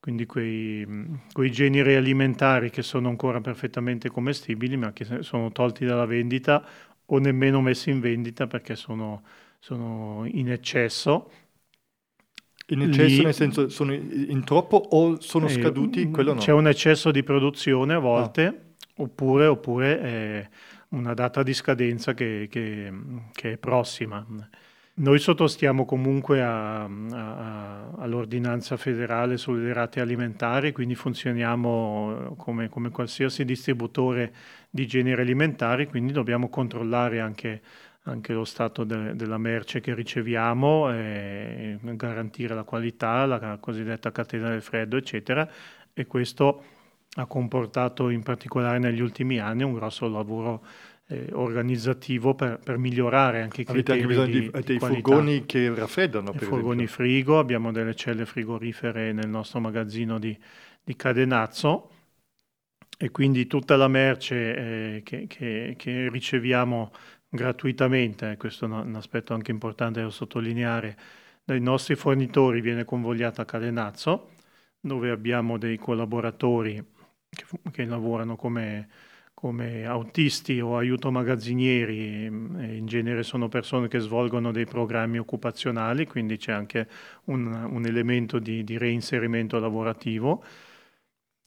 quindi 0.00 0.24
quei, 0.24 0.86
quei, 1.32 1.50
generi 1.50 1.94
alimentari 1.94 2.70
che 2.70 2.82
sono 2.82 3.08
ancora 3.08 3.40
perfettamente 3.40 4.08
commestibili, 4.08 4.76
ma 4.76 4.92
che 4.92 5.22
sono 5.22 5.52
tolti 5.52 5.84
dalla 5.84 6.06
vendita 6.06 6.64
o 7.06 7.18
nemmeno 7.18 7.60
messi 7.60 7.90
in 7.90 8.00
vendita 8.00 8.46
perché 8.46 8.74
sono, 8.74 9.22
sono 9.58 10.24
in 10.26 10.50
eccesso 10.50 11.30
In 12.68 12.82
eccesso, 12.82 13.16
Lì, 13.18 13.24
nel 13.24 13.34
senso, 13.34 13.68
sono 13.68 13.92
in 13.92 14.42
troppo 14.44 14.76
o 14.76 15.20
sono 15.20 15.46
eh, 15.46 15.50
scaduti? 15.50 16.10
Quello 16.10 16.34
no. 16.34 16.40
C'è 16.40 16.52
un 16.52 16.66
eccesso 16.68 17.10
di 17.10 17.22
produzione 17.22 17.94
a 17.94 17.98
volte, 17.98 18.46
ah. 18.46 19.02
oppure, 19.02 19.46
oppure 19.46 20.00
eh, 20.00 20.48
una 20.96 21.14
data 21.14 21.42
di 21.42 21.52
scadenza 21.52 22.14
che, 22.14 22.48
che, 22.50 22.92
che, 23.32 23.52
è 23.52 23.56
prossima. 23.58 24.24
Noi 24.98 25.18
sottostiamo 25.18 25.84
comunque 25.84 26.42
a, 26.42 26.84
a, 26.84 27.90
all'ordinanza 27.98 28.76
federale 28.78 29.36
sulle 29.36 29.72
rate 29.72 30.00
alimentari, 30.00 30.72
quindi 30.72 30.94
funzioniamo 30.94 32.34
come, 32.38 32.68
come 32.70 32.90
qualsiasi 32.90 33.44
distributore 33.44 34.32
di 34.70 34.86
generi 34.86 35.20
alimentari, 35.20 35.86
quindi 35.86 36.12
dobbiamo 36.12 36.48
controllare 36.48 37.20
anche 37.20 37.60
anche 38.08 38.32
lo 38.32 38.44
stato 38.44 38.84
de- 38.84 39.16
della 39.16 39.36
merce 39.36 39.80
che 39.80 39.92
riceviamo, 39.92 40.92
eh, 40.92 41.76
garantire 41.80 42.54
la 42.54 42.62
qualità, 42.62 43.26
la 43.26 43.58
cosiddetta 43.60 44.12
catena 44.12 44.48
del 44.48 44.62
freddo, 44.62 44.96
eccetera. 44.96 45.48
E 45.92 46.06
questo 46.06 46.62
ha 47.16 47.26
comportato 47.26 48.08
in 48.10 48.22
particolare 48.22 48.78
negli 48.78 49.00
ultimi 49.00 49.38
anni 49.38 49.62
un 49.62 49.72
grosso 49.72 50.08
lavoro 50.08 50.64
eh, 51.08 51.28
organizzativo 51.32 52.34
per, 52.34 52.58
per, 52.58 52.78
migliorare 52.78 53.42
anche 53.42 53.62
i 53.62 53.64
criteri 53.64 54.02
Avete 54.02 54.24
anche 54.24 54.30
bisogno 54.30 54.50
di, 54.50 54.50
di 54.50 54.64
dei 54.64 54.78
furgoni 54.78 55.46
che 55.46 55.74
raffreddano, 55.74 56.32
per 56.32 56.42
furgoni 56.42 56.84
esempio. 56.84 56.94
frigo, 56.94 57.38
abbiamo 57.38 57.70
delle 57.70 57.94
celle 57.94 58.26
frigorifere 58.26 59.12
nel 59.12 59.28
nostro 59.28 59.60
magazzino 59.60 60.18
di, 60.18 60.36
di 60.82 60.96
Cadenazzo 60.96 61.90
e 62.98 63.10
quindi 63.10 63.46
tutta 63.46 63.76
la 63.76 63.88
merce 63.88 64.56
eh, 64.56 65.02
che, 65.04 65.26
che, 65.28 65.74
che 65.76 66.08
riceviamo 66.10 66.90
gratuitamente, 67.28 68.36
questo 68.36 68.64
è 68.64 68.68
un 68.68 68.94
aspetto 68.96 69.34
anche 69.34 69.50
importante 69.50 70.00
da 70.00 70.10
sottolineare, 70.10 70.96
dai 71.44 71.60
nostri 71.60 71.94
fornitori 71.94 72.60
viene 72.60 72.84
convogliata 72.84 73.42
a 73.42 73.44
Cadenazzo, 73.44 74.30
dove 74.80 75.10
abbiamo 75.10 75.58
dei 75.58 75.76
collaboratori 75.76 76.84
che, 77.28 77.44
che 77.70 77.84
lavorano 77.84 78.36
come, 78.36 78.88
come, 79.46 79.86
autisti 79.86 80.58
o 80.60 80.76
aiuto 80.76 81.12
magazzinieri, 81.12 82.24
in 82.24 82.82
genere 82.84 83.22
sono 83.22 83.48
persone 83.48 83.86
che 83.86 84.00
svolgono 84.00 84.50
dei 84.50 84.64
programmi 84.66 85.18
occupazionali, 85.18 86.04
quindi 86.04 86.36
c'è 86.36 86.50
anche 86.50 86.88
un, 87.26 87.46
un 87.46 87.86
elemento 87.86 88.40
di, 88.40 88.64
di 88.64 88.76
reinserimento 88.76 89.60
lavorativo. 89.60 90.42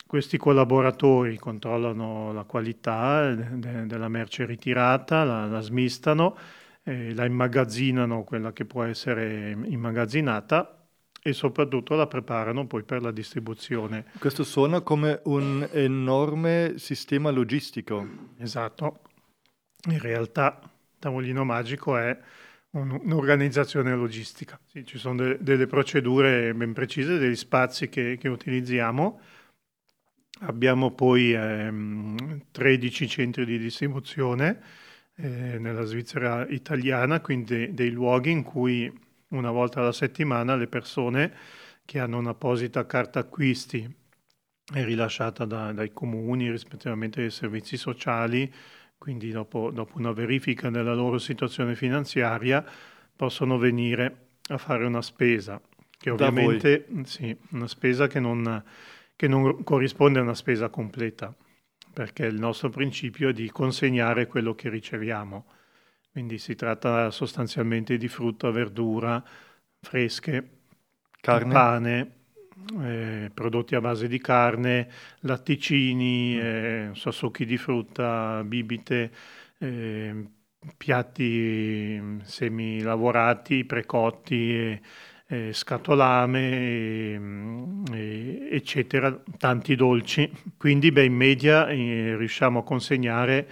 Questi 0.08 0.38
collaboratori 0.38 1.38
controllano 1.38 2.32
la 2.32 2.44
qualità 2.46 3.34
de- 3.34 3.86
della 3.86 4.08
merce 4.08 4.46
ritirata, 4.46 5.26
la, 5.26 5.46
la 5.46 5.60
smistano, 5.60 6.38
eh, 6.84 7.14
la 7.14 7.26
immagazzinano, 7.26 8.24
quella 8.24 8.54
che 8.54 8.64
può 8.64 8.84
essere 8.84 9.58
immagazzinata, 9.66 10.79
e 11.22 11.34
soprattutto 11.34 11.96
la 11.96 12.08
preparano 12.08 12.66
poi 12.66 12.84
per 12.84 13.02
la 13.02 13.12
distribuzione. 13.12 14.06
Questo 14.20 14.44
suona 14.44 14.82
come 14.82 15.22
un 15.26 15.68
enorme 15.72 16.74
sistema 16.78 17.30
logistico. 17.30 18.08
Esatto. 18.38 19.02
In 19.90 20.00
realtà 20.00 20.60
Tavolino 20.98 21.44
Magico 21.44 21.98
è 21.98 22.18
un, 22.72 23.00
un'organizzazione 23.02 23.96
logistica. 23.96 24.60
Sì, 24.66 24.86
ci 24.86 24.98
sono 24.98 25.16
de- 25.16 25.38
delle 25.40 25.68
procedure 25.68 26.54
ben 26.54 26.74
precise, 26.74 27.18
degli 27.18 27.36
spazi 27.36 27.90
che, 27.90 28.18
che 28.20 28.28
utilizziamo 28.28 29.20
Abbiamo 30.42 30.92
poi 30.92 31.34
ehm, 31.34 32.46
13 32.52 33.08
centri 33.10 33.46
di 33.46 33.60
distribuzione 33.60 34.62
eh, 35.16 35.58
nella 35.60 35.84
Svizzera 35.84 36.48
italiana, 36.48 37.20
quindi 37.20 37.74
dei 37.74 37.90
luoghi 37.92 38.32
in 38.32 38.44
cui 38.44 38.90
una 39.30 39.52
volta 39.52 39.80
alla 39.80 39.92
settimana 39.92 40.56
le 40.56 40.68
persone 40.68 41.34
che 41.86 42.00
hanno 42.00 42.18
un'apposita 42.18 42.86
carta 42.86 43.20
acquisti 43.20 43.88
rilasciata 44.74 45.46
da, 45.46 45.72
dai 45.72 45.92
comuni, 45.92 46.52
rispettivamente 46.52 47.22
dai 47.22 47.32
servizi 47.32 47.78
sociali, 47.78 48.52
quindi 48.98 49.32
dopo, 49.32 49.72
dopo, 49.72 49.98
una 49.98 50.12
verifica 50.12 50.70
della 50.70 50.94
loro 50.94 51.18
situazione 51.18 51.76
finanziaria 51.76 52.64
possono 53.16 53.58
venire 53.58 54.28
a 54.50 54.58
fare 54.58 54.86
una 54.86 55.02
spesa, 55.02 55.60
che 55.98 56.10
ovviamente 56.10 56.86
sì, 57.04 57.36
una 57.52 57.68
spesa 57.68 58.08
che 58.08 58.20
non 58.20 58.64
che 59.20 59.28
non 59.28 59.66
corrisponde 59.66 60.20
a 60.20 60.22
una 60.22 60.34
spesa 60.34 60.70
completa, 60.70 61.36
perché 61.92 62.26
il 62.26 62.40
nostro 62.40 62.70
principio 62.70 63.28
è 63.28 63.34
di 63.34 63.52
consegnare 63.52 64.28
quello 64.28 64.56
che 64.56 64.70
riceviamo. 64.70 65.46
Quindi 66.12 66.38
si 66.38 66.56
tratta 66.56 67.12
sostanzialmente 67.12 67.98
di 67.98 68.08
frutta, 68.08 68.50
verdura, 68.52 69.24
fresche, 69.80 70.50
carne. 71.22 71.54
pane, 71.54 72.12
eh, 72.82 73.32
prodotti 73.34 73.76
a 73.76 73.82
base 73.82 74.08
di 74.08 74.20
carne, 74.20 74.90
latticini, 75.20 76.36
mm. 76.36 76.40
eh, 76.40 76.90
so, 76.94 77.12
succhi 77.12 77.46
di 77.46 77.58
frutta, 77.58 78.44
bibite, 78.44 79.12
eh, 79.60 80.26
piatti 80.76 81.98
mm, 82.00 82.20
semi 82.22 82.82
lavorati, 82.82 83.66
precotti. 83.66 84.82
Scatolame, 85.52 86.42
eh, 87.94 88.48
eccetera, 88.52 89.16
tanti 89.38 89.76
dolci. 89.76 90.28
Quindi 90.58 90.92
beh, 90.92 91.06
in 91.06 91.14
media 91.14 91.68
eh, 91.68 92.16
riusciamo 92.18 92.62
a 92.62 92.64
consegnare 92.64 93.48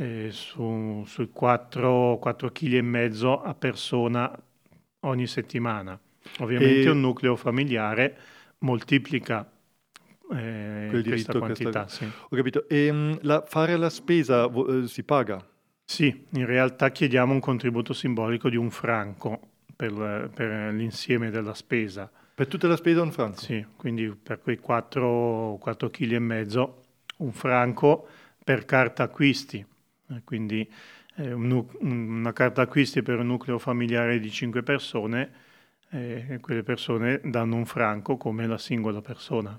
eh, 0.00 0.28
su, 0.30 1.02
sui 1.06 1.30
4, 1.32 2.18
4 2.20 2.52
kg 2.52 2.74
e 2.74 2.82
mezzo 2.82 3.42
a 3.42 3.54
persona 3.54 4.30
ogni 5.00 5.26
settimana. 5.26 5.98
Ovviamente 6.38 6.82
e... 6.82 6.90
un 6.90 7.00
nucleo 7.00 7.34
familiare 7.34 8.16
moltiplica 8.58 9.50
eh, 10.30 11.02
questa 11.04 11.38
quantità. 11.38 11.82
Questa... 11.82 11.88
Sì. 11.88 12.04
Ho 12.04 12.36
capito. 12.36 12.68
E 12.68 12.90
um, 12.90 13.18
la, 13.22 13.44
fare 13.46 13.76
la 13.76 13.90
spesa 13.90 14.46
uh, 14.46 14.86
si 14.86 15.02
paga? 15.02 15.44
Sì, 15.84 16.26
in 16.30 16.46
realtà 16.46 16.90
chiediamo 16.90 17.32
un 17.32 17.40
contributo 17.40 17.92
simbolico 17.92 18.48
di 18.48 18.56
un 18.56 18.70
franco 18.70 19.40
per, 19.74 20.30
per 20.32 20.72
l'insieme 20.74 21.30
della 21.30 21.54
spesa. 21.54 22.10
Per 22.34 22.46
tutta 22.46 22.68
la 22.68 22.76
spesa 22.76 23.02
un 23.02 23.10
franco? 23.10 23.40
Sì, 23.40 23.64
quindi 23.74 24.08
per 24.10 24.40
quei 24.40 24.58
4, 24.58 25.56
4 25.58 25.90
kg 25.90 26.12
e 26.12 26.18
mezzo 26.20 26.82
un 27.16 27.32
franco 27.32 28.06
per 28.44 28.64
carta 28.64 29.04
acquisti. 29.04 29.64
Quindi 30.24 30.70
eh, 31.16 31.32
un, 31.32 31.66
una 31.80 32.32
carta 32.32 32.62
acquisti 32.62 33.02
per 33.02 33.18
un 33.18 33.26
nucleo 33.26 33.58
familiare 33.58 34.18
di 34.18 34.30
5 34.30 34.62
persone, 34.62 35.30
eh, 35.90 36.38
quelle 36.40 36.62
persone 36.62 37.20
danno 37.24 37.56
un 37.56 37.66
franco 37.66 38.16
come 38.16 38.46
la 38.46 38.58
singola 38.58 39.00
persona. 39.00 39.58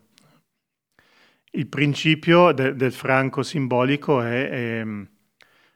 Il 1.51 1.67
principio 1.67 2.51
de, 2.51 2.75
del 2.75 2.91
franco 2.91 3.41
simbolico 3.41 4.21
è, 4.21 4.49
è 4.49 4.85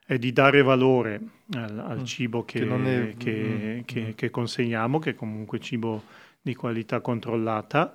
è 0.06 0.18
di 0.18 0.34
dare 0.34 0.62
valore 0.62 1.22
al, 1.54 1.80
al 1.80 2.00
mm. 2.00 2.04
cibo 2.04 2.44
che, 2.44 2.60
che, 2.60 3.10
è, 3.10 3.84
che, 3.86 4.02
mm, 4.02 4.10
che, 4.16 4.30
consegniamo, 4.30 5.00
che 5.00 5.12
è 5.12 5.16
comunque 5.16 5.60
cibo 5.60 6.04
di 6.42 6.54
qualità 6.56 7.00
controllata, 7.00 7.94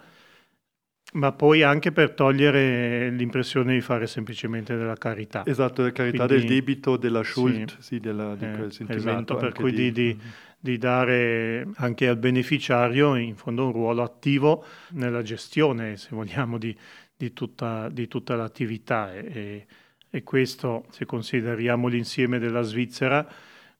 ma 1.15 1.33
poi 1.33 1.63
anche 1.63 1.91
per 1.91 2.13
togliere 2.13 3.11
l'impressione 3.11 3.73
di 3.75 3.81
fare 3.81 4.07
semplicemente 4.07 4.77
della 4.77 4.97
carità. 4.97 5.43
Esatto, 5.47 5.83
la 5.83 5.93
carità 5.93 6.27
Quindi, 6.27 6.47
del 6.47 6.57
debito, 6.57 6.97
della 6.97 7.23
Schuld, 7.23 7.71
sì, 7.71 7.83
sì 7.83 8.01
della, 8.01 8.35
di 8.35 8.47
quel 8.47 8.67
eh, 8.67 8.71
sentimento. 8.71 9.09
Esatto, 9.09 9.37
per 9.37 9.53
cui 9.53 9.73
di, 9.73 9.91
di, 9.91 10.15
mm. 10.15 10.29
di, 10.59 10.77
dare 10.77 11.67
anche 11.77 12.09
al 12.09 12.19
beneficiario 12.19 13.15
in 13.15 13.37
fondo 13.37 13.67
un 13.67 13.73
ruolo 13.73 14.03
attivo 14.03 14.65
nella 14.91 15.23
gestione, 15.23 15.97
se 15.97 16.09
vogliamo, 16.11 16.59
di, 16.59 16.77
di 17.17 17.33
tutta, 17.33 17.91
tutta, 18.09 18.37
l'attività. 18.37 19.15
E, 19.15 19.67
e 20.11 20.23
questo 20.23 20.87
se 20.91 21.07
consideriamo 21.07 21.89
l'insieme 21.89 22.39
della 22.39 22.63
Svizzera, 22.63 23.27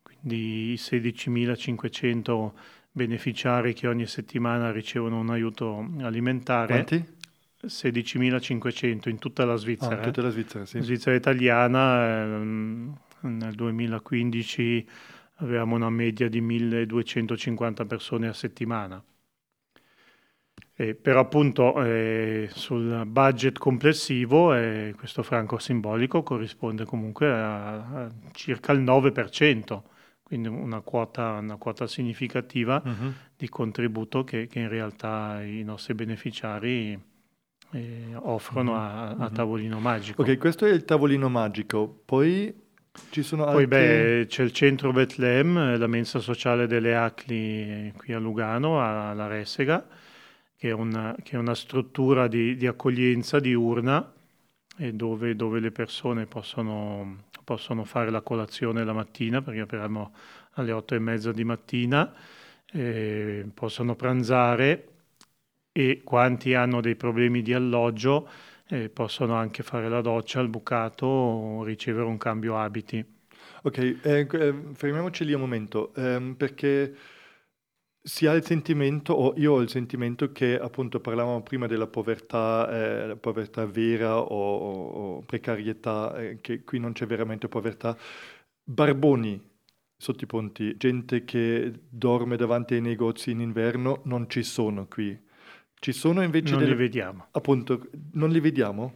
quindi 0.03 0.73
i 0.73 0.75
16.500 0.75 2.53
beneficiari 2.91 3.75
che 3.75 3.87
ogni 3.87 4.07
settimana 4.07 4.73
ricevono 4.73 5.21
un 5.21 5.31
aiuto 5.31 5.89
alimentare. 6.01 6.85
Quanti? 6.85 7.17
16.500 7.63 9.09
in 9.09 9.19
tutta 9.19 9.45
la 9.45 9.57
Svizzera. 9.57 9.97
Ah, 9.97 9.99
in 9.99 10.05
tutta 10.05 10.23
la 10.23 10.31
Svizzera, 10.31 10.65
sì. 10.65 10.81
Svizzera 10.81 11.17
italiana 11.17 12.23
ehm, 12.23 12.97
nel 13.21 13.55
2015 13.55 14.89
avevamo 15.37 15.75
una 15.75 15.91
media 15.91 16.29
di 16.29 16.41
1.250 16.41 17.87
persone 17.87 18.29
a 18.29 18.33
settimana. 18.33 19.03
Eh, 20.81 20.95
però 20.95 21.19
appunto 21.19 21.83
eh, 21.83 22.49
sul 22.53 23.03
budget 23.05 23.59
complessivo 23.59 24.55
eh, 24.55 24.95
questo 24.97 25.25
franco 25.25 25.59
simbolico 25.59 26.23
corrisponde 26.23 26.85
comunque 26.85 27.29
a, 27.29 27.75
a, 27.75 28.11
circa 28.31 28.71
il 28.71 28.83
9%, 28.83 29.83
quindi 30.23 30.47
una 30.47 30.81
quota, 30.81 31.33
una 31.33 31.57
quota 31.57 31.89
significativa 31.89 32.81
uh-huh. 32.85 33.13
di 33.37 33.49
contributo 33.49 34.23
che, 34.23 34.47
che, 34.47 34.61
in 34.61 34.69
realtà 34.69 35.43
i 35.43 35.65
nostri 35.65 35.95
beneficiari 35.95 37.08
eh, 37.73 38.15
offrono 38.15 38.73
uh-huh. 38.73 38.79
a, 38.79 39.09
a, 39.11 39.15
mhm. 39.15 39.33
tavolino 39.33 39.79
magico. 39.81 40.23
Ok, 40.23 40.39
questo 40.39 40.67
è 40.67 40.71
il 40.71 40.85
tavolino 40.85 41.29
magico. 41.29 42.03
Poi 42.05 42.55
Ci 43.11 43.23
sono 43.23 43.45
altri... 43.45 43.67
Poi 43.67 43.79
beh, 43.79 44.27
c'è 44.29 44.43
il 44.43 44.53
centro 44.53 44.93
Betlem, 44.93 45.77
la 45.77 45.87
mensa 45.87 46.19
sociale 46.19 46.67
delle 46.67 46.97
Acli 46.97 47.93
qui 47.97 48.13
a 48.13 48.19
Lugano, 48.19 48.81
alla 48.83 49.27
Ressega, 49.27 49.87
che 50.57 50.69
è 50.69 50.73
una, 50.73 51.15
che 51.23 51.37
è 51.37 51.39
una 51.39 51.55
struttura 51.55 52.27
di, 52.27 52.57
di, 52.57 52.67
accoglienza 52.67 53.39
diurna 53.39 54.13
dove, 54.77 55.35
dove, 55.35 55.61
le 55.61 55.73
persone 55.73 56.27
possono, 56.27 57.25
possono, 57.45 57.85
fare 57.85 58.11
la 58.11 58.21
colazione 58.21 58.85
la 58.85 58.93
mattina, 58.93 59.43
perché 59.43 59.61
apriamo 59.61 60.13
alle 60.53 60.73
otto 60.73 60.95
e 60.95 60.99
mezza 61.01 61.33
di 61.33 61.45
mattina, 61.45 62.13
possono 63.55 63.95
pranzare 63.97 64.88
e 65.73 66.03
quanti 66.05 66.55
hanno 66.55 66.81
dei 66.81 66.97
problemi 66.97 67.43
di 67.43 67.55
alloggio 67.55 68.29
eh, 68.69 68.89
possono 68.91 69.35
anche 69.35 69.63
fare 69.63 69.89
la 69.89 70.01
doccia 70.01 70.41
al 70.41 70.49
bucato 70.49 71.07
o 71.07 71.65
ricevere 71.65 72.05
un 72.07 72.19
cambio 72.19 72.59
abiti. 72.59 73.05
Ok, 73.63 73.79
eh, 73.79 74.27
eh, 74.31 74.55
fermiamoci 74.75 75.25
lì 75.25 75.33
un 75.33 75.41
momento, 75.41 75.93
ehm, 75.95 76.35
perché 76.35 76.95
si 78.01 78.27
ha 78.27 78.33
il 78.33 78.45
sentimento, 78.45 79.13
o 79.13 79.35
io 79.37 79.55
ho 79.55 79.61
il 79.61 79.69
sentimento 79.69 80.33
che 80.33 80.59
appunto 80.59 81.01
parlavamo 81.01 81.43
prima 81.43 81.67
della 81.67 81.87
povertà, 81.87 83.11
eh, 83.11 83.17
povertà 83.17 83.67
vera 83.67 84.19
o, 84.19 85.17
o 85.17 85.23
precarietà, 85.23 86.17
eh, 86.17 86.41
che 86.41 86.65
qui 86.65 86.79
non 86.79 86.93
c'è 86.93 87.07
veramente 87.07 87.49
povertà. 87.49 87.97
Barboni 88.63 89.41
sotto 89.97 90.25
i 90.25 90.27
ponti, 90.27 90.77
gente 90.77 91.25
che 91.25 91.73
dorme 91.89 92.37
davanti 92.37 92.75
ai 92.75 92.81
negozi 92.81 93.33
in 93.33 93.41
inverno, 93.41 94.01
non 94.05 94.29
ci 94.31 94.43
sono 94.43 94.87
qui. 94.87 95.27
Ci 95.81 95.93
sono 95.93 96.23
invece 96.23 96.51
non 96.53 96.61
delle... 96.61 96.73
li 96.73 96.79
vediamo. 96.79 97.27
Appunto, 97.33 97.89
non 98.13 98.31
li 98.31 98.41
vediamo? 98.41 98.95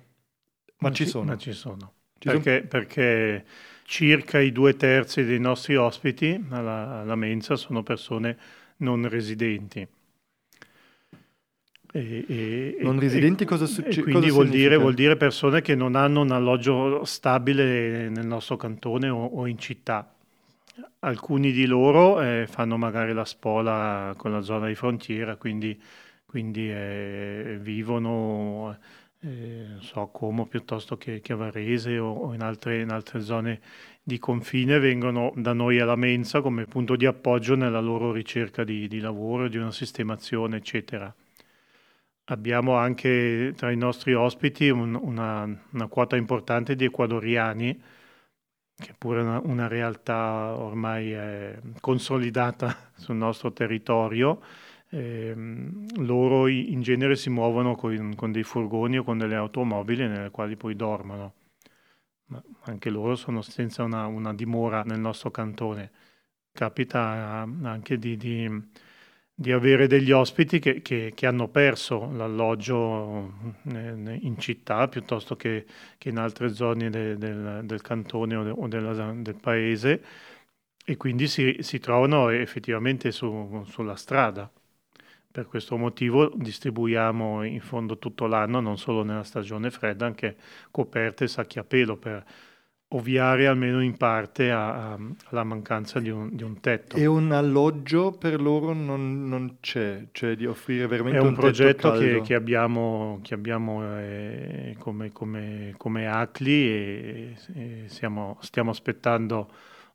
Ma 0.79 0.91
ci, 0.91 1.05
ci 1.05 1.11
sono. 1.11 1.25
Ma 1.25 1.37
ci 1.37 1.53
sono. 1.53 1.93
Ci 2.19 2.29
perché, 2.29 2.57
sono... 2.57 2.69
perché, 2.69 3.45
circa 3.85 4.41
i 4.41 4.53
due 4.53 4.75
terzi 4.77 5.25
dei 5.25 5.39
nostri 5.39 5.77
ospiti 5.77 6.47
alla, 6.51 7.01
alla 7.01 7.15
mensa 7.15 7.57
sono 7.57 7.83
persone 7.83 8.39
non 8.79 9.09
residenti. 9.09 9.87
E, 11.95 12.25
e, 12.27 12.77
non 12.81 12.99
residenti 12.99 13.43
e, 13.43 13.47
cosa 13.47 13.67
succede? 13.67 14.03
Quindi 14.03 14.31
vuol 14.31 14.49
dire, 14.49 14.77
vuol 14.77 14.95
dire, 14.95 15.17
persone 15.17 15.61
che 15.61 15.75
non 15.75 15.95
hanno 15.95 16.23
un 16.23 16.31
alloggio 16.31 17.05
stabile 17.05 18.09
nel 18.09 18.27
nostro 18.27 18.57
cantone 18.57 19.09
o, 19.09 19.25
o 19.25 19.47
in 19.47 19.59
città. 19.59 20.15
Alcuni 21.01 21.53
di 21.53 21.67
loro 21.67 22.23
eh, 22.23 22.47
fanno 22.49 22.79
magari 22.79 23.13
la 23.13 23.27
spola 23.27 24.15
con 24.17 24.33
la 24.33 24.41
zona 24.41 24.69
di 24.69 24.75
frontiera, 24.75 25.37
quindi 25.37 25.79
quindi 26.33 26.71
eh, 26.73 27.59
vivono 27.61 28.75
eh, 29.21 29.77
so, 29.81 30.01
a 30.01 30.09
Como 30.11 30.47
piuttosto 30.47 30.97
che, 30.97 31.21
che 31.21 31.35
a 31.35 31.37
Varese 31.37 31.99
o, 31.99 32.11
o 32.11 32.33
in, 32.33 32.41
altre, 32.41 32.81
in, 32.81 32.89
altre, 32.91 33.21
zone 33.21 33.61
di 34.03 34.19
confine, 34.19 34.79
vengono 34.79 35.31
da 35.37 35.53
noi 35.53 35.79
alla 35.79 35.95
mensa 35.95 36.41
come 36.41 36.65
punto 36.65 36.97
di 36.97 37.05
appoggio 37.05 37.55
nella 37.55 37.81
loro 37.81 38.13
ricerca 38.13 38.65
di, 38.65 38.89
di 38.89 38.99
lavoro, 39.01 39.49
di 39.49 39.59
una 39.59 39.73
sistemazione, 39.73 40.57
eccetera. 40.57 41.15
Abbiamo 42.27 42.77
anche 42.77 43.53
tra 43.55 43.71
i 43.71 43.77
nostri 43.77 44.15
ospiti 44.15 44.71
un, 44.71 44.95
una, 44.95 45.45
una, 45.73 45.87
quota 45.89 46.17
importante 46.17 46.77
di 46.77 46.87
ecuadoriani, 46.87 47.83
che 48.75 48.95
pure 48.97 49.21
è 49.21 49.23
una, 49.23 49.39
una 49.45 49.69
realtà 49.69 50.57
ormai 50.57 51.15
eh, 51.15 51.59
consolidata 51.81 52.91
sul 52.97 53.17
nostro 53.17 53.53
territorio, 53.53 54.41
eh, 54.95 55.35
loro 55.97 56.49
in 56.49 56.83
genere 56.83 57.17
si 57.17 57.31
muovono 57.31 57.75
con, 57.77 58.15
con, 58.15 58.31
dei 58.31 58.43
furgoni 58.43 58.99
o 58.99 59.05
con 59.05 59.17
delle 59.17 59.37
automobili 59.37 60.07
nelle 60.07 60.31
quali 60.31 60.57
poi 60.57 60.77
dormono. 60.77 61.35
Ma 62.27 62.43
anche 62.65 62.91
loro 62.91 63.17
sono 63.17 63.41
senza 63.43 63.83
una, 63.85 64.07
una 64.07 64.35
dimora 64.35 64.83
nel 64.83 65.01
nostro 65.01 65.31
cantone. 65.31 65.91
Capita 66.53 67.47
anche 67.63 67.99
di, 67.99 68.17
di, 68.19 68.49
di 69.35 69.53
avere 69.53 69.87
degli 69.87 70.11
ospiti 70.13 70.59
che, 70.59 70.83
che, 70.83 71.13
che, 71.15 71.27
hanno 71.27 71.49
perso 71.49 72.11
l'alloggio 72.13 73.33
in 73.65 74.35
città 74.39 74.89
piuttosto 74.89 75.37
che, 75.37 75.65
che 75.97 76.11
in 76.11 76.19
altre 76.19 76.53
zone 76.53 76.91
de, 76.91 77.17
del, 77.17 77.63
del, 77.65 77.81
cantone 77.81 78.37
o, 78.37 78.43
de, 78.45 78.51
o 78.51 78.69
della, 78.69 79.13
del 79.15 79.37
paese 79.37 80.05
e 80.85 80.97
quindi 80.99 81.29
si, 81.29 81.57
si 81.61 81.79
trovano 81.79 82.29
effettivamente 82.29 83.11
su, 83.11 83.65
sulla 83.67 83.97
strada. 83.97 84.51
Per 85.33 85.47
questo 85.47 85.79
motivo 85.79 86.31
distribuiamo 86.35 87.43
in 87.43 87.61
fondo 87.61 87.99
tutto 87.99 88.27
l'anno, 88.27 88.61
non 88.61 88.77
solo 88.77 89.03
nella 89.03 89.25
stagione 89.25 89.71
fredda, 89.71 90.05
anche 90.05 90.37
coperte 90.71 91.25
e 91.25 91.29
sacchi 91.29 91.59
a 91.59 91.65
pelo 91.65 91.97
per 91.97 92.23
ovviare 92.89 93.47
almeno 93.47 93.83
in 93.83 93.97
parte 93.97 94.51
a, 94.51 94.93
a, 94.93 94.99
alla 95.31 95.45
mancanza 95.45 95.99
di 96.01 96.11
un, 96.11 96.29
di 96.33 96.43
un, 96.43 96.61
tetto. 96.61 96.97
E 96.97 97.07
un 97.07 97.33
alloggio 97.33 98.13
per 98.13 98.41
loro 98.41 98.73
non, 98.73 99.27
non 99.27 99.57
c'è, 99.61 100.09
cioè 100.13 100.37
di 100.37 100.47
offrire 100.47 100.87
veramente 100.87 101.21
un, 101.21 101.29
un 101.29 101.35
progetto 101.35 101.93
che, 101.93 102.21
che, 102.23 102.35
abbiamo, 102.35 103.21
che 103.23 103.35
abbiamo 103.35 103.99
eh, 103.99 104.77
come, 104.79 105.13
come, 105.13 105.75
come, 105.77 106.07
ACLI 106.07 106.51
e, 106.51 107.37
e 107.55 107.85
siamo, 107.87 108.37
stiamo 108.41 108.71
aspettando 108.71 109.49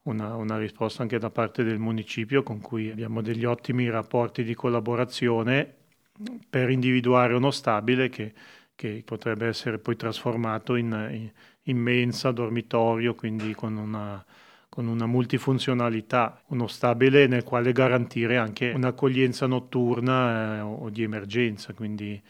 una, 0.09 0.35
una, 0.35 0.57
risposta 0.57 1.01
anche 1.01 1.19
da 1.19 1.29
parte 1.29 1.63
del 1.63 1.79
municipio 1.79 2.43
con 2.43 2.59
cui 2.61 2.89
abbiamo 2.89 3.21
degli 3.21 3.45
ottimi 3.45 3.89
rapporti 3.89 4.43
di 4.43 4.53
collaborazione 4.53 5.75
per 6.49 6.69
individuare 6.69 7.33
uno 7.33 7.51
stabile 7.51 8.09
che, 8.09 8.33
che 8.75 9.01
potrebbe 9.05 9.47
essere 9.47 9.79
poi 9.79 9.95
trasformato 9.95 10.75
in, 10.75 11.09
in, 11.11 11.31
in 11.63 11.77
mensa, 11.77 12.31
dormitorio, 12.31 13.15
quindi 13.15 13.53
con 13.53 13.75
una, 13.77 14.23
con 14.69 14.87
una 14.87 15.05
multifunzionalità, 15.05 16.41
uno 16.47 16.67
stabile 16.67 17.27
nel 17.27 17.43
quale 17.43 17.71
garantire 17.71 18.37
anche 18.37 18.71
un'accoglienza 18.71 19.45
notturna 19.45 20.57
eh, 20.57 20.59
o 20.61 20.89
di 20.89 21.03
emergenza, 21.03 21.73
quindi, 21.73 22.21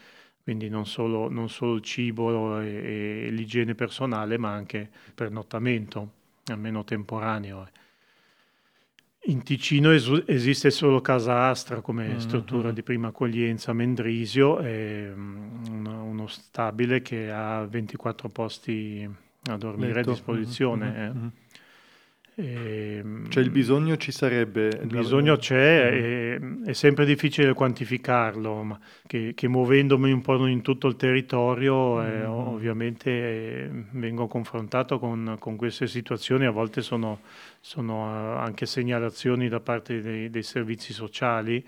quindi 0.42 0.68
non, 0.68 0.86
solo, 0.86 1.30
non, 1.30 1.48
solo, 1.48 1.74
il 1.74 1.82
cibo 1.82 2.60
e, 2.60 3.26
e 3.26 3.30
l'igiene 3.30 3.74
personale, 3.74 4.36
ma 4.36 4.52
anche 4.52 4.90
pernottamento 5.14 6.16
almeno 6.52 6.84
temporaneo. 6.84 7.68
In 9.24 9.42
Ticino 9.42 9.92
es- 9.92 10.22
esiste 10.26 10.70
solo 10.70 11.00
Casa 11.00 11.48
Astra 11.48 11.80
come 11.80 12.06
mm-hmm. 12.08 12.18
struttura 12.18 12.70
di 12.70 12.82
prima 12.82 13.08
accoglienza, 13.08 13.72
Mendrisio 13.72 14.58
è 14.58 15.10
uno, 15.12 16.04
uno 16.04 16.26
stabile 16.28 17.02
che 17.02 17.30
ha 17.30 17.64
24 17.66 18.28
posti 18.28 19.08
a 19.50 19.56
dormire 19.56 19.94
Letto. 19.94 20.10
a 20.10 20.12
disposizione. 20.12 20.86
Mm-hmm. 20.86 21.02
Eh. 21.02 21.12
Mm-hmm. 21.12 21.28
E, 22.40 22.98
ehm, 22.98 23.28
cioè 23.30 23.42
il 23.42 23.50
bisogno 23.50 23.96
ci 23.96 24.12
sarebbe? 24.12 24.68
Il 24.68 24.86
bisogno 24.86 25.36
c'è, 25.36 26.38
mm. 26.40 26.64
è, 26.64 26.68
è, 26.70 26.72
sempre 26.72 27.04
difficile 27.04 27.52
quantificarlo, 27.52 28.62
ma 28.62 28.78
che, 29.08 29.32
che, 29.34 29.48
muovendomi 29.48 30.12
un 30.12 30.20
po' 30.20 30.46
in 30.46 30.62
tutto 30.62 30.86
il 30.86 30.94
territorio 30.94 32.00
eh, 32.00 32.20
mm. 32.20 32.30
ovviamente 32.30 33.10
eh, 33.10 33.70
vengo 33.90 34.28
confrontato 34.28 35.00
con, 35.00 35.34
con, 35.40 35.56
queste 35.56 35.88
situazioni, 35.88 36.46
a 36.46 36.52
volte 36.52 36.80
sono, 36.80 37.22
sono 37.58 38.04
uh, 38.04 38.38
anche 38.38 38.66
segnalazioni 38.66 39.48
da 39.48 39.58
parte 39.58 40.00
dei, 40.00 40.30
dei 40.30 40.44
servizi 40.44 40.92
sociali 40.92 41.64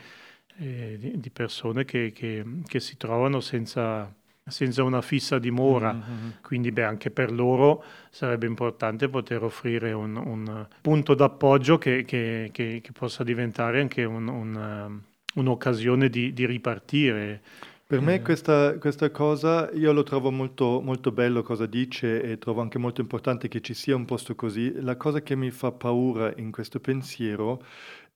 eh, 0.59 0.97
di, 1.01 1.19
di, 1.19 1.31
persone 1.31 1.85
che, 1.85 2.13
che, 2.15 2.45
che 2.65 2.79
si 2.79 2.97
trovano 2.97 3.41
senza 3.41 4.15
senza 4.51 4.83
una 4.83 5.01
fissa 5.03 5.39
dimora, 5.39 5.93
mm-hmm. 5.93 6.31
quindi 6.43 6.71
beh, 6.73 6.85
anche 6.85 7.11
per 7.11 7.33
loro 7.33 7.83
sarebbe 8.11 8.47
importante 8.47 9.09
poter 9.09 9.43
offrire 9.43 9.93
un, 9.93 10.17
un 10.17 10.67
punto 10.81 11.15
d'appoggio 11.15 11.79
che, 11.79 12.05
che, 12.05 12.51
che, 12.53 12.81
che, 12.83 12.93
possa 12.93 13.25
diventare 13.25 13.81
anche 13.81 14.05
un, 14.05 14.29
un, 14.29 15.01
un'occasione 15.35 16.09
di, 16.09 16.33
di, 16.33 16.47
ripartire. 16.47 17.41
Per 17.87 18.01
me 18.01 18.15
eh. 18.15 18.23
questa, 18.23 18.79
questa, 18.79 19.11
cosa, 19.11 19.69
io 19.73 19.93
lo 19.93 20.05
trovo 20.05 20.31
molto, 20.31 20.81
molto 20.81 21.11
bello 21.11 21.43
cosa 21.43 21.67
dice 21.67 22.23
e 22.23 22.39
trovo 22.39 22.61
anche 22.61 22.79
molto 22.79 23.01
importante 23.01 23.49
che 23.49 23.61
ci 23.61 23.75
sia 23.75 23.97
un 23.97 24.05
posto 24.05 24.37
così. 24.37 24.73
La 24.81 24.97
cosa 24.97 25.23
che 25.23 25.35
mi 25.35 25.51
fa 25.51 25.73
paura 25.73 26.33
in 26.37 26.53
questo 26.53 26.79
pensiero 26.79 27.65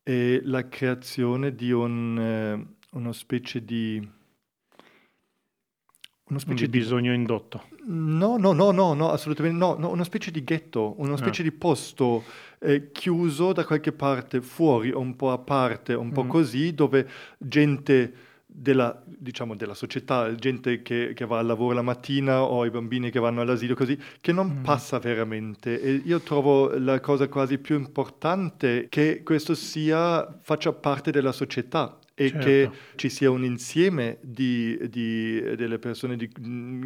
è 0.04 0.40
la 0.44 0.68
creazione 0.68 1.54
di 1.54 1.72
un, 1.72 2.18
eh, 2.18 2.66
una 2.92 3.12
specie 3.12 3.64
di 3.64 4.06
una 6.34 6.38
specie 6.40 6.68
di 6.68 6.78
bisogno 6.78 7.12
indotto. 7.12 7.62
No, 7.86 8.36
no, 8.36 8.52
no, 8.52 8.70
no, 8.72 8.92
no 8.94 9.10
assolutamente 9.10 9.56
no, 9.56 9.76
no, 9.78 9.90
una 9.90 10.04
specie 10.04 10.30
di 10.30 10.42
ghetto, 10.42 10.94
una 10.98 11.16
specie 11.16 11.42
ah. 11.42 11.44
di 11.44 11.52
posto 11.52 12.24
eh, 12.58 12.90
chiuso 12.90 13.52
da 13.52 13.64
qualche 13.64 13.92
parte 13.92 14.40
fuori, 14.40 14.90
un 14.90 15.14
po' 15.16 15.30
a 15.30 15.38
parte, 15.38 15.94
un 15.94 16.10
po' 16.12 16.24
mm. 16.24 16.28
così, 16.28 16.74
dove 16.74 17.08
gente 17.38 18.12
della, 18.46 19.00
diciamo, 19.04 19.54
della 19.54 19.74
società, 19.74 20.34
gente 20.34 20.82
che, 20.82 21.12
che, 21.14 21.24
va 21.24 21.38
al 21.38 21.46
lavoro 21.46 21.74
la 21.74 21.82
mattina 21.82 22.42
o 22.42 22.64
i 22.64 22.70
bambini 22.70 23.10
che 23.10 23.18
vanno 23.18 23.40
all'asilo 23.40 23.74
così, 23.74 23.98
che 24.20 24.32
non 24.32 24.58
mm. 24.58 24.62
passa 24.62 24.98
veramente. 24.98 25.80
E 25.80 26.02
io 26.04 26.20
trovo 26.20 26.76
la 26.78 26.98
cosa 27.00 27.28
quasi 27.28 27.58
più 27.58 27.76
importante 27.76 28.86
che 28.88 29.22
questo 29.22 29.54
sia, 29.54 30.36
faccia 30.40 30.72
parte 30.72 31.10
della 31.10 31.32
società 31.32 31.98
e 32.16 32.28
Certo. 32.30 32.44
che 32.46 32.70
ci 32.94 33.08
sia 33.08 33.28
un 33.30 33.44
insieme 33.44 34.18
di, 34.22 34.78
di- 34.88 35.40
delle 35.56 35.78
persone 35.80 36.16
di- 36.16 36.30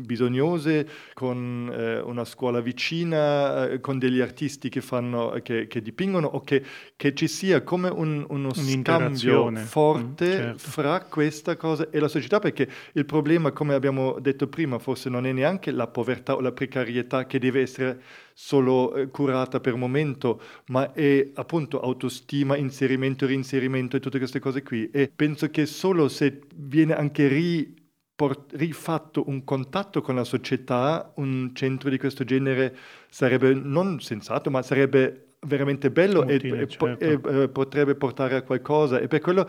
bisognose 0.02 0.88
con 1.14 1.70
eh, 1.72 2.00
una 2.00 2.24
scuola 2.24 2.60
vicina, 2.60 3.68
eh, 3.68 3.80
con 3.80 3.98
degli 3.98 4.20
artisti 4.20 4.68
che, 4.68 4.80
fanno, 4.80 5.38
che, 5.42 5.66
che 5.66 5.82
dipingono 5.82 6.26
o 6.28 6.40
che, 6.40 6.62
che 6.96 7.14
ci 7.14 7.28
sia 7.28 7.62
come 7.62 7.88
un- 7.88 8.24
uno 8.28 8.52
scambio 8.54 8.62
Un'interazione. 8.62 9.60
forte 9.60 10.26
Mm, 10.28 10.30
certo. 10.30 10.58
fra 10.70 11.00
questa 11.02 11.56
cosa 11.56 11.88
e 11.90 11.98
la 12.00 12.08
società 12.08 12.38
perché 12.38 12.68
il 12.94 13.04
problema, 13.04 13.52
come 13.52 13.74
abbiamo 13.74 14.18
detto 14.20 14.48
prima, 14.48 14.78
forse 14.78 15.08
non 15.10 15.26
è 15.26 15.32
neanche 15.32 15.70
la 15.70 15.86
povertà 15.86 16.34
o 16.36 16.40
la 16.40 16.52
precarietà 16.52 17.26
che 17.26 17.38
deve 17.38 17.60
essere 17.60 18.00
solo 18.40 18.94
eh, 18.94 19.08
curata 19.08 19.58
per 19.58 19.74
momento, 19.74 20.40
ma 20.66 20.92
è 20.92 21.28
appunto 21.34 21.80
autostima, 21.80 22.56
inserimento, 22.56 23.26
reinserimento 23.26 23.96
e 23.96 24.00
tutte 24.00 24.18
queste 24.18 24.38
cose 24.38 24.62
qui. 24.62 24.88
E 24.92 25.10
penso 25.14 25.50
che 25.50 25.66
solo 25.66 26.06
se 26.06 26.42
viene 26.54 26.94
anche 26.94 27.26
ri- 27.26 27.74
por- 28.14 28.46
rifatto 28.52 29.24
un 29.26 29.42
contatto 29.42 30.00
con 30.02 30.14
la 30.14 30.22
società, 30.22 31.12
un 31.16 31.50
centro 31.52 31.90
di 31.90 31.98
questo 31.98 32.22
genere 32.22 32.76
sarebbe 33.10 33.52
non 33.54 33.98
sensato, 33.98 34.50
ma 34.50 34.62
sarebbe 34.62 35.24
veramente 35.40 35.90
bello 35.90 36.24
e- 36.26 36.36
Utile, 36.36 36.62
e, 36.62 36.68
certo. 36.68 37.04
e, 37.04 37.42
eh, 37.42 37.48
potrebbe 37.48 37.96
portare 37.96 38.36
a 38.36 38.42
qualcosa. 38.42 39.00
E 39.00 39.08
per 39.08 39.20
quello 39.20 39.48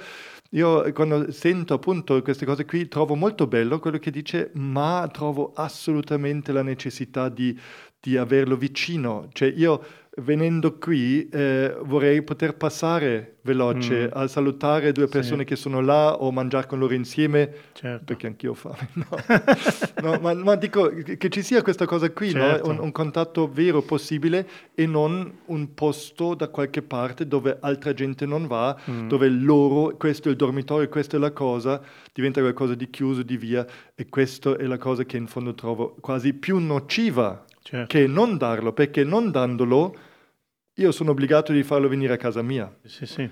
io 0.51 0.91
quando 0.93 1.31
sento 1.31 1.75
appunto 1.75 2.19
queste 2.23 2.43
cose 2.43 2.65
qui 2.65 2.87
trovo 2.87 3.13
molto 3.13 3.45
bello 3.45 3.77
quello 3.79 3.99
che 3.99 4.09
dice, 4.09 4.49
ma 4.55 5.07
trovo 5.11 5.51
assolutamente 5.53 6.51
la 6.51 6.63
necessità 6.63 7.29
di, 7.29 7.57
di 7.99 8.17
averlo 8.17 8.55
vicino. 8.55 9.27
Cioè 9.33 9.51
io 9.55 9.83
venendo 10.19 10.77
qui 10.77 11.29
eh, 11.29 11.73
vorrei 11.83 12.21
poter 12.23 12.55
passare 12.55 13.35
veloce 13.43 14.07
Mm. 14.07 14.09
a 14.11 14.27
salutare 14.27 14.91
due 14.91 15.05
Sì. 15.05 15.11
persone 15.11 15.43
che 15.45 15.55
sono 15.55 15.79
là 15.79 16.15
o 16.21 16.29
mangiare 16.31 16.67
con 16.67 16.77
loro 16.77 16.93
insieme 16.93 17.49
Certo. 17.71 18.03
perché 18.03 18.27
anch'io 18.27 18.51
ho 18.51 18.53
fame. 18.53 18.89
No, 18.95 19.07
No, 20.01 20.19
ma, 20.21 20.33
ma 20.33 20.55
dico 20.55 20.89
che 21.17 21.29
ci 21.29 21.41
sia 21.41 21.61
questa 21.61 21.85
cosa 21.85 22.11
qui, 22.11 22.33
no? 22.33 22.41
Certo. 22.41 22.69
un, 22.69 22.79
un 22.79 22.91
contatto 22.91 23.49
vero 23.49 23.81
possibile 23.81 24.47
e 24.75 24.85
non 24.85 25.39
un 25.45 25.73
posto 25.73 26.35
da 26.35 26.49
qualche 26.49 26.81
parte 26.81 27.25
dove 27.27 27.57
altra 27.61 27.93
gente 27.93 28.25
non 28.25 28.45
va, 28.47 28.75
Mm. 28.89 29.07
dove 29.07 29.29
loro, 29.29 29.95
questo 29.97 30.27
è 30.27 30.31
il 30.31 30.37
dormitorio, 30.37 30.87
questa 30.89 31.15
è 31.15 31.19
la 31.19 31.31
cosa, 31.31 31.81
diventa 32.13 32.41
qualcosa 32.41 32.75
di 32.75 32.89
chiuso, 32.89 33.23
di 33.23 33.37
via 33.37 33.65
e 33.95 34.07
questa 34.09 34.57
è 34.57 34.63
la 34.65 34.77
cosa 34.77 35.03
che 35.05 35.15
in 35.17 35.27
fondo 35.27 35.53
trovo 35.53 35.95
quasi 36.01 36.33
più 36.33 36.57
nociva 36.59 37.45
Certo. 37.69 37.85
che 37.97 38.07
non 38.07 38.35
darlo, 38.37 38.73
perché 38.73 39.03
non 39.03 39.29
dandolo 39.29 39.95
io 40.73 40.91
sono 40.91 41.11
obbligato 41.11 41.51
di 41.51 41.61
farlo 41.61 41.87
venire 41.87 42.13
a 42.13 42.17
casa 42.17 42.41
mia. 42.41 42.73
Sì, 42.83 43.05
sì. 43.05 43.29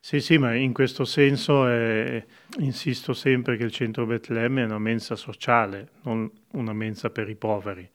Sì, 0.00 0.20
sì, 0.20 0.38
ma 0.38 0.54
in 0.54 0.72
questo 0.72 1.04
senso 1.04 1.68
eh, 1.68 2.26
insisto 2.58 3.12
sempre 3.12 3.56
che 3.56 3.62
il 3.64 3.70
centro 3.70 4.04
Betlemme 4.06 4.62
è 4.62 4.64
una 4.64 4.78
mensa 4.80 5.14
sociale, 5.14 5.90
non 6.02 6.28
una 6.52 6.72
mensa 6.72 7.10
per 7.10 7.28
i 7.28 7.36
poveri, 7.36 7.88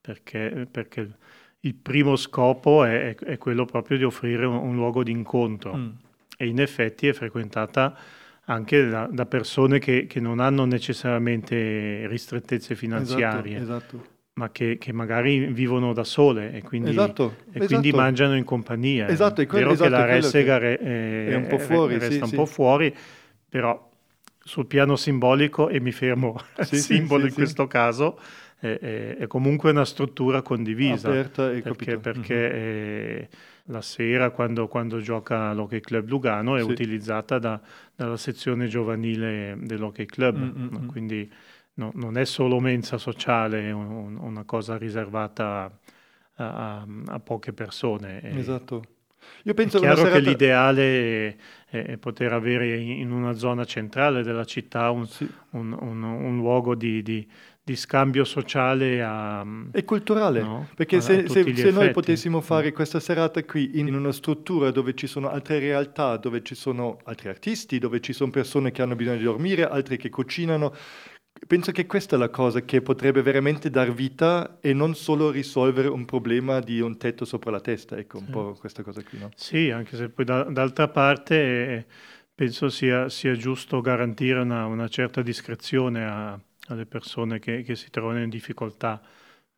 perché, 0.00 0.66
perché 0.70 1.00
il- 1.00 1.16
il 1.62 1.74
primo 1.74 2.14
scopo 2.16 2.84
è, 2.84 3.14
è 3.16 3.36
quello 3.38 3.64
proprio 3.64 3.96
di 3.96 4.04
offrire 4.04 4.44
un, 4.46 4.54
un 4.56 4.74
luogo 4.76 5.02
di 5.02 5.10
incontro 5.10 5.74
Mm. 5.76 5.88
e 6.36 6.46
in 6.46 6.60
effetti 6.60 7.06
è 7.08 7.12
frequentata 7.12 7.96
anche 8.44 8.88
da, 8.88 9.08
da 9.10 9.26
persone 9.26 9.78
che, 9.80 10.06
che 10.06 10.20
non 10.20 10.38
hanno 10.40 10.64
necessariamente 10.64 12.06
ristrettezze 12.08 12.74
finanziarie, 12.76 13.56
Esatto, 13.58 13.96
esatto. 13.96 14.06
Ma 14.38 14.50
che, 14.50 14.78
che 14.78 14.92
magari 14.92 15.46
vivono 15.52 15.92
da 15.92 16.04
sole 16.04 16.52
e 16.52 16.62
quindi, 16.62 16.90
Esatto, 16.90 17.34
e 17.52 17.58
quindi 17.66 17.88
esatto. 17.88 18.02
mangiano 18.02 18.36
in 18.36 18.44
compagnia. 18.44 19.08
Esatto, 19.08 19.40
è 19.40 19.44
è 19.44 19.46
quello- 19.46 19.70
vero 19.70 19.84
esatto, 19.84 19.90
che 19.90 19.96
la 19.96 20.06
è 20.06 20.20
ressega 20.20 20.58
re- 20.58 20.78
eh, 20.80 21.26
è 21.26 21.34
un 21.34 21.46
po' 21.48 21.58
fuori, 21.58 21.94
resta 21.98 22.12
sì, 22.14 22.20
un 22.22 22.28
sì. 22.28 22.34
po' 22.36 22.46
fuori, 22.46 22.94
però 23.48 23.86
sul 24.38 24.66
piano 24.66 24.96
simbolico, 24.96 25.68
e 25.68 25.80
mi 25.80 25.92
fermo 25.92 26.40
al 26.56 26.66
Sì, 26.66 26.76
simbolo 26.76 27.26
in 27.26 27.34
questo 27.34 27.66
caso, 27.66 28.18
è, 28.60 28.66
è- 28.78 29.16
è 29.16 29.26
comunque 29.26 29.70
una 29.72 29.84
struttura 29.84 30.40
condivisa. 30.42 31.08
Aperta 31.08 31.50
e 31.52 31.60
perché 31.60 31.98
perché, 31.98 32.52
eh, 32.52 33.28
la 33.70 33.82
sera, 33.82 34.30
quando, 34.30 34.66
quando 34.68 35.00
gioca 35.00 35.52
l'Hockey 35.52 35.80
Club 35.80 36.08
Lugano, 36.08 36.56
è 36.56 36.62
utilizzata 36.62 37.38
da- 37.38 37.60
dalla 37.94 38.16
sezione 38.16 38.66
giovanile 38.68 39.56
dell'Hockey 39.60 40.06
Club. 40.06 40.36
Mm, 40.36 40.42
mm, 40.42 40.68
no? 40.70 40.78
mm. 40.84 40.86
Quindi 40.88 41.30
no- 41.78 41.92
non 41.94 42.16
è 42.18 42.24
solo 42.24 42.60
mensa 42.60 42.98
sociale, 42.98 43.62
è 43.68 43.70
un- 43.72 44.18
una 44.20 44.44
cosa 44.44 44.76
riservata 44.76 45.70
a, 46.34 46.44
a- 46.80 46.86
a 47.06 47.18
poche 47.20 47.52
persone. 47.52 48.20
E- 48.22 48.38
Esatto. 48.38 48.82
Io 49.42 49.52
è 49.52 49.54
penso 49.54 49.78
una 49.78 49.86
chiaro 49.92 50.02
che 50.04 50.08
serata- 50.14 50.30
l'ideale 50.30 51.26
è, 51.66 51.82
è 51.84 51.96
poter 51.98 52.32
avere 52.32 52.78
in 52.78 53.10
una 53.10 53.32
zona 53.34 53.64
centrale 53.64 54.22
della 54.22 54.44
città 54.44 54.90
un, 54.90 55.06
Sì. 55.06 55.28
un- 55.50 55.76
un- 55.78 56.02
un 56.02 56.36
luogo 56.36 56.74
di, 56.74 57.02
di- 57.02 57.26
di 57.62 57.76
scambio 57.76 58.24
sociale 58.24 59.02
a, 59.02 59.44
È 59.72 59.84
culturale, 59.84 60.40
no? 60.40 60.68
perché 60.74 60.96
A- 60.96 60.98
a 61.00 61.02
se, 61.02 61.28
se- 61.28 61.54
se 61.54 61.70
noi 61.70 61.90
potessimo 61.90 62.40
fare 62.40 62.70
Mm. 62.70 62.74
questa 62.74 62.98
serata 63.00 63.44
qui 63.44 63.78
in 63.78 63.94
una 63.94 64.12
struttura 64.12 64.70
dove 64.70 64.94
ci 64.94 65.06
sono 65.06 65.28
altre 65.28 65.58
realtà, 65.58 66.16
dove 66.16 66.42
ci 66.42 66.54
sono 66.54 66.98
altri 67.04 67.28
artisti, 67.28 67.78
dove 67.78 68.00
ci 68.00 68.14
sono 68.14 68.30
persone 68.30 68.70
che 68.70 68.80
hanno 68.80 68.96
bisogno 68.96 69.18
di 69.18 69.24
dormire, 69.24 69.68
altri 69.68 69.98
che 69.98 70.08
cucinano, 70.08 70.72
penso 71.46 71.72
che 71.72 71.86
questa 71.86 72.16
è 72.16 72.18
la 72.18 72.28
cosa 72.30 72.62
che 72.62 72.80
potrebbe 72.82 73.22
veramente 73.22 73.70
dar 73.70 73.92
vita 73.92 74.58
e 74.60 74.72
non 74.72 74.94
solo 74.94 75.30
risolvere 75.30 75.88
un 75.88 76.04
problema 76.04 76.60
di 76.60 76.80
un 76.80 76.96
tetto 76.96 77.24
sopra 77.24 77.50
la 77.50 77.60
testa, 77.60 77.96
ecco 77.96 78.18
un 78.18 78.24
Sì. 78.24 78.30
po' 78.30 78.52
questa 78.58 78.82
cosa 78.82 79.02
qui, 79.02 79.18
no? 79.18 79.30
Sì, 79.36 79.70
anche 79.70 79.96
se 79.96 80.08
poi 80.08 80.24
da- 80.24 80.44
d'altra 80.44 80.88
parte 80.88 81.86
penso 82.34 82.68
sia, 82.68 83.08
sia 83.08 83.34
giusto 83.34 83.80
garantire 83.80 84.40
una, 84.40 84.66
una 84.66 84.88
certa 84.88 85.22
discrezione 85.22 86.04
a- 86.04 86.38
alle 86.68 86.86
persone 86.86 87.38
che, 87.38 87.62
che 87.62 87.74
si 87.74 87.90
trovano 87.90 88.22
in 88.22 88.28
difficoltà, 88.28 89.00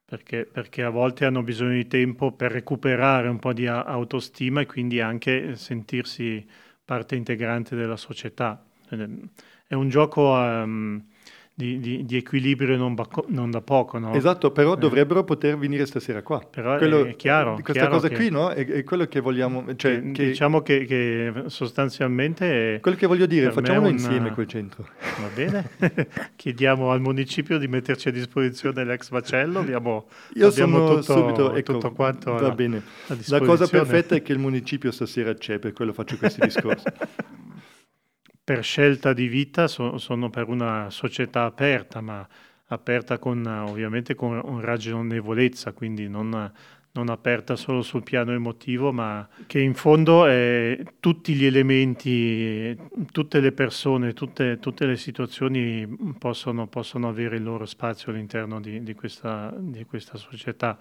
perché, 0.04 0.44
perché 0.50 0.82
a 0.82 0.90
volte 0.90 1.24
hanno 1.24 1.42
bisogno 1.42 1.72
di 1.74 1.86
tempo 1.86 2.32
per 2.32 2.52
recuperare 2.52 3.28
un 3.28 3.38
po' 3.38 3.52
di 3.52 3.66
autostima 3.66 4.60
e 4.60 4.66
quindi 4.66 5.00
anche 5.00 5.56
sentirsi 5.56 6.44
parte 6.84 7.14
integrante 7.16 7.76
della 7.76 7.96
società. 7.96 8.64
È- 8.88 9.74
un 9.74 9.88
gioco 9.88 10.36
ehm, 10.36 11.04
di, 11.60 11.78
di- 11.80 12.04
di 12.06 12.16
equilibrio 12.16 12.76
non, 12.76 12.94
bacco- 12.94 13.26
non 13.28 13.50
da 13.50 13.60
poco, 13.60 13.98
no? 13.98 14.14
Esatto, 14.14 14.50
però 14.50 14.74
Eh. 14.74 14.78
dovrebbero 14.78 15.24
poter 15.24 15.58
venire 15.58 15.84
stasera 15.84 16.22
qua. 16.22 16.38
Però 16.40 16.74
è- 16.74 16.78
Quello- 16.78 17.04
è 17.04 17.16
chiaro, 17.16 17.54
Questa 17.54 17.72
chiaro 17.72 17.90
cosa 17.90 18.08
che- 18.08 18.14
qui, 18.14 18.30
no? 18.30 18.48
È, 18.48 18.64
è 18.66 18.82
quello 18.84 19.04
che 19.06 19.20
vogliamo, 19.20 19.64
cioè, 19.76 20.00
Che- 20.00 20.10
che- 20.12 20.26
Diciamo 20.28 20.62
che, 20.62 21.32
sostanzialmente 21.46 22.78
quello 22.80 22.96
che 22.96 23.06
voglio 23.06 23.26
dire, 23.26 23.50
facciamolo 23.52 23.86
un- 23.88 23.92
insieme 23.92 24.30
quel 24.32 24.46
centro. 24.46 24.86
Va 25.20 25.28
bene, 25.34 25.70
chiediamo 26.36 26.90
al 26.90 27.00
municipio 27.00 27.58
di 27.58 27.68
metterci 27.68 28.08
a 28.08 28.12
disposizione 28.12 28.84
l'ex 28.84 29.10
macello, 29.10 29.58
abbiamo, 29.58 30.06
Io 30.34 30.48
abbiamo 30.48 30.76
sono 30.86 31.00
tutto, 31.00 31.12
subito, 31.18 31.54
ecco, 31.54 31.72
tutto 31.74 31.92
quanto 31.92 32.32
va 32.32 32.38
alla- 32.38 32.50
bene. 32.52 32.82
La 33.26 33.40
cosa 33.40 33.66
perfetta 33.66 34.14
è 34.14 34.22
che 34.22 34.32
il 34.32 34.38
municipio 34.38 34.90
stasera 34.90 35.34
c'è, 35.34 35.58
per 35.58 35.72
quello 35.72 35.92
faccio 35.92 36.16
questi 36.16 36.40
discorsi. 36.46 36.84
Per 38.42 38.62
scelta 38.64 39.12
di 39.12 39.28
vita 39.28 39.68
so- 39.68 39.98
sono 39.98 40.30
per 40.30 40.48
una 40.48 40.90
società 40.90 41.44
aperta, 41.44 42.00
ma 42.00 42.26
aperta 42.66 43.18
con, 43.18 43.44
ovviamente 43.46 44.14
con, 44.14 44.40
con 44.40 44.60
ragionevolezza, 44.60 45.72
quindi 45.72 46.08
non, 46.08 46.52
non 46.92 47.08
aperta 47.08 47.54
solo 47.54 47.82
sul 47.82 48.02
piano 48.02 48.32
emotivo, 48.32 48.92
ma 48.92 49.28
che 49.46 49.60
in 49.60 49.74
fondo 49.74 50.26
eh, 50.26 50.84
tutti 50.98 51.34
gli 51.34 51.44
elementi, 51.44 52.76
tutte 53.12 53.40
le 53.40 53.52
persone, 53.52 54.12
tutte, 54.12 54.58
tutte 54.58 54.86
le 54.86 54.96
situazioni 54.96 55.86
possono, 56.18 56.66
possono 56.66 57.08
avere 57.08 57.36
il 57.36 57.44
loro 57.44 57.66
spazio 57.66 58.10
all'interno 58.10 58.60
di, 58.60 58.82
di 58.82 58.94
questa, 58.94 59.54
di 59.56 59.84
questa 59.84 60.16
società. 60.16 60.76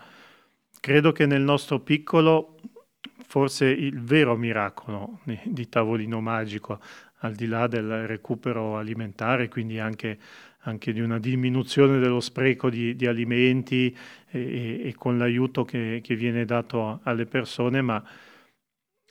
Credo 0.79 1.11
che 1.11 1.25
nel 1.25 1.41
nostro 1.41 1.79
piccolo, 1.79 2.55
forse 3.27 3.65
il 3.65 4.01
vero 4.01 4.35
miracolo 4.35 5.19
di, 5.23 5.39
di 5.43 5.69
Tavolino 5.69 6.21
Magico, 6.21 6.79
al 7.19 7.33
di 7.35 7.47
là 7.47 7.67
del 7.67 8.07
recupero 8.07 8.77
alimentare, 8.77 9.47
quindi 9.49 9.79
anche, 9.79 10.17
anche 10.61 10.93
di 10.93 11.01
una 11.01 11.19
diminuzione 11.19 11.99
dello 11.99 12.19
spreco 12.19 12.69
di, 12.69 12.95
di 12.95 13.05
alimenti 13.07 13.95
e, 14.29 14.39
e- 14.83 14.87
e 14.89 14.95
con 14.95 15.17
l'aiuto 15.17 15.63
che, 15.65 15.99
che 16.03 16.15
viene 16.15 16.45
dato 16.45 16.99
alle 17.03 17.25
persone, 17.25 17.81
ma 17.81 18.03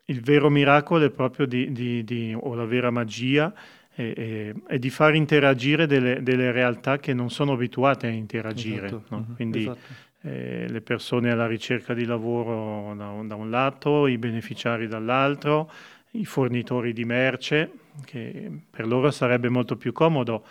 il 0.07 0.21
vero 0.23 0.49
miracolo 0.49 1.05
è 1.05 1.11
proprio 1.11 1.47
di, 1.47 1.71
di- 1.73 2.03
di- 2.05 2.35
o 2.39 2.55
la 2.55 2.65
vera 2.65 2.91
magia 2.91 3.53
è, 3.91 4.53
è 4.67 4.79
di 4.79 4.91
far 4.91 5.15
interagire 5.15 5.87
delle, 5.87 6.23
delle 6.23 6.51
realtà 6.53 6.99
che 6.99 7.13
non 7.13 7.31
sono 7.31 7.53
abituate 7.53 8.07
a 8.07 8.11
interagire. 8.11 8.99
Esatto, 8.99 9.05
no? 9.09 9.27
mhm, 9.27 9.35
Quindi 9.35 9.71
esatto. 9.71 9.97
eh, 10.23 10.67
le 10.69 10.81
persone 10.81 11.31
alla 11.31 11.47
ricerca 11.47 11.93
di 11.95 12.05
lavoro 12.07 12.95
da 12.95 13.09
un, 13.11 13.27
da 13.29 13.35
un 13.35 13.51
lato, 13.51 14.07
i 14.07 14.17
beneficiari 14.19 14.87
dall'altro, 14.87 15.71
i 16.13 16.25
fornitori 16.25 16.93
di 16.95 17.05
merce, 17.05 17.71
che 18.05 18.51
per 18.71 18.87
loro 18.87 19.11
sarebbe 19.11 19.49
molto 19.49 19.77
più 19.77 19.93
comodo, 19.93 20.45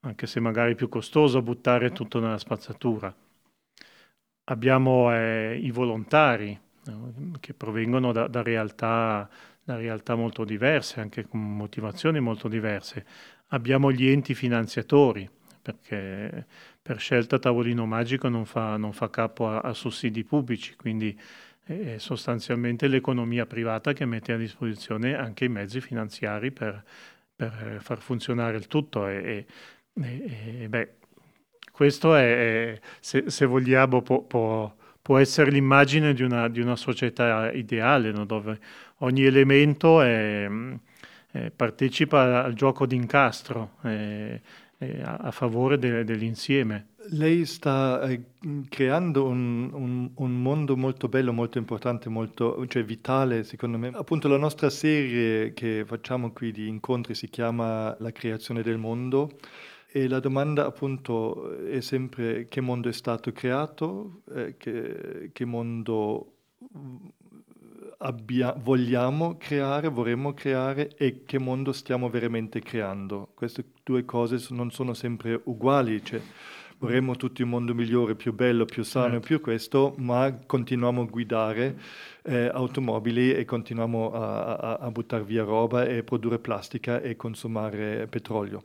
anche 0.00 0.26
se 0.26 0.40
magari 0.40 0.74
più 0.74 0.88
costoso, 0.88 1.42
buttare 1.42 1.92
tutto 1.92 2.20
nella 2.20 2.38
spazzatura. 2.38 3.14
Abbiamo 4.44 5.14
eh, 5.14 5.58
i 5.62 5.70
volontari 5.70 6.58
no, 6.84 7.12
che 7.38 7.54
provengono 7.54 8.12
da, 8.12 8.26
da 8.26 8.42
realtà 8.42 9.28
da 9.70 9.76
realtà 9.76 10.14
molto 10.14 10.44
diverse, 10.44 11.00
anche 11.00 11.26
con 11.26 11.40
motivazioni 11.56 12.20
molto 12.20 12.48
diverse. 12.48 13.04
Abbiamo 13.48 13.92
gli 13.92 14.08
enti 14.08 14.34
finanziatori, 14.34 15.28
perché 15.62 16.46
per 16.80 16.98
scelta 16.98 17.38
Tavolino 17.38 17.86
Magico 17.86 18.28
non 18.28 18.46
fa, 18.46 18.76
non 18.76 18.92
fa 18.92 19.10
capo 19.10 19.48
a, 19.48 19.60
a, 19.60 19.72
sussidi 19.74 20.24
pubblici, 20.24 20.74
quindi 20.76 21.18
è 21.64 21.98
sostanzialmente 21.98 22.88
l'economia 22.88 23.46
privata 23.46 23.92
che 23.92 24.04
mette 24.04 24.32
a 24.32 24.36
disposizione 24.36 25.14
anche 25.14 25.44
i 25.44 25.48
mezzi 25.48 25.80
finanziari 25.80 26.50
per, 26.50 26.82
per 27.34 27.78
far 27.80 28.00
funzionare 28.00 28.56
il 28.56 28.66
tutto. 28.66 29.06
E, 29.06 29.46
e, 29.94 30.62
e 30.62 30.68
beh, 30.68 30.94
questo 31.70 32.14
è, 32.14 32.78
se, 33.00 33.24
se 33.30 33.46
vogliamo, 33.46 34.02
può, 34.02 34.22
può, 34.22 34.74
può, 35.00 35.18
essere 35.18 35.50
l'immagine 35.50 36.12
di 36.12 36.22
una, 36.22 36.48
di 36.48 36.60
una 36.60 36.76
società 36.76 37.50
ideale, 37.52 38.10
no? 38.12 38.24
dove 38.24 38.58
ogni 38.98 39.24
elemento 39.24 40.02
è, 40.02 40.48
partecipa 41.54 42.42
al 42.42 42.54
gioco 42.54 42.86
d'incastro 42.86 43.76
a, 44.80 45.16
a, 45.16 45.30
favore 45.30 45.78
de, 45.78 46.04
dell'insieme. 46.04 46.88
Lei 47.10 47.44
sta 47.44 48.00
eh, 48.08 48.22
creando 48.68 49.24
un, 49.26 49.70
un, 49.72 50.10
un, 50.14 50.42
mondo 50.42 50.76
molto 50.76 51.08
bello, 51.08 51.32
molto 51.32 51.58
importante, 51.58 52.08
molto 52.08 52.66
cioè 52.66 52.84
vitale 52.84 53.44
secondo 53.44 53.78
me. 53.78 53.88
Appunto 53.92 54.28
la 54.28 54.38
nostra 54.38 54.70
serie 54.70 55.52
che 55.52 55.84
facciamo 55.86 56.32
qui 56.32 56.50
di 56.52 56.68
incontri 56.68 57.14
si 57.14 57.28
chiama 57.28 57.94
La 57.98 58.12
creazione 58.12 58.62
del 58.62 58.78
mondo 58.78 59.38
e 59.92 60.08
la 60.08 60.20
domanda 60.20 60.66
appunto 60.66 61.58
è 61.66 61.80
sempre 61.80 62.46
che 62.48 62.60
mondo 62.60 62.88
è 62.88 62.92
stato 62.92 63.32
creato, 63.32 64.22
eh, 64.34 64.56
che, 64.56 65.30
che, 65.32 65.44
mondo 65.44 66.36
abbia, 68.02 68.54
vogliamo 68.58 69.36
creare, 69.36 69.88
vorremmo 69.88 70.32
creare 70.32 70.94
e 70.96 71.24
che 71.24 71.38
mondo 71.38 71.72
stiamo 71.72 72.08
veramente 72.08 72.60
creando. 72.60 73.32
Queste 73.34 73.64
due 73.82 74.04
cose 74.04 74.38
non 74.50 74.70
sono 74.70 74.94
sempre 74.94 75.40
uguali, 75.44 76.02
cioè, 76.02 76.20
vorremmo 76.78 77.16
tutti 77.16 77.42
un 77.42 77.50
mondo 77.50 77.74
migliore, 77.74 78.14
più 78.14 78.32
bello, 78.32 78.64
più 78.64 78.82
sano, 78.82 79.12
certo. 79.12 79.26
più 79.26 79.40
questo, 79.40 79.94
ma 79.98 80.34
continuiamo 80.46 81.02
a 81.02 81.04
guidare 81.04 81.78
eh, 82.22 82.50
automobili 82.52 83.34
e 83.34 83.44
continuiamo 83.44 84.12
a, 84.12 84.56
a, 84.56 84.74
a 84.76 84.90
buttare 84.90 85.24
via 85.24 85.44
roba 85.44 85.84
e 85.84 86.02
produrre 86.02 86.38
plastica 86.38 87.00
e 87.00 87.16
consumare 87.16 88.06
petrolio. 88.06 88.62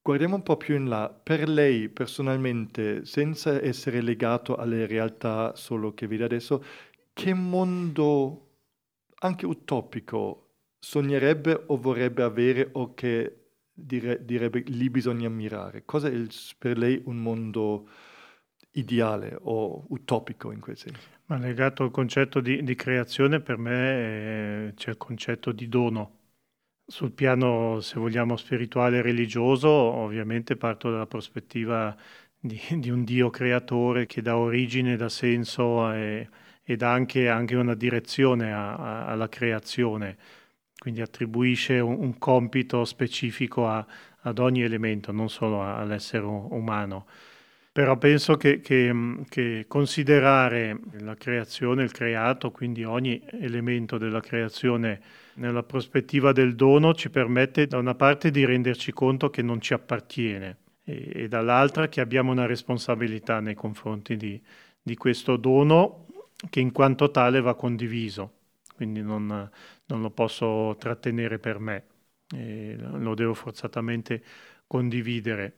Guardiamo 0.00 0.36
un 0.36 0.42
po' 0.42 0.56
più 0.56 0.76
in 0.76 0.88
là. 0.88 1.10
Per 1.10 1.48
lei 1.48 1.88
personalmente, 1.88 3.04
senza 3.04 3.60
essere 3.60 4.00
legato 4.00 4.54
alle 4.56 4.86
realtà 4.86 5.54
solo 5.56 5.92
che 5.92 6.06
vede 6.06 6.24
adesso, 6.24 6.62
che 7.12 7.34
mondo 7.34 8.45
anche 9.20 9.46
utopico 9.46 10.42
sognerebbe 10.78 11.64
o 11.66 11.76
vorrebbe 11.76 12.22
avere 12.22 12.68
o 12.72 12.94
che 12.94 13.46
dire, 13.72 14.24
direbbe 14.24 14.60
lì 14.66 14.90
bisogna 14.90 15.28
mirare? 15.28 15.84
Cosa 15.84 16.08
è 16.08 16.12
il, 16.12 16.30
per 16.58 16.78
lei 16.78 17.00
un 17.04 17.16
mondo 17.16 17.88
ideale 18.72 19.36
o 19.40 19.84
utopico 19.88 20.52
in 20.52 20.60
quel 20.60 20.76
senso? 20.76 21.08
Ma 21.26 21.38
legato 21.38 21.82
al 21.82 21.90
concetto 21.90 22.40
di, 22.40 22.62
di 22.62 22.74
creazione, 22.74 23.40
per 23.40 23.58
me 23.58 24.68
eh, 24.68 24.74
c'è 24.74 24.90
il 24.90 24.96
concetto 24.96 25.52
di 25.52 25.68
dono 25.68 26.14
sul 26.86 27.10
piano, 27.10 27.80
se 27.80 27.98
vogliamo, 27.98 28.36
spirituale 28.36 28.98
e 28.98 29.02
religioso, 29.02 29.68
ovviamente 29.68 30.56
parto 30.56 30.90
dalla 30.90 31.06
prospettiva 31.06 31.96
di, 32.38 32.60
di 32.78 32.90
un 32.90 33.02
Dio 33.02 33.28
creatore 33.30 34.06
che 34.06 34.22
dà 34.22 34.36
origine, 34.36 34.96
dà 34.96 35.08
senso 35.08 35.90
e, 35.92 36.28
e 36.68 36.76
dà 36.76 36.90
anche, 36.92 37.28
anche, 37.28 37.54
una 37.54 37.74
direzione 37.74 38.52
a, 38.52 38.74
a, 38.74 39.06
alla 39.06 39.28
creazione, 39.28 40.16
quindi 40.76 41.00
attribuisce 41.00 41.78
un, 41.78 41.96
un 42.00 42.18
compito 42.18 42.84
specifico 42.84 43.68
a, 43.68 43.86
ad 44.22 44.38
ogni 44.40 44.62
elemento, 44.62 45.12
non 45.12 45.28
solo 45.28 45.62
all'essere 45.62 46.24
umano. 46.24 47.06
Però 47.70 47.96
penso 47.98 48.36
che, 48.36 48.60
che, 48.60 48.92
che, 49.28 49.66
considerare 49.68 50.78
la 51.00 51.14
creazione, 51.14 51.84
il 51.84 51.92
creato, 51.92 52.50
quindi 52.50 52.84
ogni 52.84 53.22
elemento 53.30 53.98
della 53.98 54.20
creazione, 54.20 55.00
nella 55.34 55.62
prospettiva 55.62 56.32
del 56.32 56.54
dono 56.54 56.94
ci 56.94 57.10
permette 57.10 57.66
da 57.66 57.76
una 57.76 57.94
parte 57.94 58.30
di 58.30 58.44
renderci 58.44 58.92
conto 58.92 59.28
che 59.28 59.42
non 59.42 59.60
ci 59.60 59.74
appartiene 59.74 60.56
e, 60.86 61.10
e 61.14 61.28
dall'altra 61.28 61.88
che 61.88 62.00
abbiamo 62.00 62.30
una 62.32 62.46
responsabilità 62.46 63.40
nei 63.40 63.54
confronti 63.54 64.16
di, 64.16 64.40
di, 64.80 64.96
questo 64.96 65.36
dono 65.36 66.05
che 66.50 66.60
in 66.60 66.72
quanto 66.72 67.10
tale 67.10 67.40
va 67.40 67.54
condiviso, 67.54 68.32
quindi 68.74 69.02
non, 69.02 69.26
non 69.86 70.00
lo 70.00 70.10
posso 70.10 70.76
trattenere 70.78 71.38
per 71.38 71.58
me, 71.58 71.84
lo 72.28 73.14
devo 73.14 73.34
forzatamente 73.34 74.22
condividere. 74.66 75.54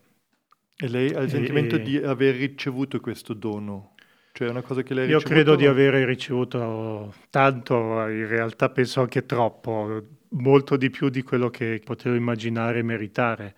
E 0.76 0.88
lei 0.88 1.12
ha 1.12 1.20
il 1.20 1.30
sentimento 1.30 1.76
e, 1.76 1.82
di 1.82 1.96
aver 1.96 2.36
ricevuto 2.36 3.00
questo 3.00 3.34
dono? 3.34 3.94
Cioè 4.32 4.48
una 4.48 4.62
cosa 4.62 4.82
che 4.82 4.94
lei 4.94 5.06
ha 5.06 5.10
Io 5.10 5.20
credo 5.20 5.56
di 5.56 5.66
aver 5.66 5.94
ricevuto 6.04 7.12
tanto, 7.30 7.74
in 8.06 8.28
realtà 8.28 8.70
penso 8.70 9.00
anche 9.00 9.26
troppo, 9.26 10.04
molto 10.30 10.76
di 10.76 10.90
più 10.90 11.08
di 11.08 11.22
quello 11.22 11.50
che 11.50 11.80
potevo 11.84 12.14
immaginare 12.14 12.78
e 12.78 12.82
meritare 12.82 13.54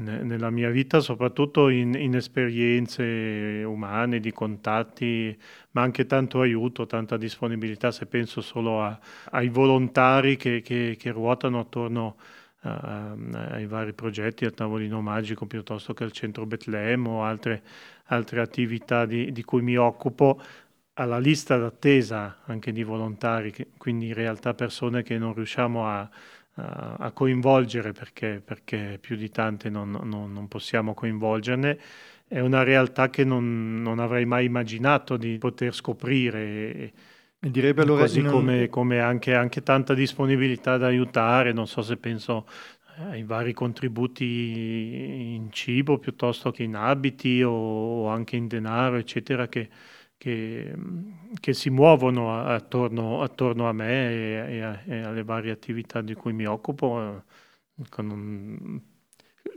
nella 0.00 0.50
mia 0.50 0.70
vita, 0.70 1.00
soprattutto 1.00 1.68
in, 1.68 1.94
in, 1.94 2.14
esperienze 2.14 3.62
umane, 3.64 4.20
di 4.20 4.32
contatti, 4.32 5.36
ma 5.72 5.82
anche 5.82 6.06
tanto 6.06 6.40
aiuto, 6.40 6.86
tanta 6.86 7.16
disponibilità, 7.16 7.90
se 7.90 8.06
penso 8.06 8.40
solo 8.40 8.82
a, 8.82 8.98
ai 9.30 9.48
volontari 9.48 10.36
che, 10.36 10.60
che, 10.62 10.96
che 10.98 11.10
ruotano 11.10 11.60
attorno 11.60 12.16
a, 12.62 13.14
ai 13.50 13.66
vari 13.66 13.92
progetti, 13.92 14.44
al 14.44 14.54
tavolino 14.54 15.00
magico 15.00 15.46
piuttosto 15.46 15.94
che 15.94 16.04
al 16.04 16.12
centro 16.12 16.46
Betlemme 16.46 17.08
o 17.08 17.22
altre 17.22 17.62
altre 18.10 18.40
attività 18.40 19.06
di, 19.06 19.32
di 19.32 19.42
cui 19.42 19.62
mi 19.62 19.76
occupo, 19.76 20.40
alla 20.94 21.18
lista 21.18 21.56
d'attesa 21.56 22.38
anche 22.44 22.72
di 22.72 22.82
volontari, 22.82 23.50
che, 23.50 23.68
quindi 23.76 24.08
in 24.08 24.14
realtà 24.14 24.54
persone 24.54 25.02
che 25.02 25.18
non 25.18 25.34
riusciamo 25.34 25.86
a, 25.86 26.08
a, 26.54 27.10
coinvolgere 27.12 27.92
perché, 27.92 28.42
perché, 28.44 28.98
più 29.00 29.16
di 29.16 29.30
tante 29.30 29.70
non, 29.70 29.90
non, 29.90 30.32
non, 30.32 30.48
possiamo 30.48 30.94
coinvolgerne, 30.94 31.78
è 32.26 32.40
una 32.40 32.62
realtà 32.62 33.10
che 33.10 33.24
non, 33.24 33.80
non 33.82 33.98
avrei 33.98 34.24
mai 34.24 34.46
immaginato 34.46 35.16
di 35.16 35.38
poter 35.38 35.74
scoprire. 35.74 36.92
E 37.42 37.50
direbbe 37.50 37.82
allora 37.82 38.02
così 38.02 38.22
come, 38.22 38.68
come 38.68 39.00
anche, 39.00 39.34
anche, 39.34 39.62
tanta 39.62 39.94
disponibilità 39.94 40.74
ad 40.74 40.84
aiutare, 40.84 41.52
non 41.52 41.66
so 41.66 41.82
se 41.82 41.96
penso 41.96 42.46
ai 43.08 43.22
vari 43.22 43.54
contributi 43.54 45.34
in 45.34 45.50
cibo 45.50 45.98
piuttosto 45.98 46.50
che 46.50 46.64
in 46.64 46.74
abiti 46.74 47.42
o 47.42 48.08
anche 48.08 48.36
in 48.36 48.46
denaro, 48.46 48.96
eccetera, 48.96 49.48
che, 49.48 49.68
che, 50.20 50.74
che 51.40 51.54
si 51.54 51.70
muovono 51.70 52.44
attorno, 52.44 53.22
attorno, 53.22 53.66
a 53.66 53.72
me 53.72 54.10
e, 54.10 54.56
e, 54.56 54.60
a, 54.62 54.82
e, 54.84 55.00
alle 55.00 55.24
varie 55.24 55.50
attività 55.50 56.02
di 56.02 56.12
cui 56.12 56.34
mi 56.34 56.44
occupo. 56.44 57.24
Un, 57.96 58.82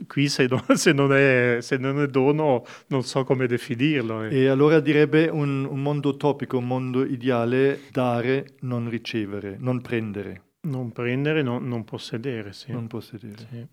qui 0.06 0.28
se, 0.30 0.46
no, 0.46 0.64
se, 0.74 0.92
non 0.94 1.12
è, 1.12 1.58
se, 1.60 1.76
non 1.76 2.00
è, 2.00 2.06
dono 2.06 2.64
non 2.86 3.02
so 3.02 3.24
come 3.24 3.46
definirlo. 3.46 4.24
Eh. 4.24 4.34
E 4.34 4.48
allora 4.48 4.80
direbbe 4.80 5.28
un, 5.28 5.66
un 5.66 5.82
mondo 5.82 6.08
utopico, 6.08 6.56
un 6.56 6.66
mondo 6.66 7.04
ideale, 7.04 7.82
dare, 7.90 8.54
non 8.60 8.88
ricevere, 8.88 9.56
non 9.58 9.82
prendere. 9.82 10.44
Non 10.62 10.92
prendere, 10.92 11.42
no, 11.42 11.58
non 11.58 11.84
possedere, 11.84 12.54
sì. 12.54 12.72
Non 12.72 12.86
possedere. 12.86 13.46
Sì. 13.50 13.66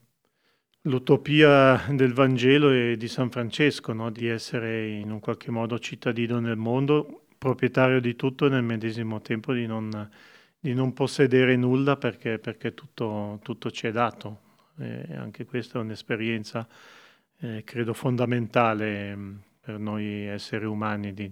L'utopia 0.85 1.85
del 1.91 2.11
Vangelo 2.11 2.71
e 2.71 2.97
di 2.97 3.07
San 3.07 3.29
Francesco, 3.29 3.93
no? 3.93 4.09
di 4.09 4.27
essere 4.27 4.87
in 4.87 5.11
un 5.11 5.19
qualche 5.19 5.51
modo 5.51 5.77
cittadino 5.77 6.39
nel 6.39 6.57
mondo, 6.57 7.25
proprietario 7.37 8.01
di 8.01 8.15
tutto 8.15 8.47
e 8.47 8.49
nel 8.49 8.63
medesimo 8.63 9.21
tempo 9.21 9.53
di 9.53 9.67
non, 9.67 10.09
di 10.59 10.73
non 10.73 10.91
possedere 10.93 11.55
nulla 11.55 11.97
perché, 11.97 12.39
perché 12.39 12.73
tutto, 12.73 13.39
tutto, 13.43 13.69
ci 13.69 13.85
è 13.85 13.91
dato. 13.91 14.39
E 14.79 15.15
anche 15.15 15.45
questa 15.45 15.77
è 15.77 15.81
un'esperienza, 15.83 16.67
eh, 17.41 17.63
credo, 17.63 17.93
fondamentale 17.93 19.15
mm, 19.15 19.35
per 19.59 19.77
noi 19.77 20.25
esseri 20.25 20.65
umani 20.65 21.13
di, 21.13 21.31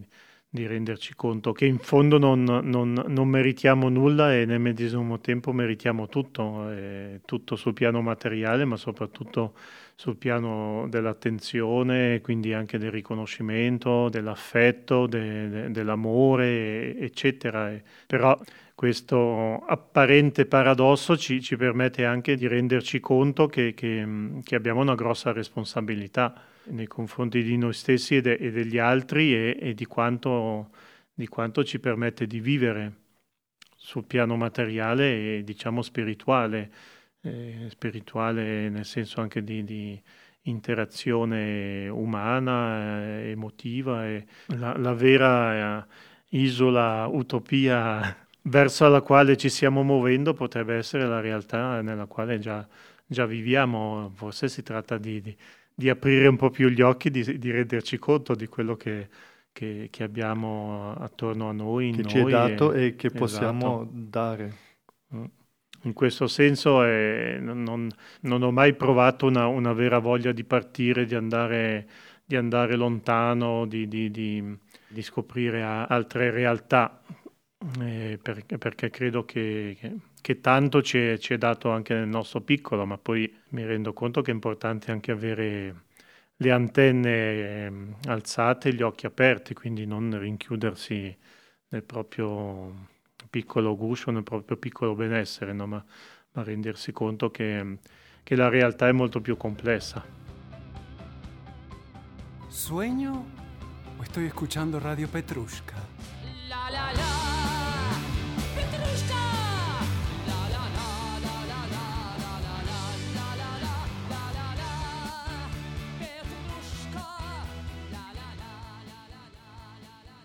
di 0.52 0.66
renderci 0.66 1.14
conto 1.14 1.52
che 1.52 1.66
in 1.66 1.78
fondo 1.78 2.18
non, 2.18 2.43
non, 2.43 2.93
non, 2.93 3.28
meritiamo 3.28 3.88
nulla 3.88 4.34
e 4.34 4.45
nel 4.45 4.60
medesimo 4.60 5.20
tempo 5.20 5.52
meritiamo 5.52 6.08
tutto, 6.08 6.72
eh, 6.72 7.22
tutto 7.24 7.56
sul 7.56 7.74
piano 7.74 8.02
materiale, 8.02 8.65
ma 8.65 8.76
soprattutto 8.76 9.53
sul 9.94 10.15
piano 10.18 10.88
dell'attenzione, 10.90 12.19
quindi 12.22 12.53
anche 12.53 12.80
del 12.80 12.90
riconoscimento, 12.90 14.10
dell'affetto, 14.10 15.06
de, 15.06 15.49
de, 15.49 15.72
dell'amore, 15.72 16.98
eccetera. 16.98 17.72
Però 18.07 18.36
questo 18.74 19.57
apparente 19.68 20.48
paradosso 20.48 21.15
ci, 21.15 21.44
ci, 21.44 21.57
permette 21.57 22.06
anche 22.06 22.36
di 22.36 22.48
renderci 22.48 22.99
conto 22.99 23.45
che, 23.45 23.76
che, 23.76 24.07
che 24.44 24.56
abbiamo 24.56 24.82
una 24.82 24.95
grossa 24.95 25.32
responsabilità 25.32 26.34
nei 26.70 26.88
confronti 26.88 27.44
di 27.44 27.58
noi 27.58 27.74
stessi 27.74 28.18
e, 28.18 28.22
de- 28.22 28.36
e 28.36 28.52
degli 28.52 28.78
altri 28.78 29.34
e, 29.34 29.58
e 29.60 29.74
di, 29.74 29.86
quanto, 29.86 30.70
di, 31.14 31.28
quanto, 31.28 31.64
ci 31.64 31.80
permette 31.80 32.28
di 32.28 32.40
vivere 32.40 32.94
sul 33.76 34.06
piano 34.06 34.36
materiale 34.36 35.38
e 35.38 35.44
diciamo 35.44 35.82
spirituale, 35.82 36.72
eh, 37.22 37.68
spirituale 37.70 38.70
nel 38.70 38.86
senso 38.86 39.22
anche 39.22 39.44
di, 39.44 39.64
di 39.64 40.02
interazione 40.44 41.88
umana, 41.90 43.22
eh, 43.22 43.30
emotiva 43.32 44.08
e 44.08 44.26
la, 44.48 44.76
la 44.78 44.94
vera 44.94 45.80
eh, 45.80 45.86
isola, 46.30 47.08
utopia 47.08 48.28
verso 48.44 48.88
la 48.88 49.02
quale 49.02 49.38
ci 49.38 49.50
stiamo 49.50 49.84
muovendo 49.84 50.34
potrebbe 50.34 50.76
essere 50.76 51.06
la 51.06 51.20
realtà 51.20 51.82
nella 51.82 52.06
quale 52.06 52.40
già, 52.40 52.68
già 53.06 53.26
viviamo. 53.26 54.12
Forse 54.16 54.48
si 54.50 54.64
tratta 54.64 54.98
di, 54.98 55.22
di, 55.22 55.36
di, 55.80 55.89
aprire 55.89 56.27
un 56.27 56.35
po' 56.35 56.49
più 56.49 56.68
gli 56.69 56.81
occhi, 56.81 57.10
di, 57.10 57.39
di 57.39 57.51
renderci 57.51 57.97
conto 57.97 58.35
di 58.35 58.47
quello 58.47 58.76
che, 58.76 59.07
che, 59.51 59.88
che, 59.89 60.03
abbiamo 60.03 60.93
attorno 60.93 61.49
a 61.49 61.51
noi. 61.53 61.91
Che 61.91 62.01
noi 62.01 62.10
ci 62.11 62.18
è 62.18 62.23
dato 62.23 62.73
e, 62.73 62.85
e 62.85 62.95
che 62.95 63.10
possiamo 63.10 63.81
esatto. 63.81 63.89
dare. 63.91 64.53
Mm. 65.15 65.23
In 65.84 65.93
questo 65.93 66.27
senso 66.27 66.84
eh, 66.84 67.38
non, 67.39 67.89
non, 68.22 68.43
ho 68.43 68.51
mai 68.51 68.73
provato 68.76 69.27
una, 69.27 69.47
una, 69.47 69.72
vera 69.72 69.99
voglia 69.99 70.34
di 70.34 70.43
partire, 70.43 71.06
di 71.06 71.15
andare, 71.15 71.88
di 72.26 72.35
andare 72.35 72.76
lontano, 72.76 73.65
di, 73.65 73.88
di, 73.88 74.11
di 74.11 75.01
scoprire 75.01 75.61
altre 75.64 76.31
realtà 76.31 77.01
eh, 77.81 78.18
perché, 78.22 78.57
perché, 78.57 78.89
credo 78.89 79.26
che, 79.26 79.76
che, 79.80 79.95
che 80.22 80.41
tanto 80.41 80.82
ci 80.82 80.98
è, 80.98 81.18
ci 81.18 81.34
è, 81.34 81.38
dato 81.38 81.72
anche 81.72 81.94
nel 81.94 82.08
nostro 82.08 82.41
piccolo, 82.41 82.86
ma 82.86 82.98
poi 82.98 83.34
mi 83.50 83.66
rendo 83.66 83.94
conto 83.94 84.22
che 84.22 84.32
è 84.32 84.34
importante 84.34 84.91
anche 84.91 85.12
avere 85.12 85.84
le 86.38 86.52
antenne 86.52 87.10
eh, 87.10 87.72
alzate 88.08 88.70
e 88.70 88.74
gli 88.74 88.82
occhi 88.82 89.06
aperti, 89.06 89.54
quindi 89.54 89.86
non 89.86 90.18
rinchiudersi 90.18 91.16
nel 91.70 91.84
proprio 91.84 92.88
piccolo 93.30 93.76
guscio, 93.76 94.12
nel 94.12 94.24
proprio 94.24 94.58
piccolo 94.58 94.96
benessere, 94.96 95.54
no? 95.54 95.68
ma, 95.68 95.84
ma, 96.32 96.44
rendersi 96.44 96.91
conto 96.91 97.30
che, 97.30 97.78
che 98.24 98.36
la 98.36 98.50
realtà 98.50 98.88
è 98.88 98.91
molto 98.91 99.22
più 99.22 99.38
complessa. 99.38 100.18
¿Sueño 102.50 103.26
o 103.98 104.02
estoy 104.02 104.26
escuchando 104.26 104.80
Radio 104.80 105.08
Petrushka? 105.08 105.76
La, 106.48 106.68
la, 106.72 106.91
la. 106.94 107.28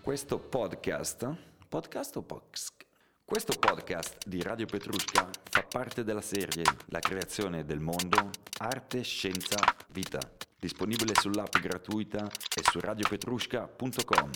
Questo 0.05 0.37
podcast, 0.37 1.35
podcast 1.67 2.15
o 2.17 2.21
podcast? 2.21 2.85
Questo 3.25 3.53
podcast 3.57 4.17
di 4.27 4.39
Radio 4.43 4.67
Petrushka 4.67 5.27
fa 5.49 5.63
parte 5.63 6.03
della 6.03 6.21
serie 6.21 6.63
La 6.89 6.99
creazione 6.99 7.65
del 7.65 7.79
mondo, 7.79 8.29
arte, 8.59 9.01
scienza, 9.01 9.57
vita, 9.89 10.19
disponibile 10.59 11.13
sull'app 11.15 11.57
gratuita 11.57 12.23
e 12.55 12.61
su 12.69 12.79
radiopetrushka.com. 12.79 14.29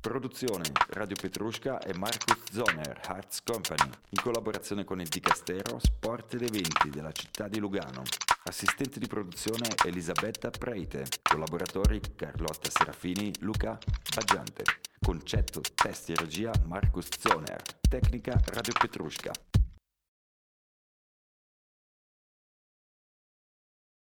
Produzione 0.00 0.70
Radio 0.90 1.16
Petrushka 1.20 1.80
e 1.80 1.92
Marcus 1.98 2.38
Zoner, 2.52 3.00
Arts 3.06 3.42
Company, 3.42 3.90
in 4.10 4.22
collaborazione 4.22 4.84
con 4.84 5.00
il 5.00 5.08
Dicastero 5.08 5.80
Sport 5.80 6.34
ed 6.34 6.42
Eventi 6.42 6.88
della 6.88 7.10
città 7.10 7.48
di 7.48 7.58
Lugano. 7.58 8.02
Assistente 8.44 9.00
di 9.00 9.08
produzione 9.08 9.68
Elisabetta 9.84 10.50
Preite, 10.50 11.04
collaboratori 11.20 12.00
Carlotta 12.14 12.70
Serafini, 12.70 13.32
Luca 13.40 13.76
Baggiante. 14.14 14.62
Concetto, 15.00 15.60
testi 15.74 16.12
e 16.12 16.16
regia 16.16 16.52
Marcus 16.64 17.08
Zoner. 17.18 17.60
Tecnica 17.88 18.40
Radio 18.46 18.72
Petrushka. 18.78 19.32